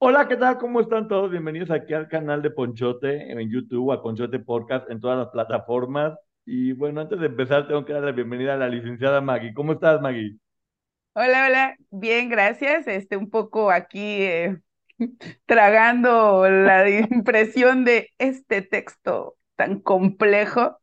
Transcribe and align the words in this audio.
Hola, 0.00 0.28
¿qué 0.28 0.36
tal? 0.36 0.58
¿Cómo 0.58 0.80
están 0.80 1.08
todos? 1.08 1.30
Bienvenidos 1.30 1.70
aquí 1.70 1.92
al 1.92 2.08
canal 2.08 2.40
de 2.40 2.50
Ponchote 2.50 3.32
en 3.32 3.50
YouTube, 3.50 3.90
al 3.90 4.00
Ponchote 4.00 4.38
Podcast 4.38 4.88
en 4.90 5.00
todas 5.00 5.18
las 5.18 5.28
plataformas. 5.28 6.16
Y 6.44 6.72
bueno, 6.72 7.00
antes 7.00 7.18
de 7.18 7.26
empezar, 7.26 7.66
tengo 7.66 7.84
que 7.84 7.92
dar 7.92 8.02
la 8.04 8.12
bienvenida 8.12 8.54
a 8.54 8.56
la 8.56 8.68
licenciada 8.68 9.20
Maggie. 9.20 9.52
¿Cómo 9.54 9.72
estás, 9.72 10.00
Maggie? 10.00 10.36
Hola, 11.14 11.46
hola, 11.48 11.76
bien, 11.90 12.28
gracias. 12.28 12.86
Este, 12.86 13.16
un 13.16 13.28
poco 13.28 13.72
aquí 13.72 14.22
eh, 14.22 14.58
tragando 15.46 16.48
la 16.48 16.88
impresión 17.10 17.84
de 17.84 18.10
este 18.18 18.62
texto 18.62 19.36
tan 19.56 19.80
complejo, 19.80 20.78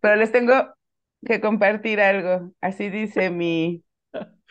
pero 0.00 0.14
les 0.14 0.30
tengo 0.30 0.54
que 1.26 1.40
compartir 1.40 2.00
algo. 2.00 2.52
Así 2.60 2.88
dice 2.88 3.30
mi, 3.30 3.82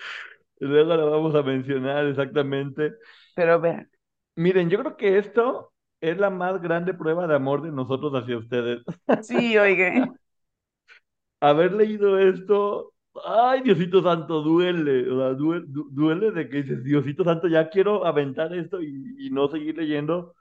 Luego 0.59 0.95
lo 0.95 1.11
vamos 1.11 1.35
a 1.35 1.41
mencionar 1.41 2.05
exactamente. 2.05 2.93
pero 3.35 3.59
vean, 3.59 3.89
Miren, 4.35 4.69
yo 4.69 4.79
creo 4.79 4.97
que 4.97 5.17
esto 5.17 5.71
es 6.01 6.17
la 6.17 6.29
más 6.29 6.61
grande 6.61 6.93
prueba 6.93 7.27
de 7.27 7.35
amor 7.35 7.61
de 7.61 7.71
nosotros 7.71 8.13
hacia 8.13 8.37
ustedes. 8.37 8.81
sí, 9.19 9.57
oigan, 9.57 10.19
Haber 11.39 11.73
leído 11.73 12.17
esto, 12.19 12.93
ay, 13.25 13.61
Diosito 13.61 14.01
Santo, 14.01 14.41
duele. 14.41 15.09
O 15.11 15.17
sea, 15.19 15.29
duele, 15.33 15.65
du- 15.67 15.89
duele 15.91 16.31
de 16.31 16.49
que 16.49 16.57
dices, 16.63 16.83
Diosito 16.83 17.23
Santo, 17.23 17.47
ya 17.47 17.69
quiero 17.69 18.05
aventar 18.05 18.53
esto 18.53 18.81
y, 18.81 19.15
y 19.19 19.29
no 19.29 19.47
seguir 19.49 19.77
leyendo. 19.77 20.33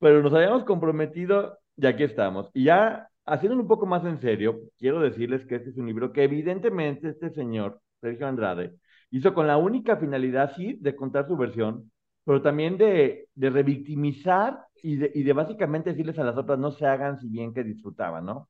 pero 0.00 0.22
nos 0.22 0.34
habíamos 0.34 0.64
comprometido 0.64 1.58
y 1.76 1.86
aquí 1.86 2.04
estamos. 2.04 2.50
Y 2.54 2.64
ya 2.66 3.08
haciéndolo 3.26 3.62
un 3.62 3.68
poco 3.68 3.86
más 3.86 4.04
en 4.06 4.20
serio, 4.20 4.60
quiero 4.78 5.00
decirles 5.00 5.46
que 5.46 5.56
este 5.56 5.70
es 5.70 5.78
un 5.78 5.86
libro 5.86 6.12
que 6.12 6.24
evidentemente 6.24 7.08
este 7.10 7.30
señor, 7.30 7.80
Sergio 8.02 8.26
Andrade, 8.28 8.74
hizo 9.10 9.34
con 9.34 9.46
la 9.48 9.56
única 9.58 9.96
finalidad, 9.98 10.52
sí, 10.56 10.78
de 10.80 10.96
contar 10.96 11.26
su 11.28 11.36
versión, 11.36 11.92
pero 12.24 12.42
también 12.42 12.78
de, 12.78 13.28
de 13.34 13.50
revictimizar 13.50 14.66
y 14.82 14.96
de, 14.96 15.12
y 15.14 15.22
de 15.24 15.32
básicamente 15.32 15.90
decirles 15.90 16.18
a 16.18 16.24
las 16.24 16.36
otras 16.36 16.58
no 16.58 16.70
se 16.72 16.86
hagan 16.86 17.18
si 17.20 17.28
bien 17.28 17.54
que 17.54 17.64
disfrutaban, 17.64 18.24
¿no? 18.26 18.48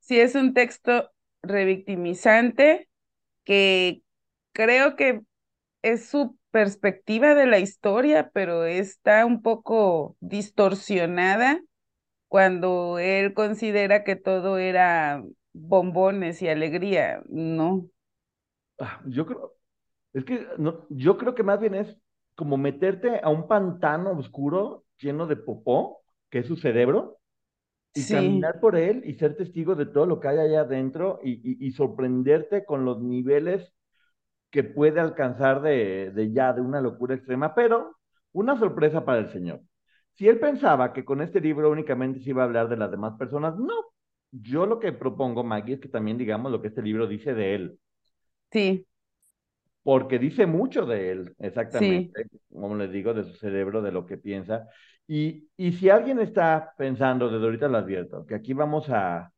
sí 0.00 0.20
es 0.20 0.34
un 0.34 0.54
texto 0.54 1.10
revictimizante 1.42 2.88
que 3.44 4.02
creo 4.52 4.96
que 4.96 5.22
es 5.82 6.06
su 6.08 6.38
perspectiva 6.52 7.34
de 7.34 7.46
la 7.46 7.58
historia, 7.60 8.30
pero 8.34 8.64
está 8.66 9.26
un 9.26 9.42
poco 9.42 10.16
distorsionada 10.20 11.62
cuando 12.28 12.98
él 13.00 13.34
considera 13.34 14.04
que 14.04 14.16
todo 14.16 14.58
era 14.58 15.24
bombones 15.52 16.42
y 16.42 16.48
alegría, 16.48 17.22
¿no? 17.28 17.88
Ah, 18.78 19.00
Yo 19.06 19.26
creo, 19.26 19.54
es 20.14 20.24
que 20.24 20.46
no, 20.58 20.86
yo 20.90 21.18
creo 21.18 21.34
que 21.34 21.42
más 21.44 21.60
bien 21.60 21.74
es 21.76 21.96
como 22.34 22.56
meterte 22.56 23.20
a 23.22 23.28
un 23.30 23.48
pantano 23.48 24.12
oscuro 24.12 24.84
lleno 24.98 25.26
de 25.26 25.36
popó, 25.36 26.00
que 26.30 26.40
es 26.40 26.46
su 26.46 26.56
cerebro, 26.56 27.18
y 27.94 28.08
Sí, 28.08 28.08
caminar 28.08 28.60
por 28.60 28.76
él 28.76 29.02
y 29.06 29.14
ser 29.14 29.36
testigo 29.36 29.74
de 29.76 29.86
todo 29.86 30.06
lo 30.06 30.20
que 30.20 30.28
hay 30.28 30.38
allá 30.38 30.62
adentro 30.62 31.20
y, 31.24 31.32
y- 31.34 31.66
y 31.68 31.72
sorprenderte 31.72 32.64
con 32.64 32.84
los 32.84 33.00
niveles 33.02 33.72
que 34.50 34.64
puede 34.64 35.00
alcanzar 35.00 35.62
de, 35.62 36.10
de 36.12 36.32
ya, 36.32 36.52
de 36.52 36.60
una 36.60 36.80
locura 36.80 37.14
extrema, 37.14 37.54
pero 37.54 37.96
una 38.32 38.58
sorpresa 38.58 39.04
para 39.04 39.20
el 39.20 39.30
Señor. 39.32 39.60
Si 40.14 40.28
él 40.28 40.38
pensaba 40.40 40.92
que 40.92 41.04
con 41.04 41.20
este 41.22 41.40
libro 41.40 41.70
únicamente 41.70 42.20
se 42.20 42.30
iba 42.30 42.42
a 42.42 42.46
hablar 42.46 42.68
de 42.68 42.76
las 42.76 42.90
demás 42.90 43.14
personas, 43.18 43.56
no. 43.58 43.74
Yo 44.32 44.66
lo 44.66 44.78
que 44.80 44.92
propongo, 44.92 45.44
Maggie, 45.44 45.74
es 45.74 45.80
que 45.80 45.88
también 45.88 46.18
digamos 46.18 46.52
lo 46.52 46.60
que 46.62 46.68
este 46.68 46.82
libro 46.82 47.06
dice 47.06 47.34
de 47.34 47.54
él, 47.54 47.80
sí, 48.52 48.86
porque 49.84 50.18
dice 50.20 50.46
mucho 50.46 50.86
de 50.86 51.12
él, 51.12 51.36
sí. 51.68 52.14
exactamente, 52.14 52.26
como 52.52 52.76
les 52.76 52.92
digo, 52.92 53.14
de 53.14 53.24
su 53.24 53.34
cerebro, 53.36 53.82
de 53.82 53.92
lo 53.92 54.06
que 54.06 54.18
piensa. 54.18 54.68
Y, 55.08 55.50
y 55.58 55.72
si 55.74 55.90
alguien 55.90 56.20
está 56.20 56.74
pensando, 56.78 57.30
desde 57.30 57.44
ahorita 57.46 57.68
lo 57.68 57.78
advierto, 57.78 58.26
que 58.26 58.36
aquí 58.36 58.54
vamos 58.54 58.90
a, 58.90 59.32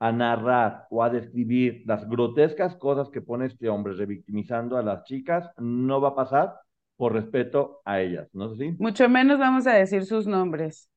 a 0.00 0.12
narrar 0.12 0.86
o 0.90 1.02
a 1.04 1.10
describir 1.10 1.82
las 1.86 2.08
grotescas 2.08 2.76
cosas 2.76 3.10
que 3.10 3.22
pone 3.22 3.46
este 3.46 3.68
hombre 3.70 3.94
revictimizando 3.94 4.76
a 4.78 4.82
las 4.82 5.04
chicas, 5.04 5.50
no 5.58 6.00
va 6.00 6.10
a 6.10 6.14
pasar 6.16 6.54
por 6.96 7.14
respeto 7.14 7.80
a 7.86 8.00
ellas, 8.00 8.28
¿no 8.34 8.46
es 8.46 8.52
así? 8.54 8.78
Mucho 8.78 9.08
menos 9.08 9.38
vamos 9.38 9.66
a 9.66 9.72
decir 9.74 10.04
sus 10.04 10.26
nombres. 10.26 10.90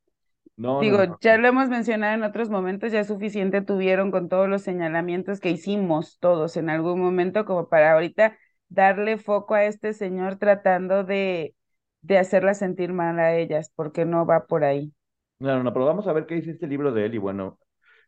No, 0.58 0.84
no, 0.84 0.98
Digo, 0.98 1.00
no. 1.00 1.20
ya 1.22 1.38
lo 1.38 1.48
hemos 1.50 1.70
mencionado 1.70 2.16
en 2.16 2.24
otros 2.24 2.50
momentos, 2.50 2.92
ya 2.92 3.04
suficiente 3.06 3.62
tuvieron 3.62 4.12
con 4.12 4.30
todos 4.30 4.50
los 4.50 4.64
señalamientos 4.64 5.40
que 5.42 5.52
hicimos 5.52 6.20
todos 6.20 6.58
en 6.58 6.70
algún 6.70 7.00
momento 7.02 7.46
como 7.46 7.70
para 7.70 7.94
ahorita 7.94 8.38
darle 8.70 9.18
foco 9.18 9.56
a 9.56 9.66
este 9.66 9.94
señor 9.94 10.38
tratando 10.38 11.04
de, 11.04 11.56
de 12.02 12.18
hacerlas 12.18 12.60
sentir 12.60 12.94
mal 12.94 13.20
a 13.20 13.36
ellas, 13.38 13.72
porque 13.76 14.06
no 14.06 14.26
va 14.26 14.48
por 14.48 14.64
ahí. 14.64 14.94
No, 15.40 15.64
no, 15.64 15.72
pero 15.74 15.86
vamos 15.86 16.06
a 16.08 16.14
ver 16.14 16.26
qué 16.26 16.36
dice 16.36 16.52
este 16.52 16.68
libro 16.68 16.92
de 16.92 17.06
él. 17.06 17.16
Y 17.16 17.18
bueno, 17.18 17.60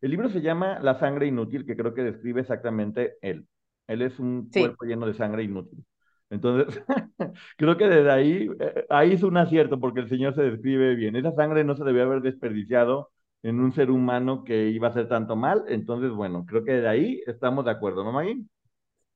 el 0.02 0.12
libro 0.12 0.30
se 0.30 0.42
llama 0.42 0.80
La 0.82 1.00
sangre 1.00 1.28
inútil, 1.28 1.66
que 1.66 1.78
creo 1.78 1.94
que 1.94 2.02
describe 2.04 2.42
exactamente 2.42 3.16
él. 3.22 3.48
Él 3.88 4.02
es 4.02 4.20
un 4.20 4.52
Sí. 4.52 4.78
cuerpo 4.78 4.84
lleno 4.86 5.06
de 5.08 5.14
sangre 5.14 5.44
inútil. 5.44 5.86
Entonces, 6.30 6.82
creo 7.58 7.78
que 7.78 7.88
desde 7.88 8.12
ahí, 8.12 8.50
eh, 8.60 8.86
ahí 8.90 9.14
es 9.14 9.24
un 9.24 9.38
acierto, 9.38 9.80
porque 9.80 10.02
el 10.02 10.10
Señor 10.10 10.36
se 10.36 10.44
describe 10.44 10.96
bien. 10.96 11.16
Esa 11.16 11.32
sangre 11.34 11.64
no 11.64 11.76
se 11.76 11.84
debió 11.86 12.04
haber 12.04 12.22
desperdiciado 12.22 13.12
en 13.44 13.60
un 13.60 13.72
ser 13.74 13.92
humano 13.92 14.44
que 14.44 14.70
iba 14.70 14.88
a 14.88 14.92
hacer 14.92 15.08
tanto 15.08 15.36
mal. 15.38 15.64
Entonces, 15.70 16.12
bueno, 16.12 16.46
creo 16.46 16.64
que 16.66 16.74
de 16.74 16.88
ahí 16.90 17.22
estamos 17.28 17.64
de 17.66 17.72
acuerdo, 17.72 18.04
¿no, 18.04 18.12
Maggie? 18.12 18.44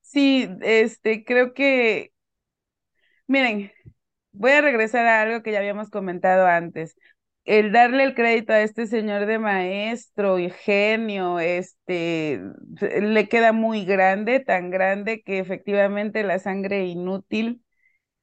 Sí, 0.06 0.48
este, 0.62 1.26
creo 1.26 1.54
que, 1.54 2.14
miren, 3.28 3.72
voy 4.32 4.52
a 4.52 4.62
regresar 4.62 5.06
a 5.08 5.22
algo 5.22 5.44
que 5.44 5.52
ya 5.52 5.60
habíamos 5.60 5.90
comentado 5.90 6.48
antes. 6.48 6.96
El 7.46 7.72
darle 7.72 8.04
el 8.04 8.16
crédito 8.16 8.54
a 8.54 8.62
este 8.62 8.88
señor 8.88 9.26
de 9.28 9.40
maestro 9.40 10.40
y 10.40 10.50
genio, 10.52 11.40
este, 11.40 12.42
le 13.02 13.30
queda 13.30 13.54
muy 13.54 13.86
grande, 13.86 14.40
tan 14.40 14.72
grande 14.72 15.22
que 15.24 15.40
efectivamente 15.40 16.24
la 16.24 16.40
sangre 16.40 16.86
inútil 16.88 17.64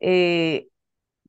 eh, 0.00 0.68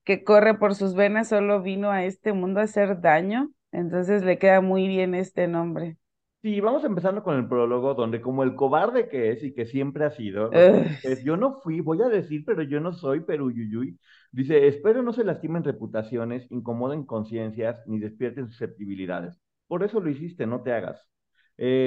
que 0.06 0.24
corre 0.24 0.56
por 0.60 0.76
sus 0.76 0.96
venas 0.96 1.30
solo 1.30 1.62
vino 1.64 1.92
a 1.92 2.06
este 2.06 2.34
mundo 2.34 2.62
a 2.62 2.64
hacer 2.66 3.02
daño. 3.02 3.52
Entonces 3.72 4.24
le 4.24 4.40
queda 4.40 4.62
muy 4.62 4.88
bien 4.90 5.16
este 5.16 5.48
nombre. 5.48 5.98
Sí, 6.44 6.60
vamos 6.60 6.84
empezando 6.84 7.24
con 7.24 7.38
el 7.38 7.48
prólogo, 7.48 7.94
donde 7.96 8.22
como 8.22 8.44
el 8.44 8.56
cobarde 8.56 9.08
que 9.08 9.32
es 9.32 9.44
y 9.44 9.54
que 9.54 9.66
siempre 9.66 10.04
ha 10.06 10.12
sido, 10.12 10.62
es, 11.02 11.24
yo 11.24 11.38
no 11.38 11.62
fui, 11.62 11.80
voy 11.80 12.02
a 12.02 12.10
decir, 12.10 12.44
pero 12.46 12.64
yo 12.64 12.82
no 12.82 12.92
soy, 12.94 13.22
pero 13.22 13.46
uyuyuy. 13.46 13.98
Dice, 14.32 14.68
espero 14.68 15.02
no 15.04 15.14
se 15.14 15.24
lastimen 15.24 15.64
reputaciones, 15.64 16.46
incomoden 16.52 17.06
conciencias, 17.06 17.82
ni 17.88 18.00
despierten 18.00 18.50
susceptibilidades. 18.50 19.40
Por 19.68 19.84
eso 19.84 20.02
lo 20.02 20.10
hiciste, 20.10 20.46
no 20.46 20.62
te 20.64 20.74
hagas. 20.74 21.08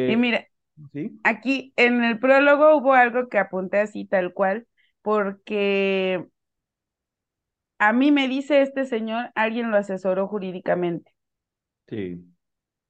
Y 0.06 0.16
Eh, 0.16 0.16
mira, 0.16 0.46
¿sí? 0.92 1.20
aquí 1.24 1.72
en 1.76 2.04
el 2.04 2.18
prólogo 2.20 2.76
hubo 2.78 2.94
algo 2.94 3.28
que 3.30 3.38
apunté 3.38 3.80
así 3.80 4.06
tal 4.06 4.34
cual, 4.34 4.68
porque 5.02 6.26
A 7.78 7.94
mí 7.94 8.12
me 8.12 8.28
dice 8.28 8.60
este 8.60 8.84
señor, 8.84 9.30
alguien 9.34 9.70
lo 9.70 9.78
asesoró 9.78 10.28
jurídicamente, 10.28 11.14
Sí. 11.88 12.26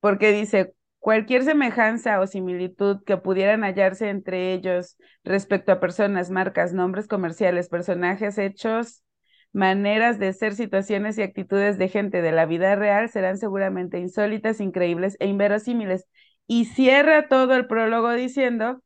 porque 0.00 0.32
dice, 0.32 0.74
cualquier 1.06 1.44
semejanza 1.44 2.18
o 2.18 2.26
similitud 2.26 3.04
que 3.04 3.16
pudieran 3.16 3.62
hallarse 3.62 4.08
entre 4.08 4.52
ellos 4.52 4.96
respecto 5.22 5.70
a 5.70 5.78
personas, 5.78 6.32
marcas, 6.32 6.72
nombres 6.72 7.06
comerciales, 7.06 7.68
personajes, 7.68 8.38
hechos, 8.38 9.04
maneras 9.52 10.18
de 10.18 10.32
ser, 10.32 10.56
situaciones 10.56 11.16
y 11.16 11.22
actitudes 11.22 11.78
de 11.78 11.88
gente 11.88 12.22
de 12.22 12.32
la 12.32 12.44
vida 12.44 12.74
real 12.74 13.08
serán 13.08 13.38
seguramente 13.38 14.00
insólitas, 14.00 14.60
increíbles 14.60 15.16
e 15.20 15.28
inverosímiles. 15.28 16.08
Y 16.48 16.64
cierra 16.64 17.28
todo 17.28 17.54
el 17.54 17.68
prólogo 17.68 18.10
diciendo 18.10 18.82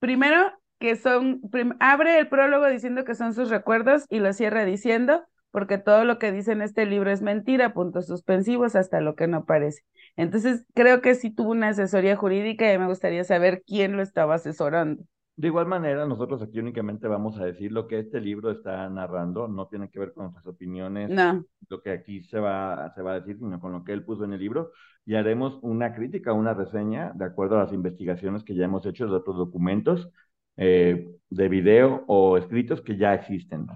Primero, 0.00 0.50
que 0.80 0.96
son, 0.96 1.42
abre 1.78 2.18
el 2.18 2.28
prólogo 2.28 2.66
diciendo 2.66 3.04
que 3.04 3.14
son 3.14 3.34
sus 3.34 3.50
recuerdos 3.50 4.04
y 4.10 4.18
lo 4.18 4.32
cierra 4.32 4.64
diciendo, 4.64 5.24
porque 5.54 5.78
todo 5.78 6.04
lo 6.04 6.18
que 6.18 6.32
dice 6.32 6.50
en 6.50 6.62
este 6.62 6.84
libro 6.84 7.12
es 7.12 7.22
mentira, 7.22 7.74
puntos 7.74 8.08
suspensivos 8.08 8.74
hasta 8.74 9.00
lo 9.00 9.14
que 9.14 9.28
no 9.28 9.44
parece. 9.44 9.82
Entonces, 10.16 10.66
creo 10.74 11.00
que 11.00 11.14
sí 11.14 11.30
tuvo 11.30 11.52
una 11.52 11.68
asesoría 11.68 12.16
jurídica 12.16 12.72
y 12.72 12.76
me 12.76 12.88
gustaría 12.88 13.22
saber 13.22 13.62
quién 13.64 13.96
lo 13.96 14.02
estaba 14.02 14.34
asesorando. 14.34 15.04
De 15.36 15.46
igual 15.46 15.66
manera, 15.66 16.06
nosotros 16.06 16.42
aquí 16.42 16.58
únicamente 16.58 17.06
vamos 17.06 17.38
a 17.38 17.44
decir 17.44 17.70
lo 17.70 17.86
que 17.86 18.00
este 18.00 18.20
libro 18.20 18.50
está 18.50 18.88
narrando, 18.90 19.46
no 19.46 19.68
tiene 19.68 19.88
que 19.90 20.00
ver 20.00 20.12
con 20.12 20.24
nuestras 20.24 20.48
opiniones, 20.48 21.08
No, 21.08 21.44
lo 21.68 21.80
que 21.80 21.92
aquí 21.92 22.24
se 22.24 22.40
va, 22.40 22.92
se 22.96 23.02
va 23.02 23.12
a 23.12 23.20
decir, 23.20 23.38
sino 23.38 23.60
con 23.60 23.70
lo 23.70 23.84
que 23.84 23.92
él 23.92 24.04
puso 24.04 24.24
en 24.24 24.32
el 24.32 24.40
libro, 24.40 24.72
y 25.06 25.14
haremos 25.14 25.60
una 25.62 25.94
crítica, 25.94 26.32
una 26.32 26.54
reseña, 26.54 27.12
de 27.14 27.26
acuerdo 27.26 27.58
a 27.60 27.62
las 27.62 27.72
investigaciones 27.72 28.42
que 28.42 28.56
ya 28.56 28.64
hemos 28.64 28.84
hecho 28.86 29.06
de 29.06 29.14
otros 29.14 29.36
documentos 29.36 30.10
eh, 30.56 31.08
de 31.30 31.48
video 31.48 32.02
o 32.08 32.38
escritos 32.38 32.82
que 32.82 32.96
ya 32.96 33.14
existen. 33.14 33.68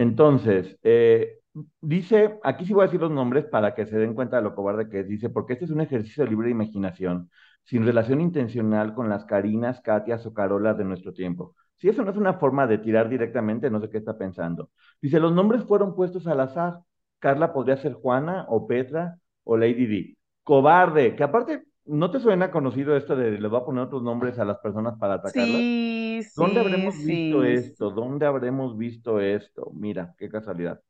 Entonces, 0.00 0.78
eh, 0.82 1.40
dice, 1.82 2.38
aquí 2.42 2.64
sí 2.64 2.72
voy 2.72 2.84
a 2.84 2.86
decir 2.86 3.00
los 3.02 3.10
nombres 3.10 3.44
para 3.44 3.74
que 3.74 3.84
se 3.84 3.98
den 3.98 4.14
cuenta 4.14 4.36
de 4.36 4.42
lo 4.42 4.54
cobarde 4.54 4.88
que 4.88 5.00
es. 5.00 5.08
Dice, 5.08 5.28
porque 5.28 5.52
este 5.52 5.66
es 5.66 5.70
un 5.70 5.82
ejercicio 5.82 6.24
de 6.24 6.30
libre 6.30 6.48
imaginación, 6.48 7.30
sin 7.64 7.84
relación 7.84 8.22
intencional 8.22 8.94
con 8.94 9.10
las 9.10 9.26
Carinas, 9.26 9.82
Katias 9.82 10.24
o 10.24 10.32
Carolas 10.32 10.78
de 10.78 10.84
nuestro 10.84 11.12
tiempo. 11.12 11.54
Si 11.76 11.88
eso 11.90 12.02
no 12.02 12.10
es 12.12 12.16
una 12.16 12.32
forma 12.34 12.66
de 12.66 12.78
tirar 12.78 13.10
directamente, 13.10 13.68
no 13.70 13.78
sé 13.78 13.90
qué 13.90 13.98
está 13.98 14.16
pensando. 14.16 14.70
Dice, 15.02 15.20
los 15.20 15.34
nombres 15.34 15.64
fueron 15.64 15.94
puestos 15.94 16.26
al 16.26 16.40
azar. 16.40 16.80
Carla 17.18 17.52
podría 17.52 17.76
ser 17.76 17.92
Juana 17.92 18.46
o 18.48 18.66
Petra 18.66 19.18
o 19.44 19.58
Lady 19.58 19.86
D. 19.86 20.16
Cobarde, 20.44 21.14
que 21.14 21.22
aparte, 21.24 21.64
¿no 21.90 22.10
te 22.10 22.20
suena 22.20 22.50
conocido 22.50 22.96
esto 22.96 23.16
de 23.16 23.32
le 23.32 23.48
voy 23.48 23.60
a 23.60 23.64
poner 23.64 23.84
otros 23.84 24.02
nombres 24.02 24.38
a 24.38 24.44
las 24.44 24.58
personas 24.58 24.98
para 24.98 25.14
atacarlas? 25.14 25.64
Sí, 25.72 26.22
¿Dónde 26.34 26.60
sí, 26.60 26.60
habremos 26.60 27.00
visto 27.02 27.44
sí. 27.44 27.44
esto? 27.44 27.90
¿Dónde 27.90 28.26
habremos 28.26 28.76
visto 28.78 29.20
esto? 29.20 29.70
Mira, 29.74 30.14
qué 30.18 30.28
casualidad. 30.30 30.80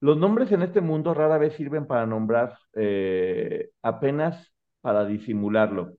Los 0.00 0.16
nombres 0.16 0.50
en 0.52 0.62
este 0.62 0.80
mundo 0.80 1.12
rara 1.14 1.36
vez 1.38 1.54
sirven 1.54 1.86
para 1.86 2.06
nombrar, 2.06 2.58
eh, 2.74 3.70
apenas 3.82 4.52
para 4.80 5.04
disimularlo. 5.04 5.94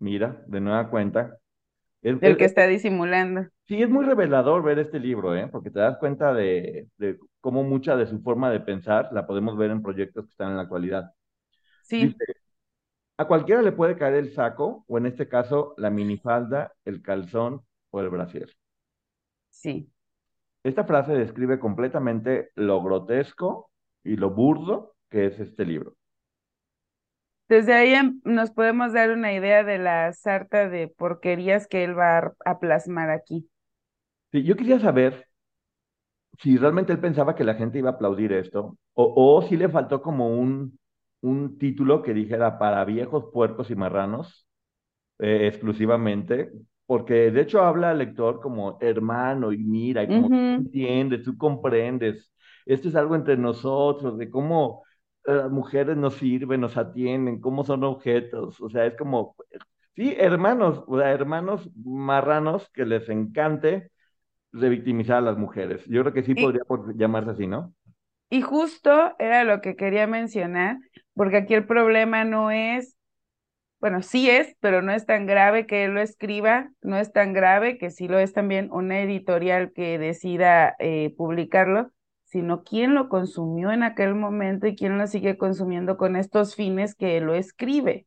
Mira, 0.00 0.44
de 0.48 0.60
nueva 0.60 0.90
cuenta. 0.90 1.38
Es- 2.02 2.18
El 2.20 2.36
que 2.36 2.44
es- 2.44 2.50
está 2.50 2.68
disimulando. 2.68 3.48
sí, 3.66 3.82
es 3.82 3.88
muy 3.90 4.04
revelador 4.04 4.62
ver 4.62 4.78
este 4.78 4.98
libro, 5.00 5.34
¿eh? 5.36 5.48
Porque 5.50 5.70
te 5.70 5.78
das 5.80 5.98
cuenta 5.98 6.32
de, 6.34 6.88
de 6.96 7.18
cómo 7.40 7.62
mucha 7.64 7.96
de 7.96 8.06
su 8.06 8.20
forma 8.22 8.50
de 8.50 8.60
pensar 8.60 9.08
la 9.12 9.26
podemos 9.26 9.56
ver 9.56 9.70
en 9.70 9.82
proyectos 9.82 10.24
que 10.26 10.30
están 10.30 10.50
en 10.50 10.56
la 10.56 10.62
actualidad. 10.62 11.12
Sí, 11.82 11.98
Dice, 11.98 12.24
a 13.18 13.26
cualquiera 13.26 13.62
le 13.62 13.72
puede 13.72 13.96
caer 13.98 14.14
el 14.14 14.32
saco, 14.32 14.84
o 14.88 14.98
en 14.98 15.06
este 15.06 15.28
caso, 15.28 15.74
la 15.76 15.90
minifalda, 15.90 16.74
el 16.86 17.02
calzón 17.02 17.62
o 17.90 18.00
el 18.00 18.08
brasier. 18.10 18.50
sí. 19.50 19.88
Esta 20.62 20.84
frase 20.84 21.14
describe 21.14 21.58
completamente 21.58 22.52
lo 22.54 22.80
grotesco 22.80 23.72
y 24.04 24.14
lo 24.14 24.30
burdo 24.30 24.94
que 25.10 25.26
es 25.26 25.40
este 25.40 25.64
libro. 25.64 25.96
Desde 27.48 27.74
ahí 27.74 27.92
em- 27.94 28.20
nos 28.24 28.50
podemos 28.50 28.92
dar 28.94 29.10
una 29.10 29.32
idea 29.34 29.62
de 29.64 29.78
la 29.78 30.12
sarta 30.14 30.68
de 30.68 30.88
porquerías 30.88 31.66
que 31.66 31.84
él 31.84 31.98
va 31.98 32.18
a, 32.18 32.32
a 32.46 32.58
plasmar 32.58 33.10
aquí. 33.10 33.48
Sí, 34.32 34.42
yo 34.44 34.56
quería 34.56 34.78
saber 34.80 35.26
si 36.38 36.56
realmente 36.56 36.92
él 36.92 37.00
pensaba 37.00 37.34
que 37.34 37.44
la 37.44 37.54
gente 37.54 37.78
iba 37.78 37.90
a 37.90 37.92
aplaudir 37.94 38.32
esto, 38.32 38.76
o, 38.94 39.36
o 39.36 39.42
si 39.42 39.56
le 39.56 39.68
faltó 39.68 40.00
como 40.02 40.28
un, 40.38 40.78
un 41.22 41.58
título 41.58 42.02
que 42.02 42.14
dijera 42.14 42.58
para 42.58 42.84
viejos 42.84 43.26
puercos 43.32 43.70
y 43.70 43.76
marranos, 43.76 44.46
eh, 45.18 45.46
exclusivamente, 45.48 46.52
porque 46.86 47.30
de 47.30 47.42
hecho 47.42 47.62
habla 47.62 47.90
al 47.90 47.98
lector 47.98 48.40
como 48.40 48.78
hermano 48.80 49.52
y 49.52 49.58
mira, 49.58 50.02
y 50.04 50.10
como 50.12 50.30
tú 50.30 50.36
entiendes, 50.56 51.24
tú 51.24 51.36
comprendes, 51.38 52.32
esto 52.66 52.88
es 52.88 52.94
algo 52.96 53.14
entre 53.16 53.36
nosotros, 53.36 54.18
de 54.18 54.30
cómo 54.30 54.84
eh, 55.26 55.34
las 55.34 55.50
mujeres 55.50 55.96
nos 55.96 56.14
sirven, 56.14 56.60
nos 56.62 56.76
atienden, 56.76 57.40
cómo 57.40 57.64
son 57.64 57.84
objetos, 57.84 58.60
o 58.60 58.70
sea, 58.70 58.86
es 58.86 58.96
como, 58.96 59.36
sí, 59.96 60.14
hermanos, 60.18 60.84
o 60.86 60.98
sea, 60.98 61.10
hermanos 61.12 61.70
marranos 61.84 62.68
que 62.72 62.86
les 62.86 63.08
encante 63.08 63.90
revictimizar 64.52 65.18
a 65.18 65.20
las 65.22 65.38
mujeres. 65.38 65.84
Yo 65.86 66.02
creo 66.02 66.14
que 66.14 66.22
sí 66.22 66.34
Y, 66.34 66.36
podría 66.36 66.64
por- 66.64 66.96
llamarse 66.96 67.30
así, 67.32 67.46
¿no? 67.46 67.74
Y 68.30 68.42
justo 68.42 69.14
era 69.18 69.44
lo 69.44 69.60
que 69.60 69.76
quería 69.76 70.06
mencionar, 70.06 70.78
porque 71.14 71.38
aquí 71.38 71.54
el 71.54 71.66
problema 71.66 72.24
no 72.24 72.50
es, 72.50 72.96
bueno, 73.80 74.02
sí 74.02 74.30
es, 74.30 74.56
pero 74.60 74.82
no 74.82 74.92
es 74.92 75.06
tan 75.06 75.26
grave 75.26 75.66
que 75.66 75.84
él 75.84 75.92
lo 75.94 76.00
escriba, 76.02 76.70
no 76.82 76.98
es 76.98 77.12
tan 77.12 77.32
grave 77.32 77.78
que 77.78 77.90
sí 77.90 78.08
lo 78.08 78.18
es 78.18 78.32
también 78.32 78.70
una 78.72 79.00
editorial 79.00 79.72
que 79.74 79.98
decida 79.98 80.76
eh, 80.80 81.14
publicarlo, 81.16 81.90
sino 82.24 82.64
quién 82.64 82.94
lo 82.94 83.08
consumió 83.08 83.72
en 83.72 83.82
aquel 83.84 84.14
momento 84.14 84.66
y 84.66 84.76
quién 84.76 84.98
lo 84.98 85.06
sigue 85.06 85.38
consumiendo 85.38 85.96
con 85.96 86.16
estos 86.16 86.54
fines 86.56 86.94
que 86.94 87.20
lo 87.20 87.34
escribe. 87.34 88.06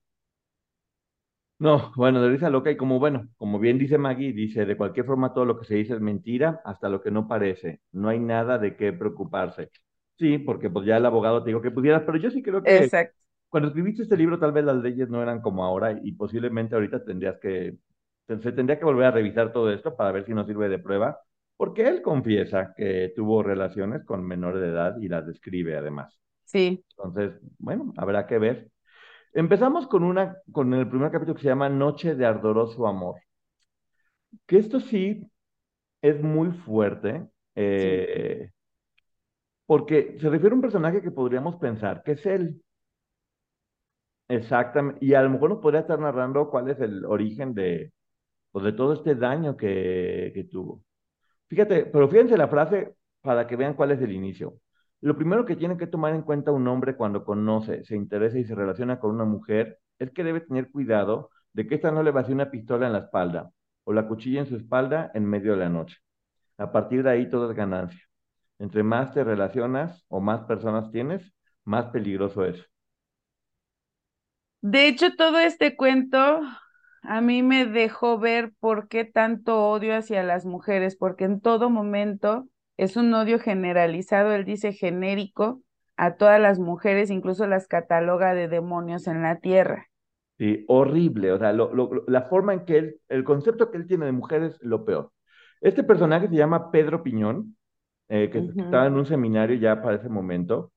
No, 1.59 1.91
bueno, 1.95 2.21
de 2.23 2.29
risa 2.29 2.49
loca 2.49 2.71
y 2.71 2.77
como 2.77 2.97
bueno, 2.99 3.27
como 3.37 3.59
bien 3.59 3.77
dice 3.77 3.97
Maggie, 3.99 4.33
dice, 4.33 4.65
de 4.65 4.75
cualquier 4.75 5.05
forma 5.05 5.31
todo 5.33 5.45
lo 5.45 5.59
que 5.59 5.65
se 5.65 5.75
dice 5.75 5.93
es 5.93 6.01
mentira, 6.01 6.59
hasta 6.65 6.89
lo 6.89 7.01
que 7.01 7.11
no 7.11 7.27
parece. 7.27 7.81
No 7.91 8.09
hay 8.09 8.19
nada 8.19 8.57
de 8.57 8.75
qué 8.75 8.91
preocuparse. 8.93 9.69
Sí, 10.21 10.37
porque 10.37 10.69
pues 10.69 10.85
ya 10.85 10.97
el 10.97 11.05
abogado 11.07 11.43
te 11.43 11.49
dijo 11.49 11.63
que 11.63 11.71
pudieras, 11.71 12.03
pero 12.05 12.15
yo 12.19 12.29
sí 12.29 12.43
creo 12.43 12.61
que 12.61 12.77
Exacto. 12.77 13.17
cuando 13.49 13.69
escribiste 13.69 14.03
este 14.03 14.15
libro 14.15 14.37
tal 14.37 14.51
vez 14.51 14.63
las 14.63 14.75
leyes 14.75 15.09
no 15.09 15.19
eran 15.19 15.41
como 15.41 15.65
ahora 15.65 15.99
y 15.99 16.11
posiblemente 16.11 16.75
ahorita 16.75 17.03
tendrías 17.03 17.39
que, 17.39 17.75
se 18.27 18.51
tendría 18.51 18.77
que 18.77 18.85
volver 18.85 19.07
a 19.07 19.11
revisar 19.11 19.51
todo 19.51 19.73
esto 19.73 19.95
para 19.95 20.11
ver 20.11 20.23
si 20.23 20.35
nos 20.35 20.45
sirve 20.45 20.69
de 20.69 20.77
prueba, 20.77 21.17
porque 21.57 21.87
él 21.87 22.03
confiesa 22.03 22.71
que 22.77 23.11
tuvo 23.15 23.41
relaciones 23.41 24.05
con 24.05 24.23
menores 24.23 24.61
de 24.61 24.67
edad 24.67 24.95
y 25.01 25.07
las 25.07 25.25
describe 25.25 25.75
además. 25.75 26.15
Sí, 26.43 26.85
Entonces, 26.95 27.41
bueno, 27.57 27.91
habrá 27.97 28.27
que 28.27 28.37
ver. 28.37 28.69
Empezamos 29.33 29.87
con 29.87 30.03
una, 30.03 30.37
con 30.51 30.71
el 30.75 30.87
primer 30.87 31.09
capítulo 31.09 31.33
que 31.33 31.41
se 31.41 31.47
llama 31.47 31.67
Noche 31.67 32.13
de 32.13 32.27
Ardoroso 32.27 32.85
Amor. 32.85 33.15
Que 34.45 34.59
esto 34.59 34.79
sí 34.81 35.27
es 36.03 36.21
muy 36.21 36.51
fuerte, 36.51 37.27
sí. 37.55 38.11
Porque 39.71 40.17
se 40.19 40.29
refiere 40.29 40.51
a 40.53 40.55
un 40.55 40.61
personaje 40.61 41.01
que 41.01 41.11
podríamos 41.11 41.55
pensar 41.55 42.03
que 42.03 42.11
es 42.11 42.25
él. 42.25 42.61
Exactamente. 44.27 45.05
Y 45.05 45.13
a 45.13 45.21
lo 45.21 45.29
mejor 45.29 45.49
nos 45.49 45.59
podría 45.59 45.79
estar 45.79 45.97
narrando 45.97 46.49
cuál 46.49 46.69
es 46.69 46.81
el 46.81 47.05
origen 47.05 47.53
de, 47.53 47.93
pues, 48.51 48.65
de 48.65 48.73
todo 48.73 48.91
este 48.91 49.15
daño 49.15 49.55
que, 49.55 50.31
que 50.35 50.43
tuvo. 50.43 50.83
Fíjate, 51.47 51.85
pero 51.85 52.09
fíjense 52.09 52.37
la 52.37 52.49
frase 52.49 52.95
para 53.21 53.47
que 53.47 53.55
vean 53.55 53.75
cuál 53.75 53.91
es 53.91 54.01
el 54.01 54.11
inicio. 54.11 54.59
Lo 54.99 55.15
primero 55.17 55.45
que 55.45 55.55
tiene 55.55 55.77
que 55.77 55.87
tomar 55.87 56.15
en 56.15 56.23
cuenta 56.23 56.51
un 56.51 56.67
hombre 56.67 56.97
cuando 56.97 57.23
conoce, 57.23 57.85
se 57.85 57.95
interesa 57.95 58.39
y 58.39 58.43
se 58.43 58.55
relaciona 58.55 58.99
con 58.99 59.11
una 59.15 59.25
mujer 59.25 59.79
es 59.99 60.11
que 60.11 60.25
debe 60.25 60.41
tener 60.41 60.69
cuidado 60.69 61.29
de 61.53 61.65
que 61.67 61.75
ésta 61.75 61.91
no 61.91 62.03
le 62.03 62.11
vacíe 62.11 62.35
una 62.35 62.51
pistola 62.51 62.87
en 62.87 62.93
la 62.93 62.99
espalda 62.99 63.51
o 63.85 63.93
la 63.93 64.05
cuchilla 64.05 64.41
en 64.41 64.47
su 64.47 64.57
espalda 64.57 65.11
en 65.13 65.25
medio 65.25 65.53
de 65.53 65.59
la 65.59 65.69
noche. 65.69 65.97
A 66.57 66.73
partir 66.73 67.03
de 67.03 67.11
ahí 67.11 67.29
todo 67.29 67.49
es 67.49 67.55
ganancia. 67.55 68.10
Entre 68.61 68.81
más 68.83 69.13
te 69.13 69.25
relacionas 69.25 70.05
o 70.07 70.21
más 70.21 70.43
personas 70.43 70.89
tienes, 70.89 71.33
más 71.65 71.87
peligroso 71.87 72.45
es. 72.45 72.65
De 74.61 74.87
hecho, 74.87 75.15
todo 75.15 75.39
este 75.39 75.75
cuento 75.75 76.41
a 77.03 77.21
mí 77.21 77.43
me 77.43 77.65
dejó 77.65 78.17
ver 78.19 78.53
por 78.59 78.87
qué 78.87 79.05
tanto 79.05 79.67
odio 79.69 79.95
hacia 79.95 80.23
las 80.23 80.45
mujeres, 80.45 80.95
porque 80.95 81.25
en 81.25 81.41
todo 81.41 81.69
momento 81.69 82.47
es 82.77 82.95
un 82.97 83.13
odio 83.13 83.39
generalizado, 83.39 84.33
él 84.33 84.45
dice 84.45 84.73
genérico, 84.73 85.61
a 85.97 86.15
todas 86.15 86.39
las 86.41 86.59
mujeres, 86.59 87.09
incluso 87.11 87.47
las 87.47 87.67
cataloga 87.67 88.33
de 88.33 88.47
demonios 88.47 89.07
en 89.07 89.21
la 89.23 89.39
tierra. 89.39 89.87
Sí, 90.37 90.65
horrible. 90.67 91.31
O 91.31 91.37
sea, 91.39 91.53
lo- 91.53 91.73
lo- 91.73 92.03
la 92.07 92.23
forma 92.23 92.53
en 92.53 92.65
que 92.65 92.77
él, 92.77 93.01
el 93.09 93.23
concepto 93.23 93.69
que 93.71 93.77
él 93.77 93.87
tiene 93.87 94.05
de 94.05 94.11
mujer 94.11 94.43
es 94.43 94.61
lo 94.63 94.85
peor. 94.85 95.11
Este 95.61 95.83
personaje 95.83 96.27
se 96.27 96.35
llama 96.35 96.71
Pedro 96.71 97.03
Piñón, 97.03 97.55
eh, 98.11 98.29
que, 98.29 98.39
estaba 98.39 98.87
en 98.87 98.95
un 98.95 99.05
seminario 99.05 99.55
ya 99.55 99.81
para 99.81 99.95
ese 99.95 100.09
momento, 100.09 100.73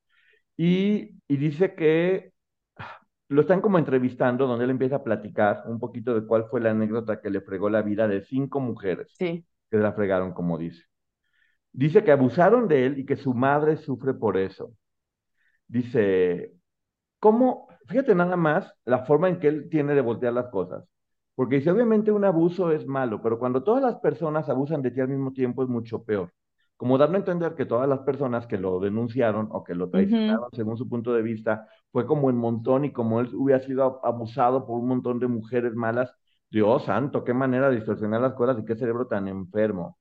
y, 0.57 1.17
y 1.29 1.37
dice 1.37 1.75
que 1.75 2.33
ah, 2.77 2.99
lo 3.29 3.43
están 3.43 3.61
como 3.61 3.79
entrevistando, 3.79 4.47
donde 4.47 4.65
él 4.65 4.71
empieza 4.71 4.97
a 4.97 5.05
platicar 5.05 5.65
un 5.67 5.81
poquito 5.81 6.15
de 6.15 6.27
cuál 6.27 6.47
fue 6.51 6.61
la 6.61 6.71
anécdota 6.71 7.21
que 7.21 7.31
le 7.31 7.41
fregó 7.41 7.69
la 7.71 7.83
vida 7.83 8.09
de 8.09 8.23
cinco 8.25 8.61
mujeres 8.61 9.13
Sí. 9.19 9.45
que 9.71 9.77
la 9.79 9.93
fregaron, 9.93 10.33
como 10.33 10.59
dice. 10.59 10.85
Dice 11.73 12.05
que 12.05 12.13
abusaron 12.13 12.69
de 12.69 12.87
él 12.87 12.99
y 13.01 13.07
que 13.07 13.17
su 13.17 13.35
madre 13.35 13.77
sufre 13.77 14.15
por 14.15 14.37
eso. 14.37 14.73
Dice, 15.67 16.55
¿Cómo? 17.25 17.69
Fíjate 17.89 18.15
nada 18.15 18.37
más 18.37 18.71
la 18.85 19.07
forma 19.07 19.31
en 19.31 19.39
que 19.41 19.49
él 19.49 19.69
tiene 19.71 19.95
de 19.95 20.03
voltear 20.03 20.35
las 20.35 20.49
cosas. 20.51 20.85
Porque 21.35 21.57
dice, 21.57 21.71
obviamente 21.71 22.13
un 22.13 22.25
abuso 22.27 22.71
es 22.71 22.87
malo, 22.87 23.23
pero 23.23 23.39
cuando 23.39 23.65
todas 23.65 23.83
las 23.83 23.97
personas 23.97 24.51
abusan 24.51 24.83
de 24.83 24.91
ti 24.91 25.01
al 25.01 25.09
mismo 25.09 25.33
tiempo 25.33 25.63
es 25.63 25.71
mucho 25.71 26.05
peor. 26.05 26.31
Como 26.77 26.99
dando 26.99 27.17
a 27.17 27.21
entender 27.21 27.55
que 27.55 27.67
todas 27.67 27.89
las 27.89 28.01
personas 28.01 28.47
que 28.47 28.59
lo 28.59 28.81
denunciaron 28.81 29.49
o 29.53 29.63
que 29.63 29.75
lo 29.75 29.91
traicionaron 29.91 30.49
según 30.53 30.77
su 30.77 30.89
punto 30.89 31.13
de 31.15 31.23
vista 31.23 31.69
fue 31.93 32.07
como 32.07 32.31
en 32.31 32.37
montón 32.37 32.85
y 32.85 32.93
como 32.93 33.21
él 33.21 33.31
hubiera 33.35 33.61
sido 33.61 34.01
abusado 34.05 34.67
por 34.67 34.81
un 34.81 34.89
montón 34.89 35.21
de 35.21 35.29
mujeres 35.29 35.75
malas. 35.75 36.13
Dios 36.51 36.85
santo, 36.85 37.25
qué 37.25 37.33
manera 37.35 37.69
de 37.71 37.77
distorsionar 37.77 38.21
las 38.21 38.35
cosas 38.35 38.59
y 38.59 38.65
qué 38.65 38.77
cerebro 38.77 39.07
tan 39.07 39.29
enfermo. 39.29 39.99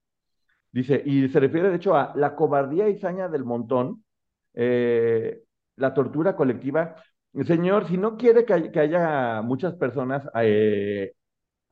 Dice, 0.71 1.01
y 1.05 1.29
se 1.29 1.39
refiere 1.39 1.69
de 1.69 1.75
hecho 1.75 1.95
a 1.95 2.13
la 2.15 2.35
cobardía 2.35 2.89
y 2.89 2.97
saña 2.97 3.29
del 3.29 3.43
montón, 3.45 4.03
eh, 4.53 5.43
la 5.75 5.93
tortura 5.93 6.35
colectiva. 6.35 6.95
Señor, 7.45 7.87
si 7.87 7.97
no 7.97 8.17
quiere 8.17 8.45
que 8.45 8.79
haya 8.79 9.41
muchas 9.43 9.75
personas 9.75 10.27
eh, 10.35 11.13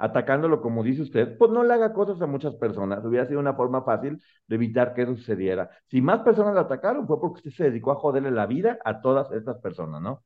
atacándolo 0.02 0.62
como 0.62 0.84
dice 0.84 1.04
usted, 1.04 1.38
pues 1.38 1.52
no 1.52 1.64
le 1.64 1.74
haga 1.74 1.94
cosas 1.94 2.20
a 2.22 2.28
muchas 2.28 2.56
personas. 2.56 3.06
Hubiera 3.06 3.28
sido 3.28 3.40
una 3.40 3.54
forma 3.54 3.84
fácil 3.84 4.22
de 4.48 4.56
evitar 4.56 4.94
que 4.94 5.04
eso 5.04 5.16
sucediera. 5.16 5.70
Si 5.88 6.02
más 6.02 6.22
personas 6.22 6.56
lo 6.56 6.62
atacaron 6.62 7.06
fue 7.08 7.22
porque 7.22 7.38
usted 7.38 7.52
se 7.52 7.64
dedicó 7.66 7.92
a 7.92 7.96
joderle 7.96 8.32
la 8.32 8.48
vida 8.48 8.80
a 8.84 9.02
todas 9.02 9.32
estas 9.32 9.60
personas, 9.60 10.02
¿no? 10.02 10.24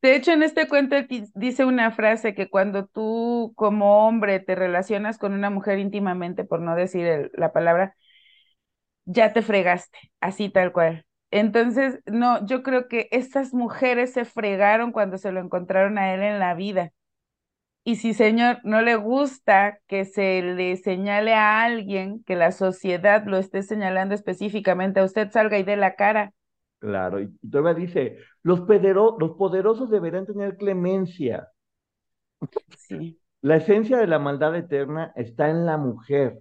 De 0.00 0.14
hecho, 0.14 0.32
en 0.32 0.44
este 0.44 0.68
cuento 0.68 0.96
dice 1.34 1.64
una 1.64 1.90
frase 1.90 2.34
que 2.34 2.48
cuando 2.48 2.86
tú 2.86 3.52
como 3.56 4.06
hombre 4.06 4.40
te 4.40 4.54
relacionas 4.54 5.18
con 5.18 5.32
una 5.32 5.50
mujer 5.50 5.78
íntimamente, 5.78 6.44
por 6.44 6.60
no 6.60 6.74
decir 6.76 7.30
la 7.34 7.52
palabra, 7.52 7.96
ya 9.04 9.32
te 9.32 9.42
fregaste, 9.42 9.98
así 10.20 10.48
tal 10.50 10.72
cual. 10.72 11.04
Entonces, 11.30 12.00
no, 12.06 12.46
yo 12.46 12.62
creo 12.62 12.88
que 12.88 13.08
estas 13.10 13.52
mujeres 13.52 14.12
se 14.12 14.24
fregaron 14.24 14.92
cuando 14.92 15.18
se 15.18 15.32
lo 15.32 15.40
encontraron 15.40 15.98
a 15.98 16.14
él 16.14 16.22
en 16.22 16.38
la 16.38 16.54
vida 16.54 16.92
Y 17.88 17.96
si, 17.96 18.12
señor, 18.12 18.58
no 18.64 18.82
le 18.82 18.96
gusta 18.96 19.78
que 19.86 20.04
se 20.04 20.42
le 20.42 20.76
señale 20.76 21.32
a 21.32 21.62
alguien, 21.62 22.22
que 22.24 22.36
la 22.36 22.52
sociedad 22.52 23.24
lo 23.24 23.38
esté 23.38 23.62
señalando 23.62 24.14
específicamente 24.14 25.00
a 25.00 25.04
usted, 25.04 25.30
salga 25.30 25.58
y 25.58 25.62
dé 25.62 25.74
la 25.76 25.94
cara. 25.94 26.34
Claro, 26.80 27.18
y 27.18 27.30
todavía 27.50 27.72
dice, 27.72 28.18
los, 28.42 28.60
los 28.68 29.30
poderosos 29.38 29.88
deberán 29.88 30.26
tener 30.26 30.58
clemencia. 30.58 31.48
Sí. 32.76 33.18
La 33.40 33.56
esencia 33.56 33.96
de 33.96 34.06
la 34.06 34.18
maldad 34.18 34.54
eterna 34.54 35.14
está 35.16 35.48
en 35.48 35.64
la 35.64 35.78
mujer. 35.78 36.40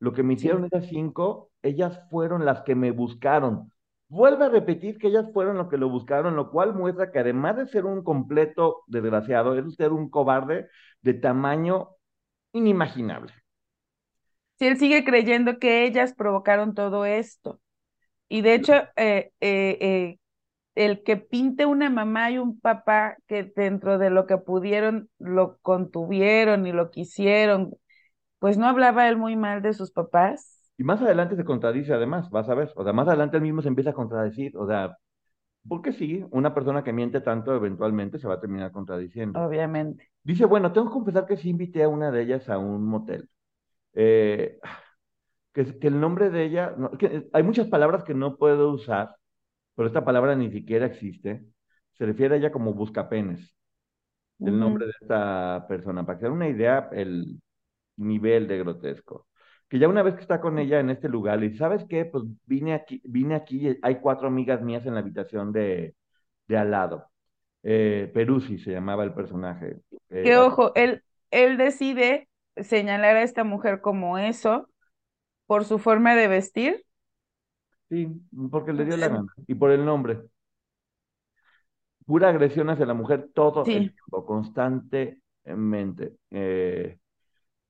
Lo 0.00 0.12
que 0.12 0.24
me 0.24 0.34
hicieron 0.34 0.64
esas 0.64 0.86
cinco, 0.86 1.52
ellas 1.62 2.00
fueron 2.10 2.44
las 2.44 2.62
que 2.62 2.74
me 2.74 2.90
buscaron. 2.90 3.70
Vuelve 4.08 4.46
a 4.46 4.48
repetir 4.48 4.98
que 4.98 5.08
ellas 5.08 5.26
fueron 5.32 5.58
los 5.58 5.68
que 5.68 5.76
lo 5.76 5.90
buscaron, 5.90 6.34
lo 6.34 6.50
cual 6.50 6.74
muestra 6.74 7.12
que 7.12 7.18
además 7.18 7.56
de 7.56 7.66
ser 7.66 7.84
un 7.84 8.02
completo 8.02 8.82
desgraciado, 8.86 9.58
es 9.58 9.66
usted 9.66 9.90
un 9.90 10.08
cobarde 10.08 10.68
de 11.02 11.14
tamaño 11.14 11.90
inimaginable. 12.52 13.34
Si 14.58 14.66
él 14.66 14.78
sigue 14.78 15.04
creyendo 15.04 15.58
que 15.58 15.84
ellas 15.84 16.14
provocaron 16.14 16.74
todo 16.74 17.04
esto. 17.04 17.60
Y 18.28 18.42
de 18.42 18.54
hecho, 18.54 18.74
eh, 18.96 19.32
eh, 19.40 19.78
eh, 19.80 20.18
el 20.74 21.02
que 21.02 21.16
pinte 21.16 21.66
una 21.66 21.90
mamá 21.90 22.30
y 22.30 22.38
un 22.38 22.60
papá 22.60 23.16
que 23.26 23.44
dentro 23.44 23.98
de 23.98 24.10
lo 24.10 24.26
que 24.26 24.38
pudieron 24.38 25.10
lo 25.18 25.58
contuvieron 25.62 26.66
y 26.66 26.72
lo 26.72 26.90
quisieron, 26.90 27.74
pues 28.38 28.58
no 28.58 28.66
hablaba 28.66 29.08
él 29.08 29.16
muy 29.16 29.36
mal 29.36 29.62
de 29.62 29.74
sus 29.74 29.92
papás. 29.92 30.57
Y 30.78 30.84
más 30.84 31.02
adelante 31.02 31.34
se 31.34 31.44
contradice 31.44 31.92
además, 31.92 32.30
vas 32.30 32.48
a 32.48 32.54
ver. 32.54 32.72
O 32.76 32.84
sea, 32.84 32.92
más 32.92 33.08
adelante 33.08 33.36
él 33.36 33.42
mismo 33.42 33.60
se 33.62 33.68
empieza 33.68 33.90
a 33.90 33.94
contradecir. 33.94 34.56
O 34.56 34.66
sea, 34.66 34.96
porque 35.68 35.92
sí, 35.92 36.24
una 36.30 36.54
persona 36.54 36.84
que 36.84 36.92
miente 36.92 37.20
tanto 37.20 37.54
eventualmente 37.54 38.18
se 38.18 38.28
va 38.28 38.34
a 38.34 38.40
terminar 38.40 38.70
contradiciendo. 38.70 39.40
Obviamente. 39.40 40.08
Dice, 40.22 40.44
bueno, 40.44 40.72
tengo 40.72 40.86
que 40.86 40.92
confesar 40.92 41.26
que 41.26 41.36
sí 41.36 41.50
invité 41.50 41.82
a 41.82 41.88
una 41.88 42.12
de 42.12 42.22
ellas 42.22 42.48
a 42.48 42.58
un 42.58 42.84
motel. 42.86 43.28
Eh, 43.94 44.60
que, 45.52 45.78
que, 45.80 45.88
el 45.88 45.98
nombre 45.98 46.30
de 46.30 46.44
ella, 46.44 46.76
que 46.96 47.28
hay 47.32 47.42
muchas 47.42 47.66
palabras 47.66 48.04
que 48.04 48.14
no 48.14 48.36
puedo 48.36 48.70
usar, 48.70 49.16
pero 49.74 49.88
esta 49.88 50.04
palabra 50.04 50.36
ni 50.36 50.52
siquiera 50.52 50.86
existe. 50.86 51.44
Se 51.94 52.06
refiere 52.06 52.36
a 52.36 52.38
ella 52.38 52.52
como 52.52 52.72
buscapenes, 52.72 53.52
el 54.38 54.56
nombre 54.56 54.86
de 54.86 54.92
esta 55.00 55.66
persona. 55.68 56.06
Para 56.06 56.20
que 56.20 56.26
se 56.26 56.30
una 56.30 56.48
idea, 56.48 56.88
el 56.92 57.40
nivel 57.96 58.46
de 58.46 58.58
grotesco 58.58 59.27
que 59.68 59.78
ya 59.78 59.88
una 59.88 60.02
vez 60.02 60.14
que 60.14 60.22
está 60.22 60.40
con 60.40 60.58
ella 60.58 60.80
en 60.80 60.90
este 60.90 61.08
lugar, 61.08 61.42
y 61.44 61.56
¿sabes 61.56 61.84
qué? 61.88 62.04
Pues 62.04 62.24
vine 62.46 62.74
aquí, 62.74 63.00
vine 63.04 63.34
aquí, 63.34 63.76
hay 63.82 64.00
cuatro 64.00 64.28
amigas 64.28 64.62
mías 64.62 64.86
en 64.86 64.94
la 64.94 65.00
habitación 65.00 65.52
de, 65.52 65.94
de 66.46 66.56
al 66.56 66.70
lado. 66.70 67.06
Eh, 67.62 68.10
Peruzzi 68.14 68.58
se 68.58 68.72
llamaba 68.72 69.04
el 69.04 69.12
personaje. 69.12 69.80
Eh, 70.10 70.22
que 70.24 70.36
ojo, 70.36 70.72
él, 70.74 71.02
él 71.30 71.56
decide 71.56 72.28
señalar 72.56 73.16
a 73.16 73.22
esta 73.22 73.44
mujer 73.44 73.80
como 73.80 74.18
eso 74.18 74.68
por 75.46 75.64
su 75.64 75.78
forma 75.78 76.14
de 76.14 76.28
vestir. 76.28 76.84
Sí, 77.88 78.06
porque 78.50 78.72
le 78.72 78.84
dio 78.84 78.96
la 78.96 79.08
gana. 79.08 79.32
Y 79.46 79.54
por 79.54 79.70
el 79.70 79.84
nombre. 79.84 80.22
Pura 82.06 82.30
agresión 82.30 82.70
hacia 82.70 82.86
la 82.86 82.94
mujer 82.94 83.30
todo 83.34 83.62
el 83.62 83.92
tiempo, 83.92 84.24
constantemente. 84.24 86.16
Eh, 86.30 86.98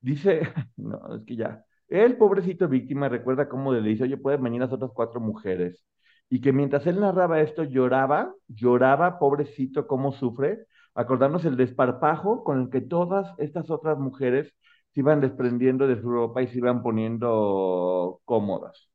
dice, 0.01 0.43
no, 0.77 1.17
es 1.17 1.25
que 1.25 1.37
ya, 1.37 1.65
el 1.89 2.17
pobrecito 2.17 2.69
víctima 2.69 3.09
recuerda 3.09 3.49
cómo 3.49 3.73
le 3.73 3.89
dice, 3.89 4.05
oye, 4.05 4.17
pueden 4.17 4.43
venir 4.43 4.61
las 4.61 4.73
otras 4.73 4.91
cuatro 4.95 5.21
mujeres. 5.21 5.85
Y 6.31 6.41
que 6.41 6.53
mientras 6.53 6.87
él 6.87 7.01
narraba 7.01 7.41
esto, 7.41 7.65
lloraba, 7.65 8.35
lloraba, 8.49 9.19
pobrecito, 9.19 9.87
cómo 9.87 10.13
sufre, 10.13 10.67
acordándose 10.95 11.49
el 11.49 11.57
desparpajo 11.57 12.45
con 12.45 12.61
el 12.63 12.71
que 12.71 12.81
todas 12.83 13.35
estas 13.39 13.71
otras 13.71 13.99
mujeres 13.99 14.53
se 14.95 15.01
iban 15.01 15.21
desprendiendo 15.21 15.87
de 15.87 16.01
su 16.01 16.11
ropa 16.11 16.43
y 16.43 16.49
se 16.49 16.59
iban 16.59 16.83
poniendo 16.83 18.21
cómodas. 18.25 18.91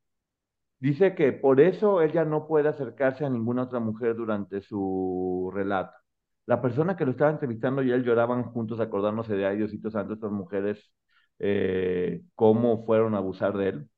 Dice 0.80 1.16
que 1.16 1.32
por 1.32 1.62
eso 1.62 2.02
ella 2.02 2.26
no 2.26 2.46
puede 2.48 2.70
acercarse 2.70 3.26
a 3.26 3.30
ninguna 3.30 3.64
otra 3.64 3.80
mujer 3.80 4.16
durante 4.16 4.62
su 4.62 5.50
relato. 5.54 5.94
La 6.46 6.62
persona 6.62 6.98
que 6.98 7.06
lo 7.06 7.12
estaba 7.12 7.32
entrevistando 7.32 7.82
y 7.82 7.92
él 7.92 8.04
lloraban 8.04 8.44
juntos 8.44 8.80
acordándose 8.82 9.36
de, 9.36 9.46
ay 9.46 9.58
Diosito 9.58 9.90
Santo, 9.90 10.14
estas 10.14 10.32
mujeres 10.32 10.92
eh, 11.40 12.22
cómo 12.36 12.86
fueron 12.86 13.16
a 13.16 13.20
abusar 13.20 13.58
de 13.58 13.70
él. 13.70 13.90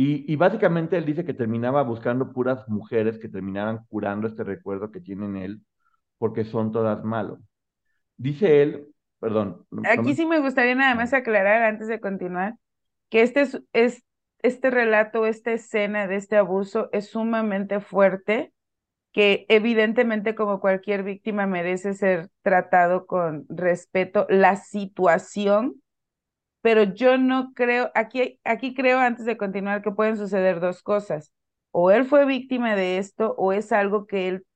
Y, 0.00 0.36
básicamente 0.36 0.96
él 0.96 1.04
dice 1.04 1.24
que 1.24 1.34
terminaba 1.34 1.82
buscando 1.82 2.32
puras 2.32 2.68
mujeres 2.68 3.18
que 3.18 3.28
terminaran 3.28 3.84
curando 3.88 4.28
este 4.28 4.44
recuerdo 4.44 4.92
que 4.92 5.00
tienen 5.00 5.36
él, 5.36 5.60
porque 6.18 6.44
son 6.44 6.70
todas 6.70 7.02
malos. 7.02 7.40
Dice 8.16 8.62
él, 8.62 8.94
perdón. 9.18 9.66
Aquí 9.84 10.14
sí 10.14 10.24
me 10.24 10.38
gustaría 10.38 10.76
nada 10.76 10.94
más 10.94 11.12
aclarar 11.14 11.64
antes 11.64 11.88
de 11.88 11.98
continuar, 11.98 12.54
que 13.08 13.22
este, 13.22 13.40
es, 13.40 13.60
es, 13.72 14.04
este 14.40 14.70
relato, 14.70 15.26
esta 15.26 15.50
escena 15.50 16.06
de 16.06 16.14
este 16.14 16.36
abuso 16.36 16.88
es 16.92 17.10
sumamente 17.10 17.80
fuerte, 17.80 18.52
que 19.10 19.46
evidentemente 19.48 20.36
como 20.36 20.60
cualquier 20.60 21.02
víctima 21.02 21.48
merece 21.48 21.94
ser 21.94 22.28
tratado 22.42 23.06
con 23.06 23.46
respeto. 23.48 24.26
La 24.28 24.54
situación 24.54 25.82
pero 26.68 26.82
yo 26.82 27.16
no 27.16 27.54
creo, 27.54 27.90
aquí, 27.94 28.38
aquí 28.44 28.74
creo 28.74 28.98
antes 28.98 29.24
de 29.24 29.38
continuar 29.38 29.80
que 29.80 29.90
pueden 29.90 30.18
suceder 30.18 30.60
dos 30.60 30.82
cosas. 30.82 31.32
O 31.70 31.90
él 31.90 32.04
fue 32.04 32.26
víctima 32.26 32.76
de 32.76 32.98
esto 32.98 33.34
o 33.38 33.54
es 33.54 33.72
algo 33.72 34.06
que 34.06 34.28
él 34.28 34.46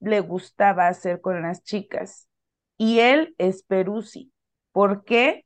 le 0.00 0.20
gustaba 0.20 0.88
hacer 0.88 1.20
con 1.20 1.42
las 1.42 1.62
chicas. 1.62 2.30
Y 2.78 3.00
él 3.00 3.34
es 3.36 3.62
Peruzzi. 3.62 4.32
¿Por 4.72 5.04
qué? 5.04 5.44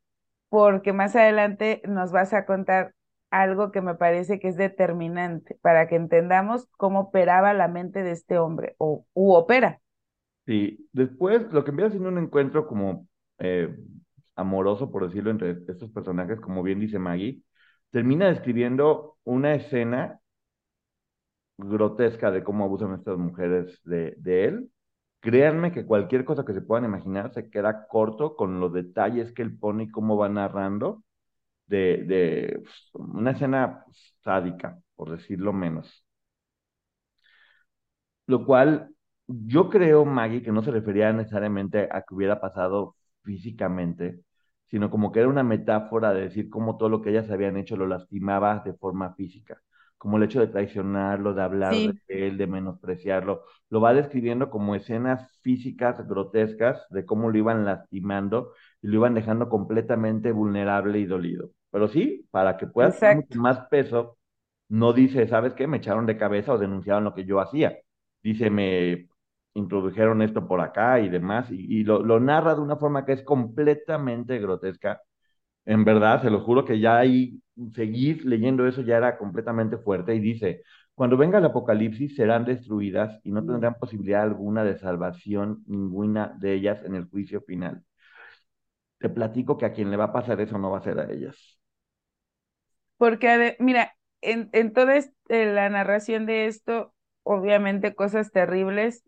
Porque 0.49 0.93
más 0.93 1.17
adelante 1.17 1.83
nos 1.85 2.13
vas 2.13 2.33
a 2.33 2.47
contar 2.47 2.95
algo 3.31 3.73
que 3.73 3.81
me 3.81 3.97
parece 3.97 4.39
que 4.39 4.47
es 4.47 4.57
determinante 4.57 5.59
para 5.63 5.89
que 5.89 5.97
entendamos 5.97 6.69
cómo 6.77 7.01
operaba 7.01 7.55
la 7.55 7.67
mente 7.67 8.05
de 8.05 8.13
este 8.13 8.39
hombre 8.39 8.77
o 8.79 9.05
u 9.15 9.33
opera. 9.33 9.81
Sí, 10.47 10.89
después 10.93 11.53
lo 11.53 11.65
que 11.65 11.73
empieza 11.73 11.91
siendo 11.91 12.09
un 12.09 12.19
encuentro 12.19 12.69
como 12.69 13.09
eh, 13.41 13.77
amoroso, 14.39 14.91
por 14.91 15.07
decirlo, 15.07 15.31
entre 15.31 15.51
estos 15.69 15.91
personajes, 15.91 16.41
como 16.41 16.63
bien 16.63 16.81
dice 16.81 16.99
Maggie, 16.99 17.43
termina 17.91 18.29
describiendo 18.29 19.19
una 19.25 19.55
escena 19.55 20.21
grotesca 21.59 22.31
de 22.31 22.45
cómo 22.45 22.65
abusan 22.65 22.95
estas 22.95 23.19
mujeres 23.19 23.81
de, 23.85 24.17
él. 24.45 24.71
Créanme 25.21 25.73
que 25.73 25.87
cualquier 25.87 26.25
cosa 26.25 26.45
que 26.45 26.55
se 26.55 26.63
puedan 26.63 26.85
imaginar 26.85 27.33
se 27.35 27.51
queda 27.51 27.87
corto 27.89 28.37
con 28.37 28.61
los 28.61 28.73
detalles 28.73 29.33
que 29.33 29.43
él 29.43 29.59
pone 29.59 29.85
y 29.85 29.91
cómo 29.91 30.17
va 30.17 30.29
narrando 30.29 31.05
de, 31.67 32.05
de 32.05 32.63
una 32.95 33.33
escena 33.33 33.85
sádica, 34.25 34.81
por 34.97 35.11
decirlo 35.11 35.53
menos. 35.53 36.05
Lo 38.27 38.45
cual 38.45 38.91
yo 39.27 39.69
creo, 39.71 40.05
Maggie, 40.05 40.43
que 40.43 40.53
no 40.53 40.63
se 40.63 40.71
refería 40.71 41.13
necesariamente 41.13 41.89
a 41.91 42.03
que 42.03 42.15
hubiera 42.15 42.41
pasado 42.41 42.97
físicamente, 43.23 44.21
sino 44.69 44.91
como 44.91 45.13
que 45.13 45.21
era 45.21 45.29
una 45.29 45.43
metáfora 45.43 46.13
de 46.15 46.23
decir 46.23 46.51
cómo 46.51 46.77
todo 46.77 46.89
lo 46.89 47.03
que 47.03 47.11
ellas 47.11 47.31
habían 47.31 47.57
hecho 47.57 47.77
lo 47.77 47.87
lastimaba 47.87 48.63
de 48.65 48.75
forma 48.75 49.15
física, 49.15 49.61
como 49.97 50.17
el 50.17 50.25
hecho 50.25 50.41
de 50.41 50.49
traicionarlo, 50.49 51.35
de 51.35 51.43
hablar 51.43 51.85
de 51.85 51.95
él, 52.09 52.39
de 52.39 52.47
menospreciarlo, 52.47 53.43
lo 53.71 53.81
va 53.81 53.95
describiendo 53.95 54.51
como 54.51 54.75
escenas 54.75 55.39
físicas 55.43 56.07
grotescas 56.09 56.87
de 56.91 57.05
cómo 57.07 57.31
lo 57.31 57.39
iban 57.39 57.65
lastimando 57.65 58.53
y 58.83 58.89
lo 58.89 58.97
iban 58.97 59.15
dejando 59.15 59.49
completamente 59.49 60.33
vulnerable 60.33 60.99
y 60.99 61.07
dolido. 61.07 61.51
Pero 61.71 61.89
sí, 61.89 62.27
para 62.31 62.57
que 62.57 62.67
pueda 62.67 62.99
tener 62.99 63.27
más 63.35 63.67
peso, 63.69 64.19
no 64.69 64.93
dice, 64.93 65.27
¿sabes 65.29 65.55
qué? 65.55 65.67
Me 65.67 65.79
echaron 65.79 66.07
de 66.07 66.19
cabeza 66.19 66.53
o 66.55 66.59
denunciaron 66.59 67.05
lo 67.05 67.15
que 67.15 67.25
yo 67.25 67.41
hacía. 67.41 67.79
Dice, 68.23 68.51
me 68.51 69.09
introdujeron 69.59 70.23
esto 70.23 70.47
por 70.49 70.61
acá 70.61 71.01
y 71.01 71.09
demás, 71.09 71.51
y, 71.51 71.85
lo, 71.85 72.03
lo, 72.03 72.21
narra 72.21 72.55
de 72.55 72.61
una 72.63 72.77
forma 72.77 73.05
que 73.05 73.13
es 73.13 73.23
completamente 73.23 74.39
grotesca. 74.39 75.03
En 75.67 75.85
verdad, 75.85 76.23
se 76.23 76.31
lo 76.31 76.41
juro 76.41 76.65
que 76.65 76.81
ya 76.81 76.99
ahí 76.99 77.41
seguir 77.75 78.25
leyendo 78.25 78.67
eso 78.67 78.83
ya 78.83 78.97
era 78.97 79.19
completamente 79.19 79.79
fuerte 79.79 80.15
y 80.15 80.21
dice, 80.21 80.63
cuando 80.95 81.17
venga 81.17 81.39
el 81.39 81.45
apocalipsis 81.45 82.17
serán 82.17 82.45
destruidas 82.45 83.21
y 83.25 83.33
no 83.33 83.45
tendrán 83.45 83.75
posibilidad 83.75 84.23
alguna 84.23 84.65
de 84.65 84.79
salvación 84.79 85.63
ninguna 85.67 86.37
de 86.41 86.55
ellas 86.55 86.83
en 86.85 86.95
el 86.95 87.07
juicio 87.07 87.41
final. 87.43 87.85
Te 88.99 89.09
platico 89.09 89.57
que 89.59 89.67
a 89.67 89.73
quien 89.73 89.91
le 89.91 89.97
va 89.97 90.05
a 90.05 90.13
pasar 90.13 90.41
eso 90.41 90.59
no 90.59 90.71
va 90.71 90.79
a 90.79 90.83
ser 90.83 90.99
a 90.99 91.11
ellas. 91.11 91.37
Porque, 92.97 93.57
mira, 93.61 93.97
en, 94.21 94.51
en 94.53 94.73
toda 94.73 94.99
la 95.29 95.69
narración 95.69 96.27
de 96.27 96.47
esto, 96.47 96.93
obviamente 97.23 97.95
cosas 97.95 98.33
terribles, 98.33 99.05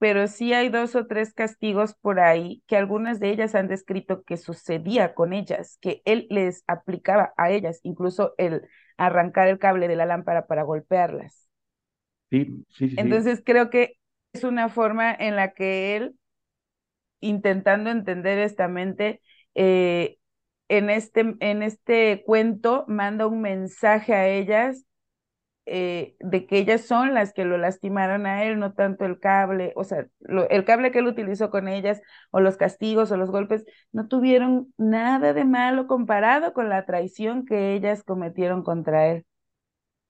pero 0.00 0.28
sí 0.28 0.54
hay 0.54 0.70
dos 0.70 0.96
o 0.96 1.06
tres 1.06 1.34
castigos 1.34 1.94
por 1.94 2.20
ahí 2.20 2.64
que 2.66 2.76
algunas 2.76 3.20
de 3.20 3.30
ellas 3.30 3.54
han 3.54 3.68
descrito 3.68 4.24
que 4.24 4.38
sucedía 4.38 5.14
con 5.14 5.34
ellas, 5.34 5.78
que 5.82 6.02
él 6.06 6.26
les 6.30 6.64
aplicaba 6.66 7.34
a 7.38 7.52
ellas, 7.52 7.80
incluso 7.84 8.34
el 8.38 8.68
arrancar 8.98 9.48
el 9.48 9.60
cable 9.60 9.88
de 9.88 9.96
la 9.96 10.06
lámpara 10.06 10.46
para 10.48 10.64
golpearlas. 10.64 11.48
Sí, 12.30 12.64
sí, 12.70 12.88
sí. 12.90 12.96
Entonces 12.96 13.42
creo 13.44 13.70
que 13.70 13.98
es 14.32 14.44
una 14.44 14.68
forma 14.68 15.12
en 15.14 15.36
la 15.36 15.52
que 15.52 15.96
él 15.96 16.16
intentando 17.20 17.90
entender 17.90 18.38
esta 18.38 18.68
mente, 18.68 19.20
eh, 19.54 20.18
en, 20.68 20.90
este, 20.90 21.34
en 21.40 21.62
este 21.62 22.22
cuento 22.26 22.84
manda 22.88 23.26
un 23.26 23.40
mensaje 23.42 24.14
a 24.14 24.28
ellas 24.28 24.84
eh, 25.66 26.16
de 26.20 26.46
que 26.46 26.58
ellas 26.58 26.82
son 26.82 27.14
las 27.14 27.32
que 27.32 27.44
lo 27.44 27.58
lastimaron 27.58 28.26
a 28.26 28.44
él, 28.44 28.58
no 28.58 28.72
tanto 28.74 29.04
el 29.04 29.20
cable, 29.20 29.72
o 29.76 29.84
sea, 29.84 30.06
el 30.50 30.64
cable 30.64 30.90
que 30.90 31.00
él 31.00 31.06
utilizó 31.06 31.50
con 31.50 31.68
ellas, 31.68 32.00
o 32.30 32.40
los 32.40 32.56
castigos 32.56 33.10
o 33.12 33.16
los 33.16 33.30
golpes, 33.30 33.64
no 33.92 34.08
tuvieron 34.08 34.72
nada 34.78 35.32
de 35.32 35.44
malo 35.44 35.86
comparado 35.86 36.52
con 36.52 36.68
la 36.68 36.86
traición 36.86 37.44
que 37.44 37.74
ellas 37.74 38.02
cometieron 38.02 38.62
contra 38.62 39.08
él. 39.08 39.24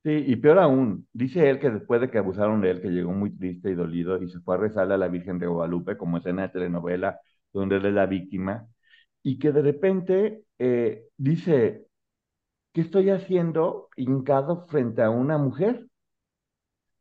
Sí, 0.02 0.24
y 0.26 0.36
peor 0.36 0.58
aún, 0.58 1.06
dice 1.12 1.50
él 1.50 1.58
que 1.60 1.68
después 1.68 2.00
de 2.00 2.10
que 2.10 2.16
abusaron 2.16 2.62
de 2.62 2.70
él, 2.70 2.80
que 2.80 2.88
llegó 2.88 3.12
muy 3.12 3.36
triste 3.36 3.70
y 3.70 3.74
dolido 3.74 4.22
y 4.22 4.30
se 4.30 4.40
fue 4.40 4.54
a 4.54 4.58
rezarle 4.58 4.94
a 4.94 4.96
la 4.96 5.08
Virgen 5.08 5.38
de 5.38 5.46
Guadalupe 5.46 5.98
como 5.98 6.16
escena 6.16 6.42
de 6.42 6.48
telenovela 6.48 7.20
donde 7.52 7.76
él 7.76 7.86
es 7.86 7.92
la 7.92 8.06
víctima, 8.06 8.66
y 9.22 9.38
que 9.38 9.52
de 9.52 9.62
repente 9.62 10.44
eh, 10.58 11.04
dice, 11.16 11.86
¿qué 12.72 12.80
estoy 12.82 13.10
haciendo 13.10 13.88
hincado 13.96 14.66
frente 14.68 15.02
a 15.02 15.10
una 15.10 15.38
mujer? 15.38 15.86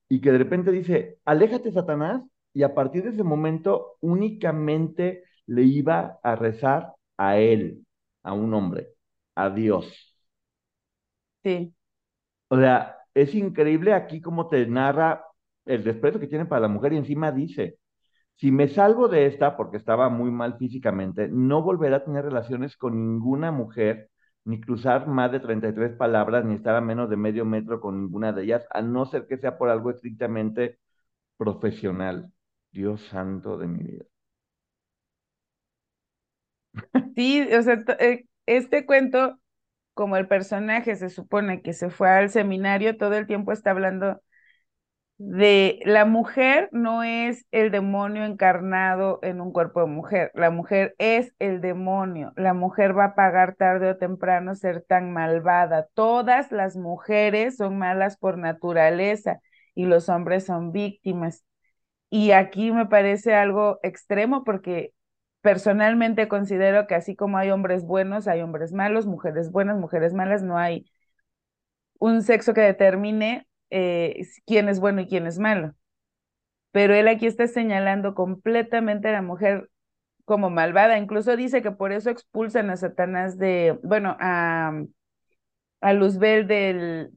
Y 0.08 0.22
que 0.22 0.32
de 0.32 0.38
repente 0.40 0.72
dice, 0.72 1.20
aléjate 1.26 1.72
Satanás, 1.72 2.24
y 2.54 2.64
a 2.64 2.74
partir 2.74 3.04
de 3.04 3.10
ese 3.12 3.24
momento 3.24 3.98
únicamente 4.02 5.24
le 5.46 5.64
iba 5.64 6.20
a 6.24 6.36
rezar 6.36 6.94
a 7.18 7.38
él, 7.38 7.86
a 8.24 8.34
un 8.34 8.54
hombre, 8.54 8.90
a 9.36 9.50
Dios. 9.50 10.16
Sí. 11.44 11.74
O 12.50 12.58
sea, 12.58 12.98
es 13.14 13.36
increíble 13.36 13.94
aquí 13.94 14.22
cómo 14.22 14.50
te 14.50 14.66
narra 14.68 15.26
el 15.66 15.84
desprecio 15.84 16.20
que 16.20 16.28
tiene 16.28 16.46
para 16.46 16.62
la 16.64 16.68
mujer 16.70 16.94
y 16.94 16.98
encima 16.98 17.32
dice, 17.32 17.80
si 18.36 18.52
me 18.52 18.68
salgo 18.70 19.08
de 19.10 19.28
esta 19.28 19.58
porque 19.58 19.78
estaba 19.78 20.10
muy 20.10 20.32
mal 20.32 20.58
físicamente, 20.58 21.30
no 21.30 21.64
volverá 21.64 21.98
a 21.98 22.06
tener 22.06 22.26
relaciones 22.26 22.78
con 22.78 22.96
ninguna 22.96 23.52
mujer, 23.52 24.12
ni 24.46 24.60
cruzar 24.62 25.08
más 25.08 25.32
de 25.32 25.40
33 25.40 25.94
palabras, 25.96 26.46
ni 26.46 26.56
estar 26.56 26.76
a 26.76 26.82
menos 26.82 27.10
de 27.10 27.18
medio 27.18 27.46
metro 27.46 27.80
con 27.82 28.02
ninguna 28.02 28.34
de 28.34 28.44
ellas, 28.44 28.66
a 28.72 28.82
no 28.82 29.06
ser 29.06 29.28
que 29.28 29.38
sea 29.38 29.58
por 29.58 29.70
algo 29.70 29.92
estrictamente 29.92 30.80
profesional. 31.38 32.32
Dios 32.72 33.02
santo 33.04 33.58
de 33.58 33.68
mi 33.68 33.84
vida. 33.84 34.06
Sí, 37.16 37.42
o 37.54 37.62
sea, 37.62 37.84
eh, 38.00 38.26
este 38.46 38.86
cuento 38.86 39.40
como 39.94 40.18
el 40.18 40.28
personaje 40.28 40.96
se 40.96 41.10
supone 41.10 41.62
que 41.62 41.74
se 41.74 41.90
fue 41.90 42.10
al 42.10 42.30
seminario, 42.32 42.98
todo 42.98 43.16
el 43.16 43.28
tiempo 43.28 43.52
está 43.54 43.72
hablando 43.72 44.22
de 45.20 45.82
la 45.86 46.06
mujer 46.06 46.70
no 46.72 47.04
es 47.04 47.46
el 47.52 47.72
demonio 47.72 48.24
encarnado 48.24 49.20
en 49.22 49.42
un 49.42 49.52
cuerpo 49.52 49.82
de 49.82 49.88
mujer, 49.88 50.32
la 50.34 50.50
mujer 50.50 50.96
es 50.98 51.34
el 51.40 51.60
demonio, 51.60 52.32
la 52.38 52.54
mujer 52.54 52.98
va 52.98 53.06
a 53.06 53.16
pagar 53.16 53.56
tarde 53.56 53.90
o 53.90 53.98
temprano 53.98 54.56
ser 54.56 54.82
tan 54.82 55.12
malvada, 55.12 55.88
todas 55.94 56.52
las 56.54 56.78
mujeres 56.78 57.58
son 57.58 57.78
malas 57.78 58.18
por 58.18 58.38
naturaleza 58.38 59.42
y 59.76 59.86
los 59.86 60.08
hombres 60.10 60.46
son 60.46 60.72
víctimas. 60.72 61.44
Y 62.10 62.32
aquí 62.32 62.72
me 62.72 62.88
parece 62.88 63.36
algo 63.36 63.80
extremo 63.84 64.44
porque 64.46 64.94
personalmente 65.42 66.30
considero 66.30 66.88
que 66.88 66.96
así 66.96 67.16
como 67.16 67.38
hay 67.38 67.52
hombres 67.52 67.86
buenos, 67.86 68.28
hay 68.28 68.42
hombres 68.42 68.74
malos, 68.74 69.06
mujeres 69.06 69.52
buenas, 69.52 69.78
mujeres 69.78 70.14
malas, 70.14 70.44
no 70.44 70.58
hay 70.58 70.86
un 72.00 72.22
sexo 72.24 72.54
que 72.54 72.62
determine 72.62 73.49
eh, 73.70 74.26
quién 74.46 74.70
es 74.70 74.80
bueno 74.80 75.02
y 75.02 75.08
quién 75.08 75.28
es 75.28 75.40
malo. 75.40 75.74
Pero 76.72 76.94
él 76.94 77.08
aquí 77.08 77.26
está 77.26 77.48
señalando 77.48 78.14
completamente 78.14 79.08
a 79.08 79.14
la 79.14 79.22
mujer 79.22 79.70
como 80.26 80.50
malvada. 80.50 80.98
Incluso 80.98 81.36
dice 81.36 81.62
que 81.62 81.72
por 81.72 81.92
eso 81.92 82.10
expulsan 82.10 82.70
a 82.70 82.78
Satanás 82.78 83.38
de, 83.38 83.80
bueno, 83.84 84.16
a, 84.20 84.84
a 85.82 85.94
Luzbel 85.94 86.48
del, 86.48 87.12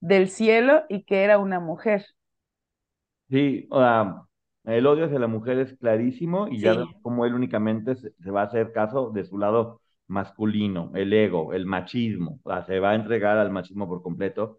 del 0.00 0.28
cielo 0.28 0.84
y 0.88 1.04
que 1.04 1.22
era 1.22 1.38
una 1.38 1.60
mujer. 1.60 2.04
Sí, 3.28 3.68
el 4.64 4.86
odio 4.86 5.04
hacia 5.06 5.18
la 5.18 5.26
mujer 5.26 5.58
es 5.58 5.76
clarísimo 5.78 6.48
y 6.48 6.60
ya 6.60 6.72
vemos 6.74 6.94
cómo 7.02 7.26
él 7.26 7.34
únicamente 7.34 7.94
se, 7.96 8.30
va 8.30 8.42
a 8.42 8.44
hacer 8.44 8.72
caso 8.72 9.10
de 9.10 9.24
su 9.24 9.38
lado 9.38 9.80
masculino, 10.06 10.90
el 10.94 11.12
ego, 11.12 11.52
el 11.52 11.66
machismo, 11.66 12.40
o 12.42 12.50
sea, 12.50 12.64
se 12.64 12.80
va 12.80 12.92
a 12.92 12.94
entregar 12.94 13.36
al 13.36 13.50
machismo 13.50 13.86
por 13.86 14.02
completo. 14.02 14.58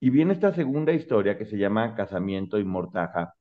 Y 0.00 0.10
viene 0.10 0.32
esta 0.32 0.52
segunda 0.54 0.92
historia 0.92 1.38
que 1.38 1.46
se 1.46 1.58
llama 1.58 1.94
Casamiento 1.94 2.58
y 2.58 2.64
Mortaja, 2.64 3.34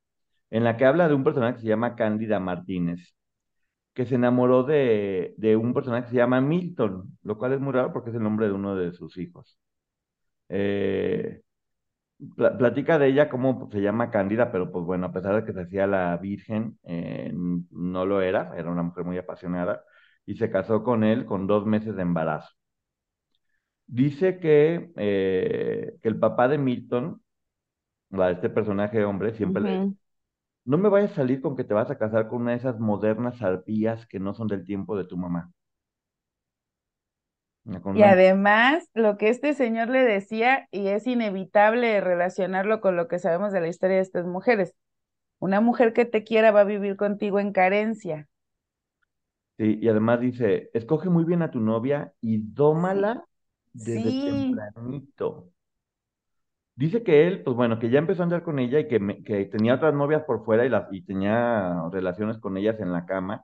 en 0.52 0.64
la 0.64 0.78
que 0.78 0.86
habla 0.86 1.08
de 1.08 1.16
un 1.16 1.24
personaje 1.24 1.56
que 1.56 1.62
se 1.62 1.68
llama 1.68 1.96
Cándida 1.96 2.40
Martínez, 2.40 3.16
que 3.94 4.06
se 4.06 4.16
enamoró 4.16 4.64
de, 4.64 5.36
un 5.62 5.74
personaje 5.74 6.06
que 6.06 6.12
se 6.12 6.18
llama 6.18 6.42
Milton, 6.42 7.18
lo 7.24 7.38
cual 7.38 7.54
es 7.54 7.62
muy 7.62 7.74
raro 7.74 7.94
porque 7.94 8.12
es 8.12 8.16
el 8.18 8.24
nombre 8.24 8.48
de 8.48 8.54
uno 8.54 8.76
de 8.76 8.94
sus 8.94 9.18
hijos. 9.18 9.60
Eh, 10.50 11.42
platica 12.36 13.00
de 13.00 13.08
ella 13.08 13.30
cómo 13.30 13.70
se 13.72 13.82
llama 13.82 14.12
Cándida, 14.12 14.52
pero 14.52 14.72
pues 14.72 14.86
bueno, 14.86 15.08
a 15.08 15.14
pesar 15.14 15.36
de 15.36 15.46
que 15.46 15.54
se 15.54 15.62
hacía 15.62 15.88
la 15.88 16.18
virgen, 16.18 16.78
eh, 16.84 17.32
no 17.34 18.06
lo 18.06 18.22
era, 18.22 18.54
era 18.58 18.70
una 18.72 18.84
mujer 18.84 19.06
muy 19.06 19.18
apasionada, 19.18 19.84
y 20.26 20.36
se 20.36 20.52
casó 20.52 20.84
con 20.84 21.04
él 21.04 21.26
con 21.26 21.48
dos 21.48 21.66
meses 21.66 21.96
de 21.96 22.02
embarazo. 22.04 22.59
Dice 23.92 24.40
que, 24.40 24.92
eh, 24.98 25.98
que 26.02 26.10
el 26.10 26.20
papá 26.20 26.48
de 26.48 26.58
Milton, 26.60 27.22
este 28.32 28.50
personaje 28.52 29.04
hombre, 29.06 29.34
siempre 29.34 29.64
le 29.64 29.72
dice, 29.72 29.88
no 30.66 30.78
me 30.80 30.90
vayas 30.90 31.12
a 31.14 31.16
salir 31.18 31.42
con 31.42 31.56
que 31.58 31.64
te 31.66 31.74
vas 31.76 31.92
a 31.92 31.98
casar 32.00 32.28
con 32.30 32.44
una 32.44 32.52
de 32.52 32.58
esas 32.60 32.80
modernas 32.80 33.42
arpías 33.44 34.08
que 34.08 34.20
no 34.20 34.34
son 34.36 34.48
del 34.50 34.66
tiempo 34.66 34.98
de 34.98 35.06
tu 35.06 35.18
mamá. 35.18 35.52
Y 37.92 38.04
además, 38.04 38.88
lo 38.94 39.18
que 39.18 39.30
este 39.30 39.54
señor 39.54 39.90
le 39.90 40.04
decía, 40.04 40.68
y 40.72 40.88
es 40.90 41.08
inevitable 41.08 42.00
relacionarlo 42.02 42.82
con 42.82 42.96
lo 42.96 43.08
que 43.08 43.20
sabemos 43.20 43.52
de 43.52 43.62
la 43.62 43.68
historia 43.68 43.98
de 43.98 44.02
estas 44.04 44.26
mujeres, 44.26 44.76
una 45.40 45.62
mujer 45.62 45.94
que 45.94 46.06
te 46.06 46.24
quiera 46.26 46.52
va 46.52 46.62
a 46.62 46.66
vivir 46.66 46.98
contigo 46.98 47.40
en 47.40 47.54
carencia. 47.54 48.30
Sí, 49.58 49.78
y 49.82 49.90
además 49.90 50.22
dice, 50.22 50.70
escoge 50.74 51.10
muy 51.10 51.26
bien 51.26 51.42
a 51.42 51.52
tu 51.52 51.60
novia 51.60 52.14
y 52.22 52.38
dómala 52.54 53.26
desde 53.74 54.12
tempranito. 54.12 55.52
Dice 56.76 57.04
que 57.04 57.28
él, 57.28 57.44
pues 57.44 57.58
bueno, 57.58 57.78
que 57.78 57.90
ya 57.90 58.00
empezó 58.00 58.22
a 58.22 58.24
andar 58.24 58.44
con 58.44 58.58
ella 58.58 58.80
y 58.80 58.88
que, 58.88 59.24
que 59.26 59.46
tenía 59.46 59.76
otras 59.76 59.94
novias 59.94 60.24
por 60.24 60.46
fuera 60.46 60.66
y, 60.66 60.70
las, 60.70 60.88
y 60.92 61.02
tenía 61.02 61.90
relaciones 61.92 62.38
con 62.38 62.56
ellas 62.56 62.80
en 62.80 62.94
la 62.94 63.06
cama 63.06 63.44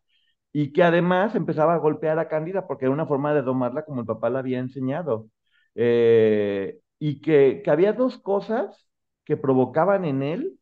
y 0.53 0.71
que 0.71 0.83
además 0.83 1.35
empezaba 1.35 1.73
a 1.73 1.79
golpear 1.79 2.17
a 2.17 2.29
Cándida 2.29 2.65
porque 2.65 2.85
era 2.85 2.93
una 2.93 3.05
forma 3.05 3.33
de 3.33 3.41
domarla 3.41 3.83
como 3.83 3.99
el 3.99 4.07
papá 4.07 4.29
la 4.29 4.39
había 4.39 4.59
enseñado. 4.59 5.27
Eh, 5.75 6.79
y 6.97 7.19
que, 7.19 7.61
que, 7.61 7.71
había 7.71 7.91
dos 7.91 8.17
cosas 8.17 8.87
que 9.25 9.35
provocaban 9.35 10.05
en 10.05 10.23
él 10.23 10.57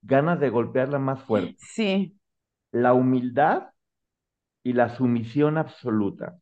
ganas 0.00 0.40
de 0.40 0.48
golpearla 0.48 0.98
más 0.98 1.22
fuerte. 1.24 1.56
Sí. 1.58 2.18
La 2.72 2.94
humildad 2.94 3.68
y 4.62 4.72
la 4.72 4.96
sumisión 4.96 5.58
absoluta. 5.58 6.38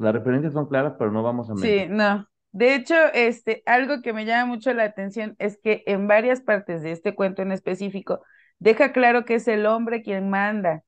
Las 0.00 0.12
referencias 0.14 0.52
son 0.52 0.66
claras, 0.66 0.94
pero 0.98 1.10
no 1.10 1.22
vamos 1.22 1.50
a 1.50 1.56
Sí, 1.56 1.86
no. 1.88 2.26
De 2.52 2.74
hecho, 2.74 2.94
este, 3.14 3.62
algo 3.66 4.00
que 4.02 4.12
me 4.12 4.24
llama 4.24 4.46
mucho 4.46 4.72
la 4.72 4.84
atención 4.84 5.36
es 5.38 5.58
que 5.62 5.82
en 5.86 6.08
varias 6.08 6.40
partes 6.40 6.82
de 6.82 6.92
este 6.92 7.14
cuento 7.14 7.42
en 7.42 7.52
específico, 7.52 8.20
Deja 8.58 8.92
claro 8.92 9.24
que 9.24 9.34
es 9.36 9.48
el 9.48 9.66
hombre 9.66 10.02
quien 10.02 10.30
manda, 10.30 10.82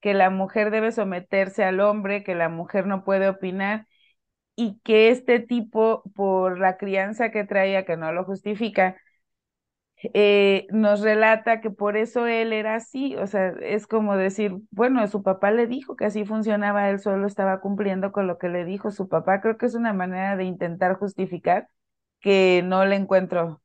que 0.00 0.14
la 0.14 0.30
mujer 0.30 0.70
debe 0.70 0.92
someterse 0.92 1.64
al 1.64 1.80
hombre, 1.80 2.24
que 2.24 2.34
la 2.34 2.48
mujer 2.48 2.86
no 2.86 3.04
puede 3.04 3.28
opinar 3.28 3.86
y 4.56 4.80
que 4.84 5.10
este 5.10 5.40
tipo, 5.40 6.02
por 6.14 6.58
la 6.58 6.76
crianza 6.78 7.30
que 7.30 7.44
traía, 7.44 7.84
que 7.84 7.96
no 7.96 8.12
lo 8.12 8.24
justifica, 8.24 8.96
eh, 10.14 10.66
nos 10.70 11.00
relata 11.00 11.60
que 11.60 11.70
por 11.70 11.96
eso 11.96 12.26
él 12.26 12.52
era 12.52 12.76
así, 12.76 13.16
o 13.16 13.26
sea, 13.26 13.48
es 13.60 13.86
como 13.86 14.16
decir, 14.16 14.56
bueno, 14.70 15.06
su 15.08 15.22
papá 15.22 15.50
le 15.50 15.66
dijo 15.66 15.96
que 15.96 16.06
así 16.06 16.24
funcionaba, 16.24 16.88
él 16.90 16.98
solo 16.98 17.26
estaba 17.26 17.60
cumpliendo 17.60 18.12
con 18.12 18.26
lo 18.26 18.38
que 18.38 18.48
le 18.48 18.64
dijo 18.64 18.90
su 18.90 19.08
papá, 19.08 19.40
creo 19.40 19.58
que 19.58 19.66
es 19.66 19.74
una 19.74 19.92
manera 19.92 20.36
de 20.36 20.44
intentar 20.44 20.96
justificar 20.96 21.68
que 22.20 22.62
no 22.64 22.84
le 22.84 22.96
encuentro 22.96 23.60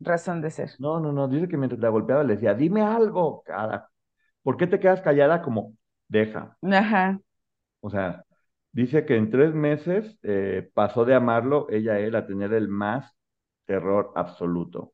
razón 0.00 0.40
de 0.40 0.50
ser. 0.50 0.70
No, 0.78 1.00
no, 1.00 1.12
no, 1.12 1.28
dice 1.28 1.48
que 1.48 1.56
mientras 1.56 1.80
la 1.80 1.88
golpeaba 1.88 2.24
le 2.24 2.34
decía, 2.34 2.54
dime 2.54 2.82
algo, 2.82 3.42
cara. 3.42 3.88
¿Por 4.42 4.56
qué 4.56 4.66
te 4.66 4.80
quedas 4.80 5.00
callada? 5.00 5.42
Como, 5.42 5.74
deja. 6.08 6.56
Ajá. 6.62 7.20
O 7.80 7.90
sea, 7.90 8.24
dice 8.72 9.04
que 9.04 9.16
en 9.16 9.30
tres 9.30 9.54
meses 9.54 10.18
eh, 10.22 10.70
pasó 10.74 11.04
de 11.04 11.14
amarlo 11.14 11.66
ella 11.70 11.92
a 11.94 11.98
él 11.98 12.14
a 12.16 12.26
tener 12.26 12.52
el 12.52 12.68
más 12.68 13.12
terror 13.66 14.12
absoluto. 14.14 14.92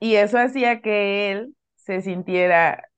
Y 0.00 0.16
eso 0.16 0.38
hacía 0.38 0.80
que 0.80 1.32
él 1.32 1.56
se 1.76 2.02
sintiera 2.02 2.88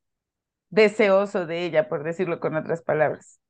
deseoso 0.70 1.46
de 1.46 1.64
ella, 1.66 1.88
por 1.88 2.04
decirlo 2.04 2.40
con 2.40 2.56
otras 2.56 2.82
palabras. 2.82 3.40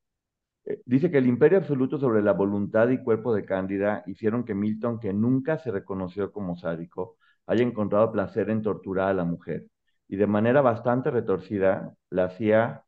Eh, 0.65 0.81
dice 0.85 1.11
que 1.11 1.19
el 1.19 1.27
imperio 1.27 1.59
absoluto 1.59 1.99
sobre 1.99 2.23
la 2.23 2.33
voluntad 2.33 2.89
y 2.91 3.03
cuerpo 3.03 3.35
de 3.35 3.45
Cándida 3.45 4.03
hicieron 4.07 4.45
que 4.45 4.55
Milton, 4.55 5.01
que 5.01 5.13
nunca 5.13 5.59
se 5.59 5.71
reconoció 5.71 6.33
como 6.33 6.57
sádico, 6.57 7.17
haya 7.47 7.63
encontrado 7.65 8.13
placer 8.13 8.51
en 8.51 8.63
torturar 8.63 9.09
a 9.11 9.15
la 9.15 9.25
mujer. 9.25 9.67
y 10.11 10.17
de 10.17 10.27
manera 10.27 10.63
bastante 10.63 11.11
retorcida 11.11 11.93
le 12.11 12.23
hacía 12.23 12.85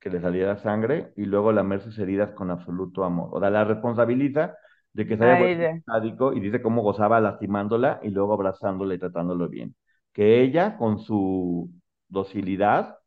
que 0.00 0.10
le 0.10 0.20
saliera 0.20 0.56
sangre 0.58 1.12
y 1.16 1.24
luego 1.26 1.52
lamer 1.52 1.80
sus 1.80 1.98
heridas 1.98 2.32
con 2.32 2.50
absoluto 2.50 3.04
amor. 3.04 3.30
O 3.32 3.40
sea, 3.40 3.50
la 3.50 3.64
responsabiliza 3.64 4.56
de 4.94 5.06
que 5.08 5.18
se 5.18 5.24
haya 5.26 5.46
sádico 5.86 6.34
y 6.34 6.40
dice 6.40 6.62
cómo 6.62 6.82
gozaba 6.82 7.20
lastimándola 7.20 8.00
y 8.04 8.10
luego 8.10 8.34
abrazándola 8.34 8.94
y 8.96 9.00
tratándolo 9.00 9.48
bien. 9.50 9.76
Que 10.14 10.42
ella, 10.42 10.78
con 10.78 11.00
su 11.00 11.70
docilidad, 12.08 12.98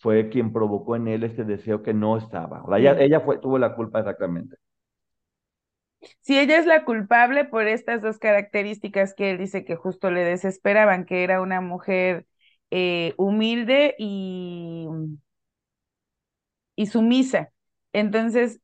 fue 0.00 0.28
quien 0.30 0.52
provocó 0.52 0.94
en 0.96 1.08
él 1.08 1.24
este 1.24 1.44
deseo 1.44 1.82
que 1.82 1.92
no 1.92 2.16
estaba. 2.16 2.62
O 2.62 2.68
sea, 2.68 2.78
ella, 2.78 2.96
Sí. 2.96 3.00
ella 3.00 3.20
fue, 3.20 3.38
tuvo 3.40 3.58
la 3.58 3.74
culpa 3.74 3.98
exactamente. 3.98 4.56
Si 6.20 6.38
ella 6.38 6.58
es 6.58 6.66
la 6.66 6.84
culpable 6.84 7.44
por 7.44 7.66
estas 7.66 8.02
dos 8.02 8.18
características 8.18 9.14
que 9.14 9.30
él 9.30 9.38
dice 9.38 9.64
que 9.64 9.76
justo 9.76 10.10
le 10.10 10.24
desesperaban, 10.24 11.04
que 11.06 11.24
era 11.24 11.40
una 11.40 11.60
mujer 11.60 12.26
eh, 12.70 13.14
humilde 13.16 13.94
y, 13.98 14.86
y 16.76 16.86
sumisa. 16.86 17.52
Entonces, 17.92 18.60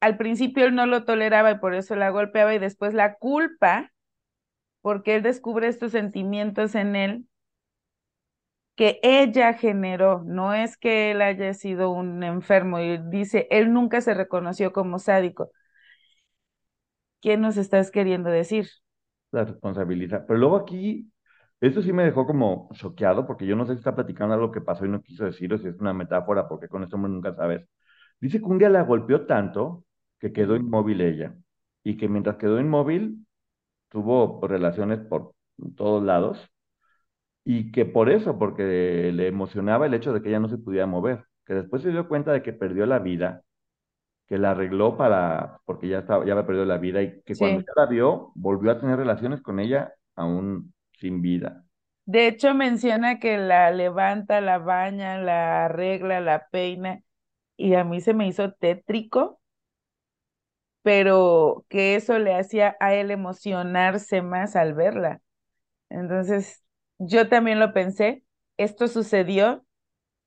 al 0.00 0.16
principio 0.16 0.66
él 0.66 0.74
no 0.74 0.86
lo 0.86 1.04
toleraba 1.04 1.50
y 1.52 1.58
por 1.58 1.74
eso 1.74 1.96
la 1.96 2.10
golpeaba 2.10 2.54
y 2.54 2.58
después 2.58 2.94
la 2.94 3.14
culpa, 3.16 3.92
porque 4.82 5.16
él 5.16 5.22
descubre 5.22 5.68
estos 5.68 5.92
sentimientos 5.92 6.74
en 6.74 6.96
él 6.96 7.26
que 8.76 8.98
ella 9.02 9.52
generó, 9.54 10.22
no 10.24 10.54
es 10.54 10.76
que 10.78 11.10
él 11.10 11.20
haya 11.22 11.52
sido 11.54 11.90
un 11.90 12.22
enfermo 12.22 12.80
y 12.80 12.98
dice, 13.10 13.46
él 13.50 13.72
nunca 13.72 14.00
se 14.00 14.14
reconoció 14.14 14.72
como 14.72 14.98
sádico. 14.98 15.50
¿Qué 17.22 17.36
nos 17.36 17.56
estás 17.56 17.90
queriendo 17.90 18.30
decir? 18.30 18.68
La 19.32 19.44
responsabiliza. 19.44 20.26
Pero 20.26 20.38
luego 20.38 20.56
aquí, 20.56 21.10
esto 21.60 21.82
sí 21.82 21.92
me 21.92 22.04
dejó 22.04 22.26
como 22.26 22.68
choqueado, 22.74 23.26
porque 23.26 23.46
yo 23.46 23.54
no 23.56 23.66
sé 23.66 23.74
si 23.74 23.78
está 23.78 23.94
platicando 23.94 24.34
algo 24.34 24.50
que 24.50 24.60
pasó 24.60 24.84
y 24.86 24.88
no 24.88 25.02
quiso 25.02 25.24
decir, 25.24 25.52
o 25.54 25.58
si 25.58 25.68
es 25.68 25.78
una 25.80 25.92
metáfora, 25.94 26.48
porque 26.48 26.68
con 26.68 26.82
hombre 26.92 27.12
nunca 27.12 27.34
sabes. 27.34 27.66
Dice 28.20 28.38
que 28.38 28.44
un 28.44 28.58
día 28.58 28.68
la 28.70 28.82
golpeó 28.82 29.26
tanto 29.26 29.84
que 30.20 30.32
quedó 30.32 30.56
inmóvil 30.56 31.00
ella, 31.00 31.34
y 31.82 31.96
que 31.96 32.08
mientras 32.08 32.36
quedó 32.36 32.60
inmóvil, 32.60 33.26
tuvo 33.88 34.40
relaciones 34.46 35.00
por 35.00 35.34
todos 35.76 36.02
lados, 36.04 36.48
y 37.44 37.72
que 37.72 37.86
por 37.86 38.10
eso, 38.10 38.38
porque 38.38 39.10
le 39.12 39.26
emocionaba 39.26 39.86
el 39.86 39.94
hecho 39.94 40.12
de 40.12 40.22
que 40.22 40.28
ella 40.28 40.40
no 40.40 40.48
se 40.48 40.58
pudiera 40.58 40.86
mover, 40.86 41.24
que 41.46 41.54
después 41.54 41.82
se 41.82 41.90
dio 41.90 42.06
cuenta 42.06 42.32
de 42.32 42.42
que 42.42 42.52
perdió 42.52 42.86
la 42.86 42.98
vida, 42.98 43.42
que 44.28 44.38
la 44.38 44.52
arregló 44.52 44.96
para, 44.96 45.60
porque 45.64 45.88
ya 45.88 46.00
estaba, 46.00 46.24
ya 46.24 46.32
había 46.32 46.46
perdido 46.46 46.64
la 46.64 46.78
vida, 46.78 47.02
y 47.02 47.20
que 47.22 47.34
cuando 47.34 47.60
ya 47.60 47.72
la 47.74 47.86
vio, 47.86 48.30
volvió 48.34 48.70
a 48.70 48.78
tener 48.78 48.96
relaciones 48.96 49.42
con 49.42 49.58
ella 49.58 49.92
aún 50.14 50.72
sin 50.92 51.22
vida. 51.22 51.64
De 52.04 52.28
hecho, 52.28 52.54
menciona 52.54 53.18
que 53.18 53.38
la 53.38 53.70
levanta, 53.70 54.40
la 54.40 54.58
baña, 54.58 55.18
la 55.18 55.64
arregla, 55.64 56.20
la 56.20 56.46
peina, 56.50 57.02
y 57.56 57.74
a 57.74 57.84
mí 57.84 58.00
se 58.00 58.14
me 58.14 58.26
hizo 58.28 58.52
tétrico, 58.52 59.39
pero 60.82 61.64
que 61.68 61.94
eso 61.96 62.18
le 62.18 62.34
hacía 62.34 62.76
a 62.80 62.94
él 62.94 63.10
emocionarse 63.10 64.22
más 64.22 64.56
al 64.56 64.74
verla. 64.74 65.20
Entonces, 65.90 66.62
yo 66.98 67.28
también 67.28 67.60
lo 67.60 67.72
pensé, 67.74 68.24
¿esto 68.58 68.88
sucedió 68.88 69.64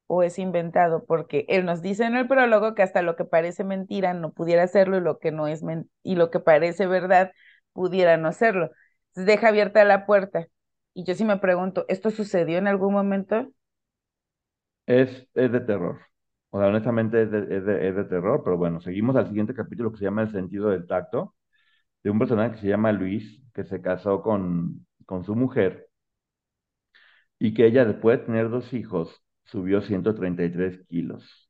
o 0.07 0.23
es 0.23 0.39
inventado? 0.39 1.05
Porque 1.05 1.45
él 1.49 1.65
nos 1.65 1.81
dice 1.81 2.05
en 2.05 2.15
el 2.15 2.27
prólogo 2.27 2.75
que 2.75 2.83
hasta 2.83 3.01
lo 3.01 3.15
que 3.15 3.25
parece 3.25 3.63
mentira 3.63 4.13
no 4.13 4.33
pudiera 4.33 4.67
serlo 4.67 4.97
y 4.97 5.01
lo 5.01 5.19
que 5.19 5.31
no 5.31 5.47
es 5.47 5.61
y 6.03 6.15
lo 6.15 6.31
que 6.31 6.39
parece 6.39 6.87
verdad 6.87 7.31
pudiera 7.73 8.17
no 8.17 8.31
serlo. 8.33 8.71
Entonces, 9.09 9.25
deja 9.27 9.49
abierta 9.49 9.83
la 9.85 10.05
puerta. 10.05 10.47
Y 10.93 11.03
yo 11.05 11.15
sí 11.15 11.25
me 11.25 11.37
pregunto, 11.37 11.85
¿esto 11.87 12.11
sucedió 12.11 12.57
en 12.57 12.67
algún 12.67 12.93
momento? 12.93 13.51
Es, 14.85 15.27
es 15.33 15.51
de 15.51 15.59
terror. 15.59 15.99
O 16.53 16.59
sea, 16.59 16.67
honestamente 16.67 17.23
es 17.23 17.31
de, 17.31 18.03
terror, 18.05 18.41
pero 18.43 18.57
bueno, 18.57 18.79
seguimos 18.79 19.15
al 19.15 19.27
siguiente 19.27 19.53
capítulo 19.55 19.91
que 19.91 19.97
se 19.97 20.05
llama 20.05 20.21
El 20.21 20.31
sentido 20.31 20.69
del 20.69 20.85
tacto, 20.87 21.35
de 22.03 22.11
un 22.11 22.19
personaje 22.19 22.55
que 22.55 22.61
se 22.61 22.67
llama 22.69 22.91
Luis, 22.93 23.41
que 23.53 23.65
se 23.65 23.81
casó 23.81 24.21
con, 24.21 24.85
con 25.05 25.23
su 25.25 25.35
mujer 25.35 25.89
y 27.39 27.53
que 27.53 27.67
ella 27.67 27.85
después 27.85 28.19
de 28.19 28.25
tener 28.25 28.49
dos 28.49 28.73
hijos 28.73 29.21
subió 29.43 29.81
133 29.81 30.83
kilos. 30.87 31.49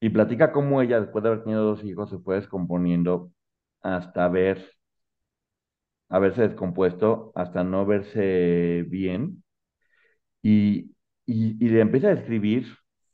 Y 0.00 0.10
platica 0.10 0.52
cómo 0.52 0.82
ella 0.82 1.00
después 1.00 1.22
de 1.22 1.30
haber 1.30 1.44
tenido 1.44 1.62
dos 1.64 1.84
hijos 1.84 2.10
se 2.10 2.18
fue 2.18 2.36
descomponiendo 2.36 3.32
hasta 3.82 4.28
ver, 4.28 4.72
haberse 6.10 6.42
descompuesto, 6.42 7.32
hasta 7.34 7.64
no 7.64 7.86
verse 7.86 8.84
bien 8.88 9.42
y, 10.42 10.94
y, 11.26 11.64
y 11.64 11.68
le 11.68 11.80
empieza 11.80 12.08
a 12.08 12.14
describir 12.14 12.66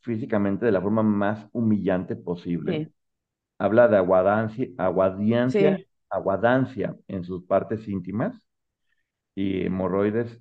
físicamente 0.06 0.66
de 0.66 0.72
la 0.72 0.82
forma 0.82 1.04
más 1.04 1.48
humillante 1.52 2.16
posible. 2.16 2.78
Sí, 2.78 2.92
Habla 3.58 3.88
de 3.88 3.96
aguadancia, 3.98 4.68
aguadiancia, 4.78 5.78
sí. 5.78 5.86
aguadancia 6.10 6.96
en 7.08 7.24
sus 7.24 7.44
partes 7.44 7.88
íntimas 7.88 8.40
y 9.34 9.66
hemorroides. 9.66 10.40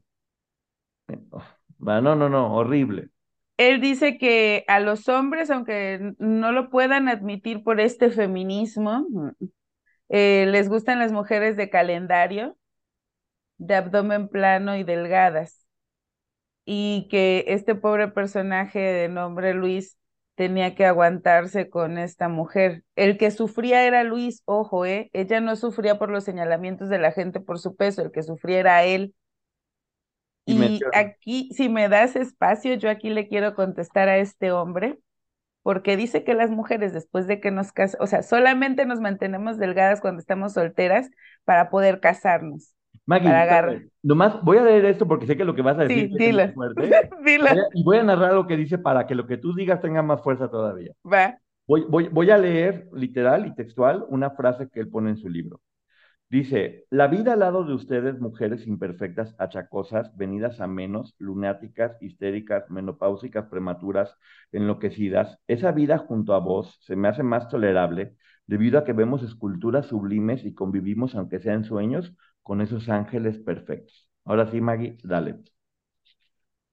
no, 1.79 2.15
no, 2.15 2.29
no, 2.29 2.53
horrible. 2.55 3.09
Él 3.57 3.79
dice 3.81 4.17
que 4.17 4.65
a 4.67 4.79
los 4.81 5.07
hombres, 5.07 5.49
aunque 5.49 6.13
no 6.19 6.51
lo 6.51 6.69
puedan 6.69 7.07
admitir 7.07 7.63
por 7.63 7.79
este 7.79 8.11
feminismo, 8.11 9.07
eh, 10.09 10.45
les 10.47 10.69
gustan 10.69 10.99
las 10.99 11.11
mujeres 11.11 11.57
de 11.57 11.69
calendario, 11.69 12.57
de 13.57 13.75
abdomen 13.75 14.29
plano 14.29 14.77
y 14.77 14.83
delgadas. 14.85 15.64
Y 16.65 17.07
que 17.09 17.45
este 17.47 17.75
pobre 17.75 18.07
personaje 18.09 18.79
de 18.79 19.09
nombre 19.09 19.53
Luis 19.53 19.97
tenía 20.35 20.75
que 20.75 20.85
aguantarse 20.85 21.69
con 21.69 21.97
esta 21.97 22.27
mujer. 22.27 22.83
El 22.95 23.17
que 23.17 23.31
sufría 23.31 23.85
era 23.85 24.03
Luis, 24.03 24.41
ojo, 24.45 24.85
¿eh? 24.85 25.09
Ella 25.13 25.39
no 25.41 25.55
sufría 25.55 25.97
por 25.97 26.09
los 26.09 26.23
señalamientos 26.25 26.89
de 26.89 26.99
la 26.99 27.11
gente 27.11 27.39
por 27.39 27.59
su 27.59 27.75
peso, 27.75 28.01
el 28.01 28.11
que 28.11 28.23
sufría 28.23 28.59
era 28.59 28.83
él. 28.83 29.15
Y 30.45 30.79
aquí, 30.93 31.49
si 31.53 31.69
me 31.69 31.89
das 31.89 32.15
espacio, 32.15 32.75
yo 32.75 32.89
aquí 32.89 33.09
le 33.09 33.27
quiero 33.27 33.55
contestar 33.55 34.09
a 34.09 34.17
este 34.17 34.51
hombre, 34.51 34.99
porque 35.63 35.97
dice 35.97 36.23
que 36.23 36.35
las 36.35 36.51
mujeres 36.51 36.93
después 36.93 37.25
de 37.27 37.39
que 37.39 37.49
nos 37.51 37.71
casamos, 37.71 38.03
o 38.03 38.07
sea, 38.07 38.21
solamente 38.21 38.85
nos 38.85 38.99
mantenemos 38.99 39.57
delgadas 39.57 40.01
cuando 40.01 40.19
estamos 40.19 40.53
solteras 40.53 41.09
para 41.45 41.69
poder 41.71 41.99
casarnos, 41.99 42.75
Maggie, 43.05 43.29
para 43.29 43.41
espérame, 43.41 43.59
agarrar. 43.59 43.83
nomás 44.03 44.41
voy 44.43 44.57
a 44.57 44.63
leer 44.63 44.85
esto 44.85 45.07
porque 45.07 45.27
sé 45.27 45.37
que 45.37 45.45
lo 45.45 45.55
que 45.55 45.61
vas 45.61 45.77
a 45.77 45.83
decir 45.83 46.07
Sí, 46.07 46.15
dilo, 46.17 46.43
muy 46.43 46.47
fuerte. 46.53 46.89
dilo, 47.25 47.47
Voy 47.47 47.59
a- 47.59 47.63
y 47.73 47.83
voy 47.83 47.97
a 47.97 48.03
narrar 48.03 48.33
lo 48.33 48.47
que 48.47 48.57
dice 48.57 48.77
para 48.79 49.05
que 49.07 49.15
lo 49.15 49.27
que 49.27 49.37
tú 49.37 49.53
digas 49.53 49.81
tenga 49.81 50.01
más 50.01 50.21
fuerza 50.23 50.49
todavía. 50.49 50.93
va. 51.03 51.39
Voy, 51.67 51.85
voy, 51.89 52.09
voy 52.09 52.31
a 52.31 52.37
leer 52.37 52.89
literal 52.93 53.47
y 53.47 53.55
textual 53.55 54.05
una 54.09 54.31
frase 54.31 54.69
que 54.69 54.79
él 54.81 54.89
pone 54.89 55.11
en 55.11 55.17
su 55.17 55.29
libro. 55.29 55.61
Dice, 56.29 56.85
la 56.89 57.07
vida 57.07 57.33
al 57.33 57.39
lado 57.39 57.63
de 57.65 57.73
ustedes, 57.75 58.19
mujeres 58.19 58.67
imperfectas, 58.67 59.35
achacosas, 59.39 60.15
venidas 60.17 60.59
a 60.61 60.67
menos, 60.67 61.15
lunáticas, 61.19 61.97
histéricas, 62.01 62.69
menopáusicas, 62.69 63.45
prematuras, 63.47 64.15
enloquecidas, 64.51 65.39
esa 65.47 65.71
vida 65.71 65.97
junto 65.99 66.33
a 66.33 66.39
vos 66.39 66.77
se 66.81 66.95
me 66.95 67.07
hace 67.07 67.23
más 67.23 67.47
tolerable 67.49 68.15
debido 68.47 68.79
a 68.79 68.83
que 68.85 68.93
vemos 68.93 69.23
esculturas 69.23 69.87
sublimes 69.87 70.45
y 70.45 70.53
convivimos, 70.53 71.15
aunque 71.15 71.39
sean 71.39 71.63
sueños, 71.63 72.13
con 72.45 72.61
esos 72.61 72.89
ángeles 72.89 73.39
perfectos. 73.39 74.07
Ahora 74.23 74.45
sí, 74.51 74.61
Maggie, 74.61 74.97
dale. 75.03 75.39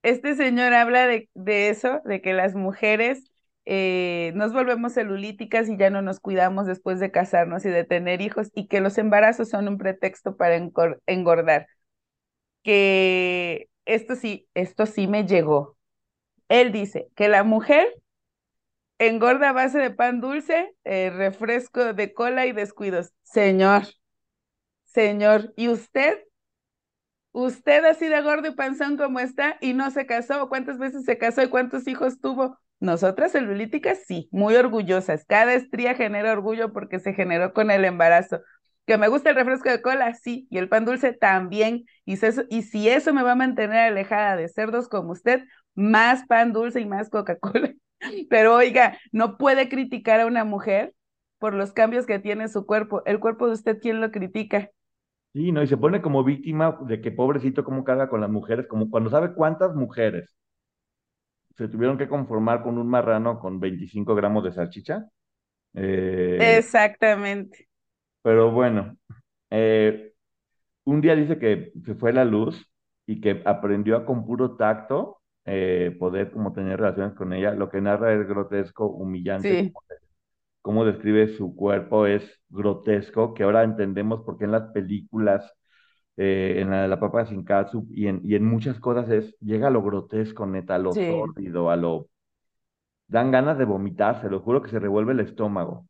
Este 0.03 0.35
señor 0.35 0.75
habla 0.75 1.07
de, 1.07 1.31
eso, 1.71 2.03
de 2.05 2.21
que 2.21 2.35
las 2.35 2.55
mujeres 2.55 3.33
eh, 3.65 4.33
nos 4.35 4.53
volvemos 4.53 4.93
celulíticas 4.93 5.71
y 5.71 5.79
ya 5.79 5.89
no 5.89 6.03
nos 6.03 6.21
cuidamos 6.21 6.67
después 6.67 7.01
de 7.01 7.11
casarnos 7.11 7.65
y 7.65 7.71
de 7.71 7.85
tener 7.85 8.21
hijos 8.21 8.51
y 8.55 8.67
que 8.67 8.83
los 8.83 8.99
embarazos 8.99 9.49
son 9.49 9.67
un 9.67 9.79
pretexto 9.79 10.37
para 10.37 10.57
engordar. 11.07 11.67
Que 12.63 13.71
esto 13.87 14.15
sí, 14.15 14.47
esto 14.53 14.85
sí 14.85 15.07
me 15.07 15.27
llegó. 15.27 15.79
Él 16.51 16.71
dice 16.71 17.09
que 17.17 17.29
la 17.29 17.45
mujer 17.45 17.89
engorda 18.99 19.49
a 19.49 19.53
base 19.55 19.79
de 19.79 19.91
pan 19.91 20.21
dulce, 20.21 20.75
eh, 20.85 21.09
refresco 21.09 21.95
de 21.95 22.13
cola 22.13 22.45
y 22.45 22.53
descuidos. 22.53 23.15
Señor, 23.23 23.85
señor, 24.95 25.53
¿y 25.57 25.69
usted? 25.69 26.19
Usted 27.33 27.85
así 27.87 28.09
de 28.09 28.21
gordo 28.21 28.49
y 28.49 28.55
panzón 28.55 28.97
como 28.97 29.19
está 29.21 29.57
y 29.61 29.73
no 29.73 29.91
se 29.91 30.07
casó. 30.07 30.49
¿Cuántas 30.49 30.79
veces 30.79 31.05
se 31.05 31.17
casó 31.19 31.43
y 31.43 31.49
cuántos 31.49 31.87
hijos 31.89 32.21
tuvo? 32.21 32.59
Nosotras 32.79 33.33
celulíticas 33.33 34.01
sí, 34.07 34.29
muy 34.33 34.55
orgullosas. 34.57 35.25
Cada 35.27 35.55
estría 35.55 35.95
genera 35.95 36.33
orgullo 36.33 36.73
porque 36.73 36.99
se 36.99 37.15
generó 37.15 37.53
con 37.55 37.71
el 37.71 37.85
embarazo. 37.85 38.41
Que 38.87 38.99
me 38.99 39.09
gusta 39.09 39.31
el 39.31 39.37
refresco 39.37 39.71
de 39.71 39.81
cola, 39.81 40.13
sí, 40.15 40.47
y 40.51 40.59
el 40.59 40.69
pan 40.69 40.85
dulce 40.85 41.13
también. 41.13 41.85
Y, 42.05 42.19
y 42.51 42.63
si 42.63 42.89
eso 42.89 43.15
me 43.15 43.23
va 43.23 43.33
a 43.33 43.35
mantener 43.37 43.79
alejada 43.79 44.37
de 44.37 44.49
cerdos 44.49 44.89
como 44.89 45.13
usted, 45.13 45.45
más 45.75 46.27
pan 46.27 46.53
dulce 46.53 46.81
y 46.81 46.87
más 46.87 47.09
Coca-Cola. 47.09 47.73
Pero 48.29 48.57
oiga, 48.57 48.99
no 49.13 49.39
puede 49.39 49.69
criticar 49.69 50.21
a 50.21 50.27
una 50.27 50.45
mujer 50.45 50.93
por 51.39 51.55
los 51.55 51.73
cambios 51.73 52.05
que 52.07 52.19
tiene 52.19 52.49
su 52.49 52.67
cuerpo. 52.67 53.03
El 53.07 53.21
cuerpo 53.21 53.47
de 53.47 53.53
usted, 53.55 53.79
¿quién 53.81 54.01
lo 54.01 54.11
critica? 54.11 54.71
Sí, 55.35 55.51
¿no? 55.53 55.63
Y 55.63 55.67
se 55.67 55.77
pone 55.79 56.01
como 56.03 56.25
víctima 56.25 56.79
de 56.87 57.01
que 57.03 57.11
pobrecito 57.13 57.65
cómo 57.65 57.85
carga 57.85 58.09
con 58.09 58.21
las 58.21 58.31
mujeres, 58.31 58.67
como 58.69 58.91
cuando 58.91 59.11
sabe 59.11 59.35
cuántas 59.35 59.75
mujeres 59.75 60.35
se 61.57 61.69
tuvieron 61.69 61.99
que 61.99 62.09
conformar 62.09 62.63
con 62.63 62.79
un 62.79 62.89
marrano 62.89 63.39
con 63.41 63.61
25 63.61 64.15
gramos 64.15 64.45
de 64.45 64.53
salchicha. 64.53 65.07
Eh, 65.75 66.59
Exactamente. 66.59 67.69
pero 68.23 68.51
bueno, 68.51 68.97
eh, 69.51 70.13
un 70.85 71.01
día 71.01 71.17
dice 71.17 71.39
que 71.39 71.73
se 71.85 71.95
fue 71.97 72.13
la 72.13 72.25
luz 72.27 72.67
y 73.07 73.21
que 73.21 73.43
aprendió 73.47 73.97
a 73.97 74.07
con 74.07 74.27
puro 74.27 74.57
tacto 74.57 75.19
eh, 75.47 75.97
poder 75.99 76.33
como 76.33 76.53
tener 76.53 76.81
relaciones 76.81 77.15
con 77.17 77.33
ella. 77.33 77.53
Lo 77.55 77.71
que 77.71 77.81
narra 77.81 78.15
es 78.15 78.27
grotesco, 78.29 78.87
humillante, 78.89 79.55
Sí, 79.55 79.73
cómo 80.63 80.85
describe 80.85 81.29
su 81.37 81.55
cuerpo 81.57 82.07
es 82.07 82.25
grotesco, 82.51 83.35
que 83.35 83.45
ahora 83.45 83.65
entendemos 83.65 84.23
por 84.25 84.39
qué 84.39 84.45
en 84.47 84.53
las 84.53 84.73
películas, 84.73 85.53
eh, 86.17 86.57
en 86.59 86.71
la 86.71 86.83
de 86.83 86.89
la 86.89 87.01
papa 87.01 87.27
sin 87.27 87.45
catsup 87.45 87.87
y 87.93 88.09
en, 88.09 88.21
y 88.25 88.35
en 88.37 88.45
muchas 88.47 88.79
cosas 88.81 89.11
es, 89.11 89.37
llega 89.41 89.69
a 89.69 89.71
lo 89.71 89.83
grotesco, 89.83 90.47
neta, 90.47 90.77
a 90.77 90.79
lo 90.79 90.95
sí. 90.95 91.03
sórdido, 91.07 91.71
a 91.71 91.77
lo... 91.77 92.09
Dan 93.17 93.31
ganas 93.31 93.59
de 93.59 93.65
vomitar, 93.65 94.21
se 94.21 94.29
lo 94.29 94.41
juro 94.41 94.61
que 94.61 94.69
se 94.71 94.81
revuelve 94.81 95.13
el 95.13 95.21
estómago. 95.21 95.87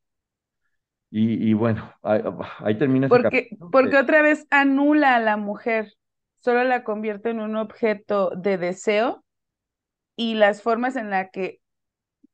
Y, 1.10 1.50
y 1.50 1.54
bueno, 1.54 1.92
ahí, 2.02 2.22
ahí 2.58 2.78
termina 2.78 3.08
Porque, 3.08 3.50
porque 3.70 3.96
que- 3.96 3.98
otra 3.98 4.22
vez 4.22 4.46
anula 4.50 5.16
a 5.16 5.20
la 5.20 5.36
mujer, 5.36 5.94
solo 6.40 6.64
la 6.64 6.84
convierte 6.84 7.30
en 7.30 7.40
un 7.40 7.56
objeto 7.56 8.30
de 8.36 8.58
deseo 8.58 9.24
y 10.16 10.36
las 10.36 10.62
formas 10.62 10.96
en 10.96 11.10
las 11.10 11.30
que 11.32 11.61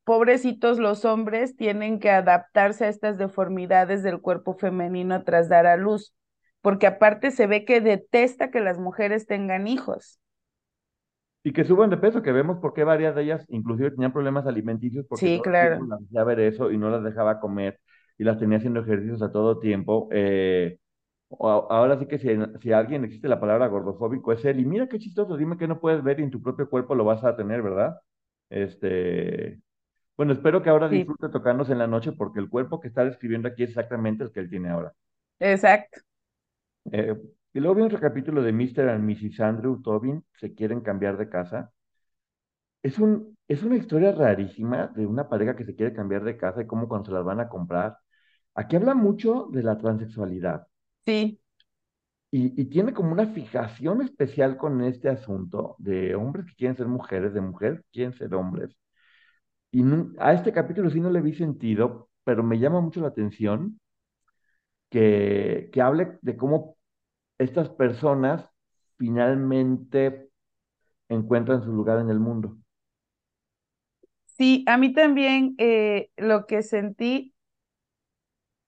pobrecitos 0.09 0.79
los 0.79 1.05
hombres 1.05 1.55
tienen 1.55 1.99
que 1.99 2.09
adaptarse 2.11 2.85
a 2.85 2.89
estas 2.89 3.19
deformidades 3.19 4.03
del 4.03 4.21
cuerpo 4.21 4.55
femenino 4.55 5.23
tras 5.23 5.49
dar 5.49 5.67
a 5.67 5.77
luz, 5.77 6.15
porque 6.61 6.87
aparte 6.87 7.31
se 7.31 7.47
ve 7.47 7.63
que 7.65 7.81
detesta 7.81 8.51
que 8.51 8.59
las 8.61 8.79
mujeres 8.79 9.27
tengan 9.27 9.67
hijos. 9.67 10.19
y 11.43 11.53
que 11.53 11.63
suban 11.65 11.89
de 11.89 11.97
peso, 11.97 12.21
que 12.21 12.31
vemos 12.31 12.59
por 12.59 12.73
qué 12.73 12.83
varias 12.83 13.15
de 13.15 13.23
ellas 13.23 13.45
inclusive 13.49 13.91
tenían 13.91 14.11
problemas 14.13 14.45
alimenticios 14.45 15.05
porque 15.07 15.29
Sí, 15.29 15.41
claro. 15.43 15.89
las 15.89 16.01
hacía 16.01 16.23
ver 16.25 16.39
eso 16.41 16.71
y 16.71 16.77
no 16.77 16.89
las 16.89 17.03
dejaba 17.03 17.39
comer 17.39 17.79
y 18.17 18.23
las 18.25 18.37
tenía 18.39 18.57
haciendo 18.57 18.81
ejercicios 18.81 19.21
a 19.21 19.31
todo 19.31 19.59
tiempo. 19.59 20.09
Eh, 20.11 20.77
ahora 21.39 21.99
sí 21.99 22.07
que 22.07 22.19
si, 22.19 22.29
si 22.61 22.71
alguien 22.73 23.05
existe 23.05 23.27
la 23.29 23.39
palabra 23.39 23.67
gordofóbico 23.67 24.33
es 24.33 24.45
él. 24.45 24.59
Y 24.59 24.65
mira 24.65 24.87
qué 24.89 24.99
chistoso, 24.99 25.37
dime 25.37 25.57
que 25.57 25.67
no 25.67 25.79
puedes 25.81 26.03
ver 26.03 26.19
y 26.19 26.23
en 26.23 26.31
tu 26.31 26.41
propio 26.41 26.69
cuerpo 26.69 26.95
lo 26.95 27.05
vas 27.05 27.23
a 27.23 27.35
tener, 27.37 27.61
¿verdad? 27.63 27.97
Este, 28.49 29.59
bueno, 30.19 30.33
espero 30.33 30.61
que 30.61 30.69
ahora 30.69 30.87
Sí, 30.89 31.09
disfrute 31.09 31.29
tocándose 31.29 31.71
en 31.71 31.79
la 31.79 31.87
noche 31.87 32.11
porque 32.13 32.39
el 32.39 32.49
cuerpo 32.49 32.79
que 32.79 32.89
está 32.89 33.05
describiendo 33.05 33.47
aquí 33.49 33.63
es 33.63 33.71
exactamente 33.71 34.23
el 34.23 34.31
que 34.31 34.41
él 34.41 34.51
tiene 34.51 34.69
ahora. 34.69 34.93
exacto. 35.39 36.01
Eh, 36.91 37.15
y 37.53 37.59
luego 37.59 37.75
viene 37.75 37.87
otro 37.87 37.99
capítulo 37.99 38.43
de 38.43 38.51
Mr. 38.53 38.89
and 38.89 39.03
Mrs. 39.03 39.39
Andrew 39.39 39.81
Tobin, 39.81 40.23
se 40.39 40.53
quieren 40.53 40.81
cambiar 40.81 41.17
de 41.17 41.29
casa. 41.29 41.71
Es 42.83 42.99
un, 42.99 43.37
es 43.47 43.63
una 43.63 43.77
historia 43.77 44.11
rarísima 44.11 44.87
de 44.87 45.05
una 45.05 45.29
pareja 45.29 45.55
que 45.55 45.63
se 45.65 45.75
quiere 45.75 45.93
cambiar 45.93 46.23
de 46.25 46.35
casa 46.37 46.61
y 46.61 46.67
cómo 46.67 46.87
cuando 46.89 47.07
se 47.07 47.13
las 47.13 47.23
van 47.23 47.39
a 47.39 47.47
comprar. 47.49 47.97
Aquí 48.55 48.75
habla 48.75 48.95
mucho 48.95 49.47
de 49.51 49.63
la 49.63 49.77
transexualidad 49.77 50.67
Sí, 51.05 51.39
y, 52.31 52.59
y 52.61 52.65
tiene 52.65 52.93
como 52.93 53.11
una 53.11 53.27
fijación 53.27 54.01
especial 54.01 54.57
con 54.57 54.81
este 54.83 55.09
asunto 55.09 55.75
de 55.79 56.15
hombres 56.15 56.45
que 56.47 56.55
quieren 56.55 56.77
ser 56.77 56.87
mujeres, 56.87 57.33
de 57.33 57.41
mujeres 57.41 57.79
que 57.81 57.87
quieren 57.91 58.13
ser 58.13 58.33
hombres. 58.35 58.75
Y 59.71 59.83
a 60.19 60.33
este 60.33 60.51
capítulo 60.53 60.89
sí 60.89 60.99
no 60.99 61.09
le 61.09 61.21
vi 61.21 61.33
sentido, 61.33 62.09
pero 62.23 62.43
me 62.43 62.59
llama 62.59 62.81
mucho 62.81 63.01
la 63.01 63.07
atención 63.07 63.79
que, 64.89 65.69
que 65.73 65.81
hable 65.81 66.17
de 66.21 66.37
cómo 66.37 66.77
estas 67.39 67.69
personas 67.69 68.45
finalmente 68.97 70.29
encuentran 71.09 71.63
su 71.63 71.71
lugar 71.73 71.99
en 71.99 72.09
el 72.09 72.19
mundo. 72.19 72.57
sí, 74.37 74.63
a 74.67 74.77
mí 74.77 74.93
también 74.93 75.55
eh, 75.57 76.09
lo 76.17 76.45
que 76.47 76.63
sentí 76.63 77.33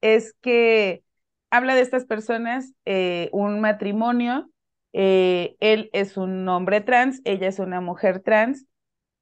es 0.02 0.34
que 0.42 1.04
habla 1.50 1.76
de 1.76 1.82
estas 1.82 2.06
personas, 2.06 2.74
eh, 2.86 3.30
un 3.34 3.60
matrimonio, 3.62 4.50
eh, 4.94 5.56
él 5.60 5.90
es 5.94 6.18
un 6.18 6.48
hombre 6.50 6.82
trans, 6.82 7.22
ella 7.26 7.48
es 7.48 7.60
una 7.60 7.82
mujer 7.82 8.22
trans, 8.22 8.66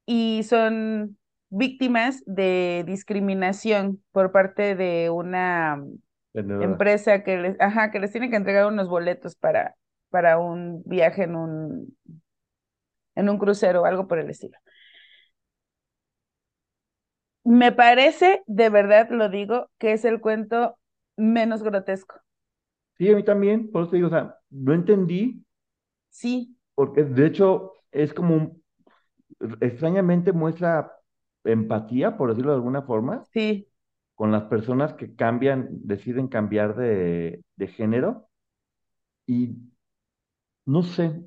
y 0.06 0.44
son 0.44 1.18
víctimas 1.50 2.24
de 2.26 2.84
discriminación 2.88 4.04
por 4.12 4.32
parte 4.32 4.76
de 4.76 5.10
una 5.10 5.84
Vendedora. 6.34 6.80
empresa 6.80 7.24
que 7.24 7.38
les, 7.38 7.62
ajá, 7.62 7.92
que 7.92 8.00
les 8.00 8.12
tiene 8.12 8.30
que 8.30 8.36
entregar 8.38 8.68
unos 8.68 8.90
boletos 8.90 9.36
para, 9.36 9.76
para 10.10 10.40
un 10.40 10.84
viaje 10.86 11.24
en 11.24 11.36
un, 11.36 11.98
en 13.16 13.30
un 13.30 13.38
crucero 13.38 13.82
o 13.82 13.86
algo 13.86 14.08
por 14.08 14.20
el 14.20 14.30
estilo. 14.30 14.58
Me 17.44 17.72
parece, 17.74 18.44
de 18.48 18.70
verdad 18.70 19.10
lo 19.12 19.28
digo, 19.30 19.70
que 19.78 19.92
es 19.94 20.06
el 20.06 20.22
cuento 20.22 20.78
menos 21.18 21.64
grotesco. 21.64 22.16
Sí, 22.98 23.10
a 23.12 23.16
mí 23.16 23.24
también, 23.24 23.72
por 23.72 23.82
eso 23.84 23.92
te 23.92 23.96
digo, 23.98 24.08
o 24.10 24.12
sea, 24.12 24.38
no 24.52 24.74
entendí, 24.74 25.44
Sí, 26.10 26.56
porque 26.76 27.04
de 27.04 27.26
hecho 27.28 27.74
es 27.92 28.14
como 28.14 28.36
un, 28.36 28.64
extrañamente 29.62 30.32
muestra 30.34 30.92
empatía, 31.44 32.18
por 32.18 32.30
decirlo 32.30 32.52
de 32.52 32.58
alguna 32.58 32.82
forma, 32.84 33.28
sí, 33.34 33.68
con 34.16 34.32
las 34.32 34.44
personas 34.46 34.94
que 34.96 35.16
cambian, 35.16 35.70
deciden 35.72 36.28
cambiar 36.30 36.76
de, 36.78 37.44
de 37.58 37.68
género. 37.70 38.30
Y 39.28 39.56
no 40.66 40.84
sé, 40.84 41.24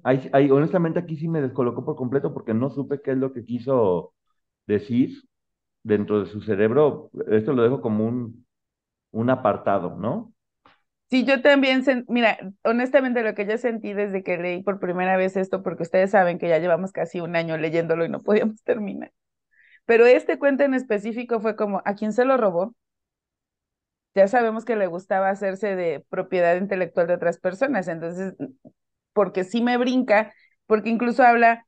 honestamente 0.51 1.01
aquí 1.01 1.17
sí 1.17 1.29
me 1.29 1.41
descolocó 1.43 1.85
por 1.85 1.97
completo 1.97 2.33
porque 2.33 2.55
no 2.55 2.71
supe 2.71 3.01
qué 3.03 3.13
es 3.13 3.19
lo 3.19 3.33
que 3.33 3.45
quiso 3.45 4.15
decir 4.67 5.23
dentro 5.85 6.21
de 6.21 6.27
su 6.27 6.43
cerebro. 6.43 7.11
Esto 7.31 7.53
lo 7.55 7.63
dejo 7.65 7.81
como 7.83 8.07
un, 8.07 8.47
un 9.13 9.31
apartado, 9.31 9.97
¿no? 9.97 10.35
Sí, 11.11 11.25
yo 11.27 11.43
también, 11.43 11.85
mira, 12.09 12.39
honestamente 12.65 13.23
lo 13.23 13.35
que 13.35 13.47
yo 13.47 13.59
sentí 13.59 13.93
desde 13.93 14.23
que 14.23 14.39
leí 14.39 14.63
por 14.63 14.81
primera 14.81 15.17
vez 15.19 15.37
esto, 15.37 15.63
porque 15.63 15.83
ustedes 15.83 16.11
saben 16.11 16.39
que 16.39 16.49
ya 16.49 16.59
llevamos 16.59 16.91
casi 16.93 17.21
un 17.21 17.37
año 17.37 17.59
leyéndolo 17.59 18.05
y 18.07 18.09
no 18.09 18.21
podíamos 18.23 18.63
terminar, 18.65 19.13
pero 19.87 20.07
este 20.07 20.39
cuento 20.39 20.65
en 20.65 20.75
específico 20.75 21.41
fue 21.41 21.57
como, 21.57 21.83
¿a 21.85 21.95
quién 21.95 22.13
se 22.13 22.25
lo 22.25 22.37
robó? 22.37 22.75
Ya 24.15 24.29
sabemos 24.29 24.65
que 24.65 24.77
le 24.77 24.87
gustaba 24.87 25.31
hacerse 25.31 25.75
de 25.75 26.05
propiedad 26.11 26.57
intelectual 26.57 27.07
de 27.07 27.15
otras 27.15 27.39
personas, 27.39 27.89
entonces, 27.89 28.35
porque 29.15 29.45
sí 29.45 29.63
me 29.63 29.79
brinca, 29.79 30.35
porque 30.67 30.91
incluso 30.91 31.23
habla, 31.23 31.67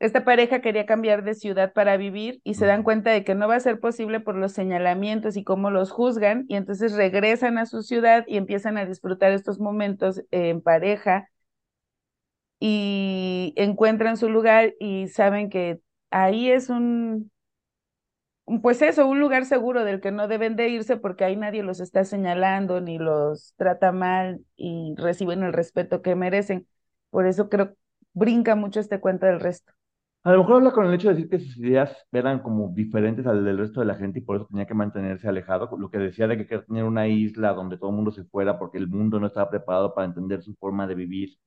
esta 0.00 0.24
pareja 0.24 0.60
quería 0.60 0.86
cambiar 0.86 1.24
de 1.24 1.34
ciudad 1.34 1.72
para 1.72 1.96
vivir 1.96 2.40
y 2.44 2.54
se 2.54 2.66
dan 2.66 2.82
cuenta 2.84 3.10
de 3.10 3.24
que 3.24 3.34
no 3.34 3.48
va 3.48 3.56
a 3.56 3.60
ser 3.60 3.80
posible 3.80 4.20
por 4.20 4.36
los 4.36 4.52
señalamientos 4.52 5.36
y 5.36 5.44
cómo 5.44 5.70
los 5.70 5.92
juzgan, 5.92 6.46
y 6.48 6.56
entonces 6.56 6.94
regresan 6.94 7.58
a 7.58 7.66
su 7.66 7.82
ciudad 7.82 8.24
y 8.28 8.36
empiezan 8.38 8.78
a 8.78 8.86
disfrutar 8.86 9.32
estos 9.32 9.60
momentos 9.60 10.22
en 10.30 10.62
pareja 10.62 11.28
y 12.60 13.52
encuentran 13.56 14.16
su 14.16 14.28
lugar 14.28 14.74
y 14.80 15.08
saben 15.08 15.50
que 15.50 15.80
ahí 16.10 16.50
es 16.50 16.70
un, 16.70 17.30
pues 18.62 18.82
eso, 18.82 19.06
un 19.06 19.20
lugar 19.20 19.44
seguro 19.44 19.84
del 19.84 20.00
que 20.00 20.10
no 20.10 20.28
deben 20.28 20.56
de 20.56 20.68
irse 20.68 20.96
porque 20.96 21.24
ahí 21.24 21.36
nadie 21.36 21.62
los 21.62 21.80
está 21.80 22.04
señalando 22.04 22.80
ni 22.80 22.98
los 22.98 23.54
trata 23.56 23.92
mal 23.92 24.40
y 24.56 24.94
reciben 24.96 25.42
el 25.42 25.52
respeto 25.52 26.02
que 26.02 26.14
merecen. 26.14 26.66
Por 27.10 27.26
eso 27.26 27.48
creo 27.48 27.76
brinca 28.12 28.54
mucho 28.54 28.80
este 28.80 29.00
cuento 29.00 29.26
del 29.26 29.40
resto. 29.40 29.72
A 30.24 30.32
lo 30.32 30.38
mejor 30.38 30.56
habla 30.56 30.72
con 30.72 30.86
el 30.86 30.94
hecho 30.94 31.08
de 31.08 31.14
decir 31.14 31.30
que 31.30 31.38
sus 31.38 31.56
ideas 31.58 31.96
eran 32.12 32.40
como 32.40 32.68
diferentes 32.74 33.26
al 33.26 33.44
del 33.44 33.58
resto 33.58 33.80
de 33.80 33.86
la 33.86 33.94
gente 33.94 34.18
y 34.18 34.22
por 34.22 34.36
eso 34.36 34.46
tenía 34.46 34.66
que 34.66 34.74
mantenerse 34.74 35.28
alejado. 35.28 35.70
Lo 35.78 35.90
que 35.90 35.98
decía 35.98 36.26
de 36.26 36.36
que 36.36 36.46
quería 36.46 36.64
tener 36.64 36.84
una 36.84 37.06
isla 37.08 37.54
donde 37.54 37.78
todo 37.78 37.90
el 37.90 37.96
mundo 37.96 38.10
se 38.10 38.24
fuera 38.24 38.58
porque 38.58 38.78
el 38.78 38.88
mundo 38.88 39.20
no 39.20 39.28
estaba 39.28 39.48
preparado 39.50 39.94
para 39.94 40.06
entender 40.06 40.42
su 40.42 40.54
forma 40.56 40.86
de 40.86 40.94
vivir. 40.96 41.38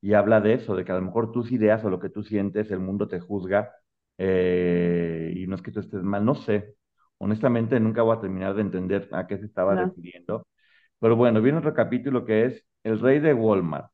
Y 0.00 0.14
habla 0.14 0.40
de 0.40 0.54
eso, 0.54 0.74
de 0.76 0.84
que 0.84 0.92
a 0.92 0.96
lo 0.96 1.02
mejor 1.02 1.32
tus 1.32 1.52
ideas 1.52 1.84
o 1.84 1.90
lo 1.90 2.00
que 2.00 2.10
tú 2.10 2.22
sientes, 2.24 2.70
el 2.70 2.80
mundo 2.80 3.08
te 3.08 3.20
juzga 3.20 3.72
eh, 4.18 5.32
y 5.36 5.46
no 5.46 5.56
es 5.56 5.62
que 5.62 5.72
tú 5.72 5.80
estés 5.80 6.02
mal, 6.02 6.24
no 6.24 6.34
sé. 6.34 6.76
Honestamente, 7.18 7.78
nunca 7.80 8.02
voy 8.02 8.16
a 8.16 8.20
terminar 8.20 8.54
de 8.54 8.62
entender 8.62 9.08
a 9.12 9.26
qué 9.26 9.38
se 9.38 9.46
estaba 9.46 9.74
No. 9.74 9.76
refiriendo. 9.76 10.46
Pero 11.00 11.16
bueno, 11.16 11.42
viene 11.42 11.58
otro 11.58 11.74
capítulo 11.74 12.24
que 12.26 12.46
es 12.46 12.64
El 12.84 13.00
Rey 13.00 13.20
de 13.20 13.34
Walmart, 13.34 13.90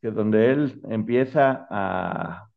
que 0.00 0.08
es 0.08 0.14
donde 0.14 0.50
él 0.52 0.80
empieza 0.90 1.66
a 1.70 2.48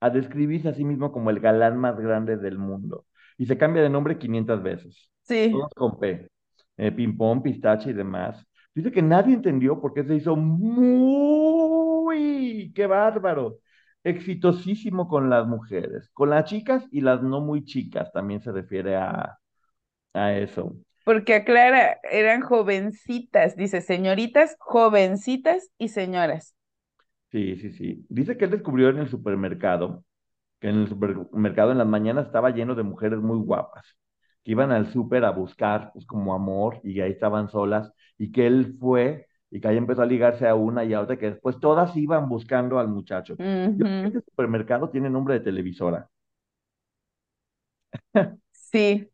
a 0.00 0.10
describirse 0.10 0.68
a 0.68 0.74
sí 0.74 0.84
mismo 0.84 1.12
como 1.12 1.30
el 1.30 1.40
galán 1.40 1.78
más 1.78 1.98
grande 1.98 2.36
del 2.36 2.58
mundo. 2.58 3.06
Y 3.38 3.46
se 3.46 3.58
cambia 3.58 3.82
de 3.82 3.90
nombre 3.90 4.18
500 4.18 4.62
veces. 4.62 5.10
Sí, 5.22 5.48
Todos 5.50 5.72
con 5.74 5.98
P. 6.00 6.28
Eh, 6.76 6.92
Pimpón, 6.92 7.42
pistache 7.42 7.90
y 7.90 7.94
demás. 7.94 8.46
Dice 8.74 8.92
que 8.92 9.02
nadie 9.02 9.34
entendió 9.34 9.80
por 9.80 9.94
qué 9.94 10.04
se 10.04 10.14
hizo 10.16 10.36
muy, 10.36 12.12
qué 12.74 12.86
bárbaro, 12.86 13.58
exitosísimo 14.04 15.08
con 15.08 15.30
las 15.30 15.46
mujeres, 15.46 16.10
con 16.14 16.30
las 16.30 16.44
chicas 16.46 16.84
y 16.92 17.00
las 17.02 17.22
no 17.22 17.40
muy 17.40 17.64
chicas, 17.64 18.12
también 18.12 18.40
se 18.40 18.52
refiere 18.52 18.96
a, 18.96 19.38
a 20.14 20.34
eso. 20.34 20.76
Porque 21.04 21.34
aclara, 21.34 21.98
eran 22.04 22.40
jovencitas, 22.42 23.56
dice 23.56 23.80
señoritas, 23.80 24.54
jovencitas 24.60 25.70
y 25.78 25.88
señoras. 25.88 26.54
Sí, 27.30 27.56
sí, 27.56 27.72
sí. 27.72 28.06
Dice 28.08 28.36
que 28.38 28.46
él 28.46 28.50
descubrió 28.52 28.88
en 28.88 28.98
el 28.98 29.08
supermercado, 29.08 30.04
que 30.60 30.70
en 30.70 30.78
el 30.82 30.88
supermercado 30.88 31.72
en 31.72 31.78
las 31.78 31.88
mañanas 31.88 32.26
estaba 32.26 32.50
lleno 32.52 32.74
de 32.76 32.84
mujeres 32.84 33.20
muy 33.20 33.38
guapas, 33.38 33.98
que 34.44 34.52
iban 34.52 34.72
al 34.72 34.92
súper 34.92 35.24
a 35.26 35.32
buscar, 35.32 35.92
pues, 35.94 36.06
como 36.06 36.34
amor, 36.34 36.80
y 36.84 37.00
ahí 37.02 37.12
estaban 37.12 37.50
solas, 37.50 37.92
y 38.18 38.32
que 38.32 38.48
él 38.48 38.76
fue, 38.80 39.27
y 39.50 39.60
que 39.60 39.68
ahí 39.68 39.76
empezó 39.76 40.02
a 40.02 40.06
ligarse 40.06 40.46
a 40.48 40.54
una 40.54 40.84
y 40.84 40.94
a 40.94 41.00
otra, 41.00 41.18
que 41.18 41.30
después 41.30 41.58
todas 41.60 41.96
iban 41.96 42.28
buscando 42.28 42.78
al 42.78 42.88
muchacho. 42.88 43.38
Yo 43.76 43.84
creo 43.86 44.00
que 44.02 44.08
Ujú, 44.08 44.18
este 44.18 44.30
supermercado 44.30 44.90
tiene 44.90 45.10
nombre 45.10 45.34
de 45.34 45.40
televisora. 45.40 46.08
Sí, 48.52 49.10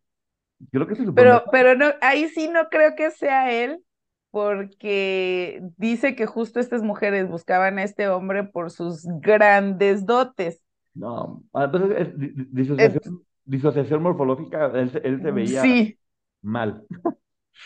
Creo 0.70 0.87
que 0.87 0.92
ese 0.94 1.05
pero, 1.14 1.44
supermercado, 1.47 1.53
pero 1.53 1.75
no, 1.77 1.87
ahí 2.01 2.29
sí 2.29 2.49
no 2.49 2.68
creo 2.68 2.94
que 2.97 3.11
sea 3.11 3.53
él, 3.53 3.85
porque 4.31 5.61
dice 5.77 6.16
que 6.16 6.27
justo 6.27 6.61
estas 6.61 6.83
mujeres 6.83 7.29
buscaban 7.29 7.79
a 7.79 7.85
este 7.85 8.09
hombre 8.09 8.44
por 8.44 8.70
sus 8.70 9.05
grandes 9.20 10.07
dotes. 10.07 10.61
no, 10.94 11.42
ah, 11.53 11.70
es- 11.75 12.09
es 12.09 12.18
di- 12.18 12.29
di- 12.31 12.47
Et- 12.77 13.05
disociación, 13.05 13.23
disociación 13.44 14.03
morfológica, 14.03 14.66
él, 14.75 14.90
se- 14.90 14.99
él 15.07 15.20
se 15.23 15.31
veía 15.31 15.66
sí, 15.66 15.99
mal. 16.42 16.87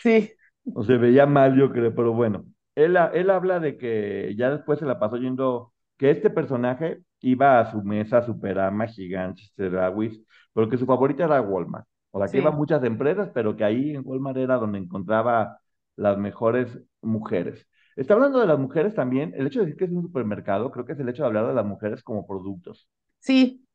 sí, 0.01 0.33
O 0.73 0.83
se 0.83 0.97
veía 0.97 1.25
mal, 1.27 1.55
yo 1.57 1.71
creo, 1.71 1.93
pero 1.95 2.13
bueno. 2.13 2.45
Él, 2.83 2.97
él 3.13 3.29
habla 3.29 3.59
de 3.59 3.77
que 3.77 4.35
ya 4.37 4.49
después 4.51 4.79
se 4.79 4.85
la 4.85 4.99
pasó 4.99 5.17
yendo, 5.17 5.73
que 5.97 6.11
este 6.11 6.29
personaje 6.29 7.01
iba 7.21 7.59
a 7.59 7.71
su 7.71 7.81
mesa 7.83 8.21
Superama, 8.25 8.87
Gigante, 8.87 9.43
Strawis, 9.43 10.21
pero 10.53 10.69
que 10.69 10.77
su 10.77 10.85
favorita 10.85 11.25
era 11.25 11.41
Walmart. 11.41 11.85
O 12.11 12.19
sea, 12.19 12.29
que 12.31 12.37
iba 12.39 12.49
a 12.49 12.51
sí, 12.51 12.53
muchas 12.53 12.83
empresas, 12.83 13.29
pero 13.33 13.55
que 13.55 13.63
ahí 13.63 13.91
en 13.95 14.01
Walmart 14.05 14.37
era 14.37 14.55
donde 14.55 14.79
encontraba 14.79 15.59
las 15.95 16.17
mejores 16.17 16.79
mujeres. 17.01 17.67
Está 17.95 18.13
hablando 18.13 18.39
de 18.39 18.47
las 18.47 18.57
mujeres 18.59 18.95
también. 18.95 19.33
El 19.35 19.47
hecho 19.47 19.59
de 19.59 19.65
decir 19.65 19.77
que 19.77 19.85
es 19.85 19.91
un 19.91 20.01
supermercado, 20.03 20.71
creo 20.71 20.85
que 20.85 20.93
es 20.93 20.99
el 20.99 21.09
hecho 21.09 21.23
de 21.23 21.27
hablar 21.27 21.47
de 21.47 21.53
las 21.53 21.65
mujeres 21.65 22.01
como 22.03 22.25
productos. 22.25 22.89
sí. 23.19 23.65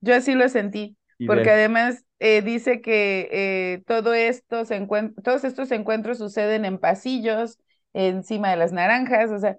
Yo 0.00 0.14
así 0.14 0.34
lo 0.34 0.48
sentí, 0.48 0.96
porque 1.24 1.50
ves, 1.50 1.50
además 1.50 2.04
eh, 2.18 2.42
dice 2.42 2.80
que 2.80 3.28
eh, 3.32 3.82
todo 3.86 4.14
esto 4.14 4.64
se 4.64 4.86
todos 5.24 5.44
estos 5.44 5.70
encuentros 5.72 6.18
suceden 6.18 6.64
en 6.64 6.78
pasillos, 6.78 7.58
encima 7.96 8.50
de 8.50 8.56
las 8.56 8.72
naranjas, 8.72 9.30
o 9.30 9.38
sea, 9.38 9.58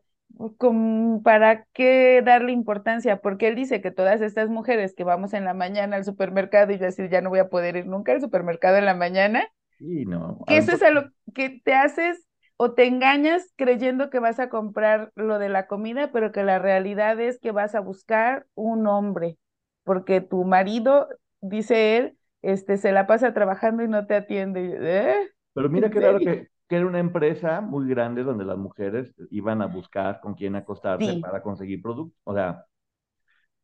¿para 1.23 1.65
qué 1.73 2.21
darle 2.23 2.51
importancia? 2.51 3.21
Porque 3.21 3.47
él 3.47 3.55
dice 3.55 3.81
que 3.81 3.91
todas 3.91 4.21
estas 4.21 4.49
mujeres 4.49 4.93
que 4.95 5.03
vamos 5.03 5.33
en 5.33 5.45
la 5.45 5.53
mañana 5.53 5.95
al 5.95 6.05
supermercado 6.05 6.71
y 6.71 6.77
yo 6.77 6.87
así 6.87 7.09
ya 7.09 7.21
no 7.21 7.29
voy 7.29 7.39
a 7.39 7.49
poder 7.49 7.75
ir 7.75 7.87
nunca 7.87 8.11
al 8.11 8.21
supermercado 8.21 8.77
en 8.77 8.85
la 8.85 8.93
mañana, 8.93 9.47
y 9.79 10.05
no, 10.05 10.39
que 10.47 10.57
eso 10.57 10.71
es 10.73 10.83
a 10.83 10.91
lo 10.91 11.09
que 11.33 11.61
te 11.63 11.73
haces 11.73 12.27
o 12.57 12.73
te 12.73 12.85
engañas 12.85 13.53
creyendo 13.55 14.09
que 14.09 14.19
vas 14.19 14.39
a 14.39 14.49
comprar 14.49 15.11
lo 15.15 15.39
de 15.39 15.49
la 15.49 15.67
comida, 15.67 16.11
pero 16.11 16.31
que 16.31 16.43
la 16.43 16.59
realidad 16.59 17.19
es 17.19 17.39
que 17.39 17.51
vas 17.51 17.75
a 17.75 17.79
buscar 17.79 18.45
un 18.55 18.87
hombre, 18.87 19.37
porque 19.83 20.21
tu 20.21 20.43
marido, 20.43 21.07
dice 21.41 21.97
él, 21.97 22.17
este, 22.41 22.77
se 22.77 22.91
la 22.91 23.07
pasa 23.07 23.33
trabajando 23.33 23.83
y 23.83 23.87
no 23.87 24.07
te 24.07 24.15
atiende. 24.15 24.77
¿Eh? 24.79 25.29
Pero 25.53 25.69
mira 25.69 25.87
¿En 25.87 25.93
qué 25.93 25.99
raro 25.99 26.19
que, 26.19 26.47
que 26.67 26.75
era 26.77 26.87
una 26.87 26.99
empresa 26.99 27.61
muy 27.61 27.87
grande 27.89 28.23
donde 28.23 28.45
las 28.45 28.57
mujeres 28.57 29.13
iban 29.31 29.61
a 29.61 29.67
buscar 29.67 30.19
con 30.21 30.35
quién 30.35 30.55
acostarse 30.55 31.13
Sí, 31.13 31.21
para 31.21 31.41
conseguir 31.41 31.81
productos. 31.81 32.19
O 32.25 32.33
sea, 32.33 32.65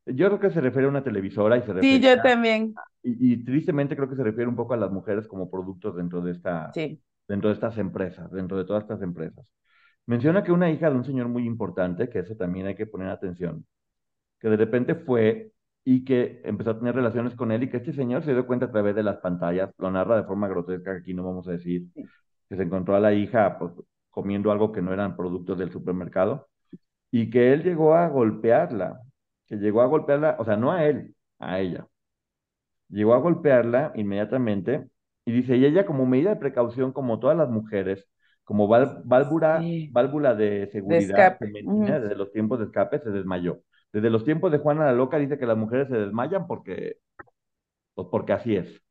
yo 0.06 0.26
creo 0.28 0.40
que 0.40 0.50
se 0.50 0.60
refiere 0.60 0.86
a 0.86 0.90
una 0.90 1.04
televisora 1.04 1.56
y 1.58 1.62
se 1.62 1.72
sí, 1.80 2.00
refiere, 2.00 2.00
yo 2.00 2.20
también, 2.22 2.78
y, 3.02 3.32
y 3.34 3.44
tristemente 3.44 3.96
creo 3.96 4.08
que 4.08 4.16
se 4.16 4.24
refiere 4.24 4.48
un 4.48 4.56
poco 4.56 4.74
a 4.74 4.76
las 4.76 4.90
mujeres 4.90 5.26
como 5.28 5.50
productos 5.50 5.96
dentro 5.96 6.20
de 6.22 6.32
esta, 6.32 6.74
sí, 6.74 7.00
dentro 7.28 7.48
de 7.50 7.54
estas 7.54 7.78
empresas, 7.78 8.30
dentro 8.32 8.56
de 8.58 8.64
todas 8.64 8.82
estas 8.84 9.02
empresas. 9.02 9.46
Menciona 10.06 10.44
que 10.44 10.52
una 10.52 10.70
hija 10.70 10.90
de 10.90 10.96
un 10.96 11.04
señor 11.04 11.28
muy 11.28 11.46
importante, 11.46 12.08
que 12.10 12.20
eso 12.20 12.36
también 12.36 12.66
hay 12.66 12.76
que 12.76 12.86
poner 12.86 13.08
atención, 13.10 13.66
que 14.40 14.48
de 14.48 14.56
repente 14.58 14.94
fue 14.96 15.52
y 15.84 16.04
que 16.04 16.42
empezó 16.44 16.70
a 16.72 16.78
tener 16.78 16.94
relaciones 16.96 17.34
con 17.36 17.52
él 17.52 17.64
y 17.64 17.70
que 17.70 17.78
este 17.78 17.92
señor 17.92 18.24
se 18.24 18.32
dio 18.34 18.46
cuenta 18.46 18.66
a 18.66 18.72
través 18.72 18.94
de 18.96 19.02
las 19.04 19.18
pantallas, 19.18 19.70
lo 19.78 19.90
narra 19.90 20.16
de 20.18 20.24
forma 20.24 20.48
grotesca, 20.48 20.92
que 20.94 20.98
aquí 21.00 21.14
no 21.14 21.24
vamos 21.24 21.48
a 21.48 21.52
decir, 21.52 21.86
sí. 21.94 22.10
Que 22.48 22.56
se 22.56 22.62
encontró 22.64 22.96
a 22.96 23.00
la 23.00 23.12
hija 23.14 23.58
pues, 23.58 23.72
comiendo 24.10 24.52
algo 24.52 24.72
que 24.72 24.82
no 24.82 24.92
eran 24.92 25.16
productos 25.16 25.58
del 25.58 25.72
supermercado 25.72 26.48
y 27.10 27.30
que 27.30 27.52
él 27.52 27.62
llegó 27.64 27.94
a 27.96 28.08
golpearla, 28.08 29.00
que 29.46 29.56
llegó 29.56 29.82
a 29.82 29.86
golpearla, 29.86 30.36
o 30.40 30.44
sea, 30.44 30.56
no 30.56 30.72
a 30.72 30.84
él, 30.86 31.14
a 31.38 31.60
ella. 31.60 31.86
Llegó 32.88 33.14
a 33.14 33.18
golpearla 33.18 33.92
inmediatamente 33.96 34.88
y 35.24 35.32
dice, 35.32 35.56
y 35.56 35.64
ella 35.64 35.86
como 35.86 36.06
medida 36.06 36.30
de 36.30 36.36
precaución, 36.36 36.92
como 36.92 37.18
todas 37.18 37.36
las 37.36 37.48
mujeres, 37.48 38.06
como 38.44 38.68
válvula, 38.68 39.72
sí, 39.76 39.88
válvula 39.88 40.34
de 40.34 40.68
seguridad 40.72 41.36
femenina 41.38 41.64
ujú, 41.64 42.00
desde 42.00 42.14
los 42.16 42.30
tiempos 42.32 42.58
de 42.58 42.66
escape, 42.66 43.00
se 43.00 43.10
desmayó. 43.10 43.60
Desde 43.92 44.10
los 44.10 44.24
tiempos 44.24 44.52
de 44.52 44.58
Juana 44.58 44.84
la 44.86 44.92
Loca 44.92 45.18
dice 45.18 45.38
que 45.38 45.46
las 45.46 45.56
mujeres 45.56 45.88
se 45.88 45.96
desmayan 45.96 46.46
porque, 46.46 46.98
pues 47.94 48.08
porque 48.10 48.34
así 48.34 48.56
es. 48.56 48.82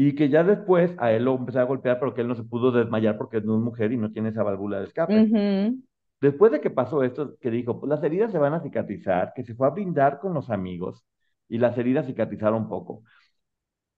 Y 0.00 0.14
que 0.14 0.28
ya 0.28 0.44
después 0.44 0.94
a 0.98 1.10
él 1.10 1.24
lo 1.24 1.34
empezó 1.34 1.58
a 1.58 1.64
golpear, 1.64 1.98
pero 1.98 2.14
que 2.14 2.20
él 2.20 2.28
no 2.28 2.36
se 2.36 2.44
pudo 2.44 2.70
desmayar 2.70 3.18
porque 3.18 3.38
es 3.38 3.44
mujer 3.44 3.90
y 3.90 3.96
no 3.96 4.12
tiene 4.12 4.28
esa 4.28 4.44
válvula 4.44 4.78
de 4.78 4.84
escape. 4.84 5.74
Después 6.20 6.52
de 6.52 6.60
que 6.60 6.70
pasó 6.70 7.02
esto, 7.02 7.36
que 7.40 7.50
dijo, 7.50 7.80
pues 7.80 7.90
las 7.90 8.02
heridas 8.04 8.30
se 8.30 8.38
van 8.38 8.54
a 8.54 8.60
cicatrizar, 8.60 9.32
que 9.34 9.42
se 9.42 9.56
fue 9.56 9.66
a 9.66 9.70
brindar 9.70 10.20
con 10.20 10.34
los 10.34 10.50
amigos 10.50 11.04
y 11.48 11.58
las 11.58 11.76
heridas 11.76 12.06
cicatrizaron 12.06 12.62
un 12.62 12.68
poco. 12.68 13.02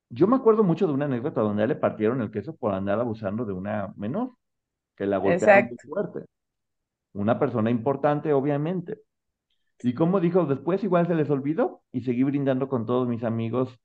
Yo 0.08 0.26
me 0.26 0.36
acuerdo 0.36 0.64
mucho 0.64 0.86
de 0.86 0.94
una 0.94 1.04
anécdota 1.04 1.42
donde 1.42 1.62
a 1.62 1.64
él 1.64 1.68
le 1.68 1.76
partieron 1.76 2.22
el 2.22 2.30
queso 2.30 2.56
por 2.56 2.72
andar 2.72 2.98
abusando 2.98 3.44
de 3.44 3.52
una 3.52 3.92
menor, 3.98 4.30
que 4.96 5.04
la 5.04 5.18
golpearon 5.18 5.66
muy 5.66 5.76
fuerte. 5.86 6.24
Una 7.12 7.38
persona 7.38 7.70
importante, 7.70 8.32
obviamente. 8.32 9.02
Y 9.82 9.92
como 9.92 10.18
dijo, 10.18 10.46
después 10.46 10.82
igual 10.82 11.06
se 11.06 11.14
les 11.14 11.28
olvidó 11.28 11.82
y 11.92 12.00
seguí 12.00 12.22
brindando 12.22 12.70
con 12.70 12.86
todos 12.86 13.06
mis 13.06 13.22
amigos 13.22 13.78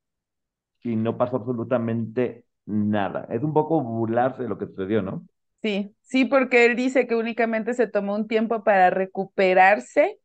y 0.85 0.95
no 0.95 1.17
pasó 1.17 1.37
absolutamente 1.37 2.45
nada. 2.65 3.27
Es 3.31 3.43
un 3.43 3.53
poco 3.53 3.81
burlarse 3.81 4.43
de 4.43 4.49
lo 4.49 4.57
que 4.57 4.67
sucedió, 4.67 5.01
¿no? 5.01 5.27
sí, 5.61 5.95
sí, 6.01 6.25
porque 6.25 6.65
él 6.65 6.75
dice 6.75 7.07
que 7.07 7.15
únicamente 7.15 7.73
se 7.73 7.87
tomó 7.87 8.15
un 8.15 8.27
tiempo 8.27 8.63
para 8.63 8.89
recuperarse 8.89 10.19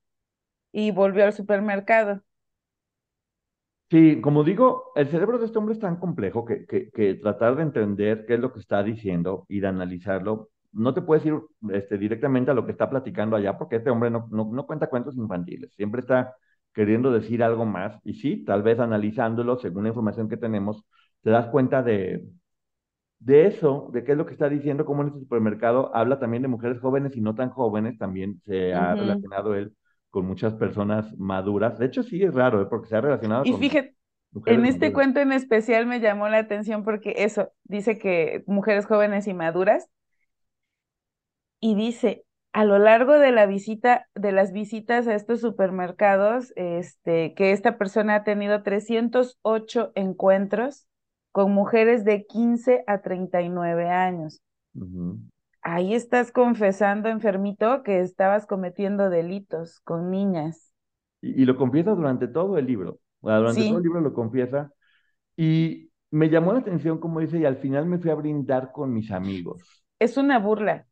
y 0.73 0.91
volvió 0.93 1.25
al 1.27 1.35
supermercado. 1.35 2.23
Sí, 3.91 4.21
como 4.21 4.45
digo, 4.45 4.93
el 4.95 5.09
cerebro 5.09 5.39
de 5.39 5.47
este 5.47 5.59
hombre 5.59 5.75
es 5.75 5.81
tan 5.81 5.97
complejo 5.97 6.45
que, 6.45 6.65
que, 6.65 6.91
que 6.93 7.15
tratar 7.15 7.57
de 7.57 7.63
entender 7.63 8.25
qué 8.27 8.35
es 8.35 8.41
lo 8.41 8.53
que 8.53 8.61
está 8.61 8.83
diciendo 8.85 9.47
y 9.49 9.59
de 9.59 9.67
analizarlo, 9.67 10.51
no 10.73 10.95
te 10.95 11.03
puedes 11.03 11.27
ir 11.27 11.35
este, 11.73 11.99
directamente 11.99 12.53
a 12.53 12.55
lo 12.55 12.65
que 12.65 12.71
está 12.71 12.89
platicando 12.89 13.35
allá, 13.35 13.59
porque 13.59 13.77
este 13.77 13.91
hombre 13.91 14.11
no, 14.11 14.29
no, 14.31 14.45
no 14.53 14.67
cuenta 14.67 14.89
cuentos 14.89 15.17
infantiles, 15.17 15.73
siempre 15.75 16.03
está 16.03 16.37
queriendo 16.75 17.13
decir 17.13 17.43
algo 17.43 17.67
más, 17.67 17.99
y 18.05 18.15
sí, 18.15 18.45
tal 18.45 18.63
vez 18.63 18.79
analizándolo 18.81 19.59
según 19.59 19.85
la 19.85 19.89
información 19.91 20.29
que 20.29 20.37
tenemos, 20.37 20.85
te 21.23 21.31
das 21.31 21.49
cuenta 21.49 21.83
de, 21.83 22.25
de 23.19 23.47
eso, 23.47 23.91
de 23.93 24.05
qué 24.05 24.13
es 24.13 24.19
lo 24.19 24.27
que 24.27 24.33
está 24.33 24.49
diciendo, 24.49 24.85
cómo 24.85 25.03
en 25.03 25.09
este 25.09 25.21
supermercado 25.21 25.95
habla 25.95 26.19
también 26.19 26.43
de 26.43 26.49
mujeres 26.49 26.81
jóvenes 26.81 27.17
y 27.17 27.21
no 27.21 27.35
tan 27.35 27.51
jóvenes, 27.51 27.99
también 27.99 28.41
se 28.47 28.75
ha 28.75 28.95
Ujú. 28.95 28.97
relacionado 28.97 29.55
él 29.55 29.75
con 30.11 30.27
muchas 30.27 30.55
personas 30.55 31.17
maduras. 31.19 31.79
De 31.79 31.87
hecho, 31.87 32.03
sí 32.03 32.23
es 32.23 32.35
raro, 32.35 32.63
¿eh? 32.63 32.67
porque 32.71 32.89
se 32.89 32.97
ha 32.97 33.01
relacionado 33.03 33.49
Y 33.49 33.51
con 33.51 33.59
fíjate, 33.59 33.97
mujeres 34.33 34.65
en 34.65 34.67
este 34.67 34.93
maduras. 34.93 34.93
cuento 34.93 35.21
en 35.21 35.33
especial 35.33 35.87
me 35.87 36.01
llamó 36.01 36.29
la 36.29 36.39
atención 36.39 36.85
porque 36.85 37.15
eso, 37.19 37.53
dice 37.65 37.99
que 37.99 38.43
mujeres 38.47 38.87
jóvenes 38.87 39.27
y 39.27 39.35
maduras, 39.35 39.89
y 41.61 41.75
dice, 41.75 42.25
a 42.53 42.65
lo 42.65 42.79
largo 42.79 43.19
de 43.19 43.31
la 43.33 43.47
visita, 43.47 44.09
de 44.15 44.33
las 44.33 44.53
visitas 44.53 45.07
a 45.07 45.15
estos 45.15 45.41
supermercados, 45.41 46.53
este, 46.57 47.35
que 47.35 47.53
esta 47.53 47.79
persona 47.79 48.17
ha 48.17 48.25
tenido 48.25 48.63
308 48.63 49.93
encuentros 49.95 50.87
con 51.33 51.53
mujeres 51.53 52.05
de 52.05 52.27
15 52.27 52.83
a 52.87 53.03
39 53.03 53.89
años. 53.89 54.43
Ujú. 54.75 55.19
Ahí 55.63 55.95
estás 55.95 56.33
confesando, 56.33 57.09
enfermito, 57.09 57.83
que 57.83 58.01
estabas 58.01 58.47
cometiendo 58.47 59.11
delitos 59.11 59.81
con 59.81 60.11
niñas. 60.11 60.73
Y, 61.21 61.43
y 61.43 61.45
lo 61.45 61.57
confiesa 61.57 61.93
durante 61.93 62.29
todo 62.29 62.59
el 62.59 62.67
libro. 62.67 62.99
Durante 63.21 63.63
todo 63.65 63.77
el 63.77 63.85
libro 63.85 64.01
lo 64.01 64.13
confiesa. 64.13 64.73
Y 65.37 65.91
me 66.11 66.29
llamó 66.29 66.53
la 66.53 66.61
atención, 66.61 66.99
como 66.99 67.21
dice, 67.21 67.39
y 67.39 67.45
al 67.45 67.59
final 67.59 67.87
me 67.87 67.99
fui 67.99 68.11
a 68.11 68.15
brindar 68.15 68.73
con 68.73 68.93
mis 68.93 69.11
amigos. 69.11 69.63
es 69.99 70.17
una 70.17 70.39
burla. 70.39 70.87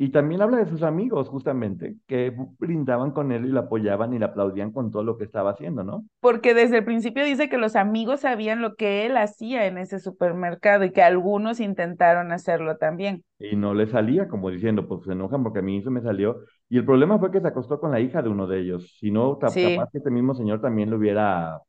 Y 0.00 0.08
también 0.10 0.40
habla 0.42 0.56
de 0.56 0.66
sus 0.66 0.82
amigos, 0.82 1.28
justamente, 1.28 1.96
que 2.08 2.34
brindaban 2.58 3.10
con 3.12 3.32
él 3.32 3.44
y 3.44 3.48
lo 3.50 3.60
apoyaban 3.60 4.14
y 4.14 4.18
le 4.18 4.24
aplaudían 4.24 4.72
con 4.72 4.90
todo 4.90 5.04
lo 5.04 5.18
que 5.18 5.24
estaba 5.24 5.50
haciendo, 5.50 5.84
¿no? 5.84 6.06
Porque 6.20 6.54
desde 6.54 6.78
el 6.78 6.84
principio 6.84 7.24
dice 7.24 7.50
que 7.50 7.58
los 7.58 7.76
amigos 7.76 8.20
sabían 8.20 8.62
lo 8.62 8.74
que 8.76 9.04
él 9.06 9.16
hacía 9.18 9.66
en 9.66 9.76
ese 9.78 9.98
supermercado 10.00 10.84
y 10.84 10.92
que 10.92 11.02
algunos 11.02 11.60
intentaron 11.60 12.32
hacerlo 12.32 12.78
también. 12.78 13.24
Y 13.38 13.56
no 13.56 13.72
le 13.74 13.86
salía, 13.86 14.28
como 14.28 14.50
diciendo, 14.50 14.86
pues 14.86 15.04
se 15.04 15.12
enojan 15.12 15.42
porque 15.42 15.60
a 15.60 15.62
mí 15.62 15.78
eso 15.78 15.90
me 15.90 16.02
salió. 16.02 16.42
Y 16.68 16.76
el 16.78 16.84
problema 16.84 17.18
fue 17.18 17.30
que 17.30 17.40
se 17.40 17.48
acostó 17.48 17.80
con 17.80 17.90
la 17.90 18.00
hija 18.00 18.20
de 18.22 18.28
uno 18.28 18.46
de 18.46 18.60
ellos. 18.60 18.96
Si 18.98 19.10
no, 19.10 19.36
ta- 19.38 19.58
capaz 19.58 19.86
Sí, 19.86 19.90
que 19.90 19.98
este 19.98 20.10
mismo 20.10 20.34
señor 20.34 20.60
también 20.60 20.90
lo 20.90 20.96
hubiera 20.98 21.60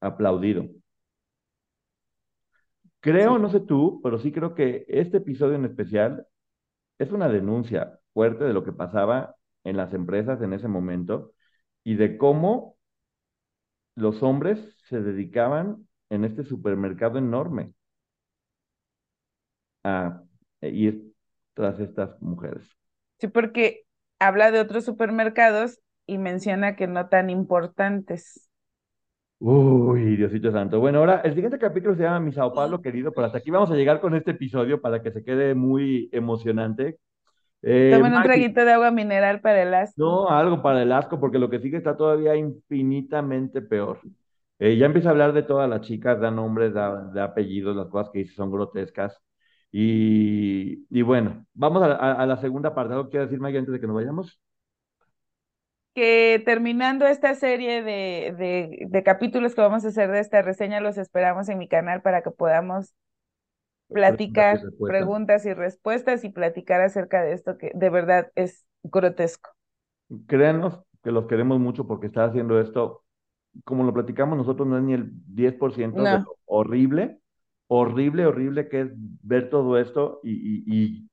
aplaudido. 0.00 0.64
Creo, 3.00 3.38
Sí. 3.38 3.38
no 3.38 3.48
sé 3.50 3.60
tú, 3.60 4.00
pero 4.02 4.18
sí 4.18 4.30
creo 4.32 4.54
que 4.54 4.84
este 4.88 5.18
episodio 5.18 5.56
en 5.56 5.64
especial 5.64 6.26
es 6.98 7.12
una 7.12 7.28
denuncia 7.28 7.98
fuerte 8.14 8.44
de 8.44 8.52
lo 8.52 8.64
que 8.64 8.72
pasaba 8.72 9.36
en 9.64 9.76
las 9.76 9.94
empresas 9.94 10.40
en 10.42 10.52
ese 10.52 10.68
momento 10.68 11.32
y 11.84 11.96
de 11.96 12.18
cómo 12.18 12.76
los 13.94 14.22
hombres 14.22 14.58
se 14.88 15.00
dedicaban 15.00 15.88
en 16.10 16.24
este 16.24 16.44
supermercado 16.44 17.18
enorme 17.18 17.74
a 19.84 20.22
ir 20.62 21.12
tras 21.54 21.78
estas 21.80 22.20
mujeres. 22.20 22.64
Sí, 23.18 23.28
porque 23.28 23.84
habla 24.18 24.50
de 24.50 24.60
otros 24.60 24.84
supermercados 24.84 25.80
y 26.06 26.18
menciona 26.18 26.76
que 26.76 26.86
no 26.86 27.08
tan 27.08 27.30
importantes. 27.30 28.48
Uy, 29.44 30.16
Diosito 30.16 30.52
Santo. 30.52 30.78
Bueno, 30.78 30.98
ahora 31.00 31.20
el 31.24 31.34
siguiente 31.34 31.58
capítulo 31.58 31.96
se 31.96 32.02
llama 32.02 32.20
Mi 32.20 32.32
Sao 32.32 32.54
Paulo 32.54 32.80
querido, 32.80 33.12
pero 33.12 33.26
hasta 33.26 33.38
aquí 33.38 33.50
vamos 33.50 33.70
a 33.72 33.74
llegar 33.74 34.00
con 34.00 34.14
este 34.14 34.30
episodio 34.32 34.80
para 34.80 35.02
que 35.02 35.10
se 35.10 35.24
quede 35.24 35.54
muy 35.54 36.08
emocionante. 36.12 36.98
Eh, 37.62 38.02
Tomen 38.02 38.14
un 38.16 38.22
traguito 38.24 38.64
de 38.64 38.72
agua 38.72 38.90
mineral 38.90 39.40
para 39.40 39.62
el 39.62 39.72
asco. 39.74 39.94
no, 39.96 40.28
algo 40.30 40.62
para 40.62 40.82
el 40.82 40.92
asco, 40.92 41.20
porque 41.20 41.38
lo 41.38 41.50
que 41.50 41.60
sigue 41.60 41.76
está 41.78 41.96
todavía 41.96 42.34
infinitamente 42.36 43.62
peor. 43.62 44.00
Eh, 44.58 44.76
ya 44.76 44.86
empieza 44.86 45.08
a 45.08 45.12
hablar 45.12 45.32
de 45.32 45.42
todas 45.42 45.68
las 45.68 45.82
chicas, 45.82 46.20
da 46.20 46.30
nombres, 46.30 46.72
da, 46.74 47.10
da 47.12 47.24
apellidos, 47.24 47.76
las 47.76 47.88
cosas 47.88 48.10
que 48.12 48.20
dice 48.20 48.34
son 48.34 48.50
grotescas. 48.50 49.18
Y, 49.72 50.86
y 50.90 51.02
bueno, 51.02 51.46
vamos 51.54 51.82
a, 51.82 51.86
a- 51.94 52.12
a 52.22 52.26
la 52.26 52.36
segunda 52.40 52.74
parte. 52.74 52.94
¿Algo 52.94 53.08
quiero 53.10 53.24
decir, 53.26 53.40
Maggie, 53.40 53.58
antes 53.58 53.72
de 53.72 53.80
que 53.80 53.86
nos 53.86 53.96
vayamos? 53.96 54.40
Que 55.94 56.42
terminando 56.46 57.06
esta 57.06 57.34
serie 57.34 57.82
de, 57.82 58.34
de, 58.38 58.86
de 58.88 59.02
capítulos 59.02 59.54
que 59.54 59.60
vamos 59.60 59.84
a 59.84 59.88
hacer 59.88 60.10
de 60.10 60.20
esta 60.20 60.40
reseña, 60.42 60.80
los 60.80 60.96
esperamos 60.98 61.48
en 61.50 61.58
mi 61.58 61.68
canal 61.68 62.00
para 62.02 62.22
que 62.22 62.30
podamos 62.30 62.94
Preguntas 63.88 64.22
y 64.26 64.28
platicar 64.32 64.66
preguntas 64.86 65.46
y 65.46 65.54
respuestas 65.54 66.24
y 66.24 66.30
platicar 66.30 66.80
acerca 66.82 67.22
de 67.22 67.32
esto 67.34 67.58
que 67.58 67.72
de 67.74 67.90
verdad 67.90 68.32
es 68.36 68.66
grotesco. 68.82 69.50
Créanos 70.26 70.80
que 71.02 71.10
los 71.10 71.26
queremos 71.26 71.58
mucho 71.58 71.86
porque 71.86 72.06
está 72.06 72.24
haciendo 72.24 72.60
esto, 72.60 73.04
como 73.64 73.84
lo 73.84 73.94
platicamos 73.94 74.38
nosotros, 74.38 74.68
no 74.68 74.78
es 74.78 74.84
ni 74.84 74.94
el 74.94 75.10
10% 75.26 76.08
de 76.08 76.18
No, 76.18 76.24
lo 76.24 76.36
horrible, 76.46 77.20
horrible, 77.68 78.26
horrible 78.26 78.68
que 78.68 78.82
es 78.82 78.88
ver 78.94 79.50
todo 79.50 79.78
esto 79.78 80.20
y, 80.24 80.32
y- 80.32 80.64
y 80.66 81.10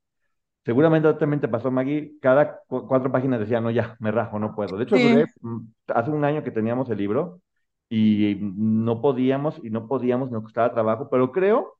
seguramente 0.69 1.13
también 1.15 1.41
te 1.41 1.47
pasó, 1.47 1.71
Maggie, 1.71 2.13
cada 2.21 2.59
cu- 2.67 2.87
cuatro 2.87 3.11
páginas 3.11 3.39
decía, 3.39 3.61
no, 3.61 3.71
ya, 3.71 3.95
me 3.99 4.11
rajo, 4.11 4.39
no 4.39 4.55
puedo. 4.55 4.77
De 4.77 4.83
hecho, 4.83 4.99
sí, 4.99 4.99
duré, 4.99 5.27
mm, 5.41 5.59
hace 5.87 6.11
un 6.11 6.23
año 6.25 6.43
que 6.43 6.51
teníamos 6.51 6.89
el 6.89 6.97
libro 6.97 7.41
y 7.89 8.37
no 8.41 9.01
podíamos 9.01 9.59
y 9.63 9.69
no 9.71 9.87
podíamos, 9.87 10.31
nos 10.31 10.43
costaba 10.43 10.73
trabajo, 10.73 11.09
pero 11.09 11.31
creo 11.31 11.77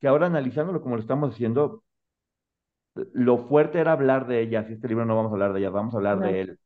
que 0.00 0.08
ahora 0.08 0.26
analizándolo 0.26 0.82
como 0.82 0.96
lo 0.96 1.02
estamos 1.02 1.32
haciendo, 1.34 1.84
lo 3.12 3.38
fuerte 3.48 3.78
era 3.80 3.92
hablar 3.92 4.26
de 4.26 4.40
ella, 4.42 4.64
si 4.66 4.74
este 4.74 4.88
libro 4.88 5.04
no 5.04 5.16
vamos 5.16 5.30
a 5.32 5.34
hablar 5.34 5.52
de 5.52 5.60
ella, 5.60 5.70
vamos 5.70 5.94
a 5.94 5.98
hablar 5.98 6.20
de 6.22 6.40
él. 6.40 6.58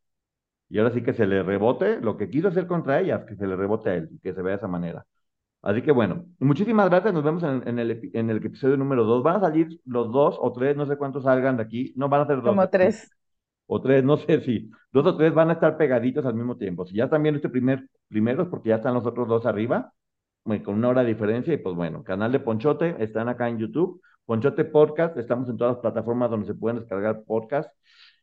Y 0.70 0.78
ahora 0.78 0.92
sí 0.94 1.02
que 1.02 1.14
se 1.14 1.26
le 1.26 1.42
rebote 1.42 2.00
lo 2.00 2.16
que 2.18 2.30
quiso 2.30 2.48
hacer 2.48 2.66
contra 2.68 3.00
ellas, 3.00 3.24
que 3.26 3.36
se 3.36 3.46
le 3.46 3.56
rebote 3.56 3.90
a 3.90 3.94
él, 3.96 4.10
que 4.22 4.34
se 4.34 4.42
vea 4.42 4.52
de 4.54 4.58
esa 4.58 4.68
manera. 4.68 5.06
Así 5.64 5.80
que 5.80 5.92
bueno, 5.92 6.26
muchísimas 6.40 6.90
gracias, 6.90 7.14
nos 7.14 7.24
vemos 7.24 7.42
en, 7.42 7.66
en 7.66 7.78
el, 7.78 8.10
en 8.12 8.28
el 8.28 8.36
episodio 8.36 8.76
número 8.76 9.04
dos. 9.04 9.22
Van 9.22 9.36
a 9.36 9.40
salir 9.40 9.80
los 9.86 10.12
dos 10.12 10.36
o 10.38 10.52
tres, 10.52 10.76
no 10.76 10.84
sé 10.84 10.98
cuántos 10.98 11.24
salgan 11.24 11.56
de 11.56 11.62
aquí, 11.62 11.94
no 11.96 12.10
van 12.10 12.20
a 12.20 12.26
ser 12.26 12.36
dos 12.42 12.44
Como 12.44 12.68
tres. 12.68 13.10
o 13.66 13.80
tres, 13.80 14.04
no 14.04 14.18
sé 14.18 14.42
si 14.42 14.70
dos 14.92 15.06
o 15.06 15.16
tres 15.16 15.32
van 15.32 15.48
a 15.48 15.54
estar 15.54 15.78
pegaditos 15.78 16.26
al 16.26 16.34
mismo 16.34 16.58
tiempo. 16.58 16.84
Si 16.84 16.94
ya 16.94 17.04
están 17.04 17.22
viendo 17.22 17.36
este 17.38 17.48
primer, 17.48 17.88
primero 18.08 18.42
es 18.42 18.48
porque 18.50 18.68
ya 18.68 18.74
están 18.76 18.92
los 18.92 19.06
otros 19.06 19.26
dos 19.26 19.46
arriba, 19.46 19.90
con 20.44 20.74
una 20.74 20.90
hora 20.90 21.02
de 21.02 21.08
diferencia, 21.08 21.54
y 21.54 21.56
pues 21.56 21.74
bueno, 21.74 22.04
canal 22.04 22.30
de 22.30 22.40
Ponchote, 22.40 22.96
están 23.02 23.30
acá 23.30 23.48
en 23.48 23.56
YouTube, 23.56 24.02
Ponchote 24.26 24.66
Podcast, 24.66 25.16
estamos 25.16 25.48
en 25.48 25.56
todas 25.56 25.76
las 25.76 25.80
plataformas 25.80 26.30
donde 26.30 26.46
se 26.46 26.54
pueden 26.54 26.78
descargar 26.80 27.22
podcasts, 27.24 27.72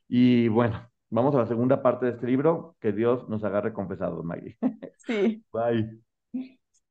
y 0.08 0.48
bueno, 0.48 0.88
vamos 1.10 1.34
a 1.34 1.39
la 1.39 1.48
segunda 1.48 1.82
parte 1.82 2.06
de 2.06 2.12
este 2.12 2.28
libro, 2.28 2.76
que 2.80 2.92
Dios 2.92 3.28
nos 3.30 3.44
agarre 3.44 3.74
confesados, 3.74 4.24
Maggie. 4.24 4.60
Sí. 4.98 5.44
Bye. 5.52 6.11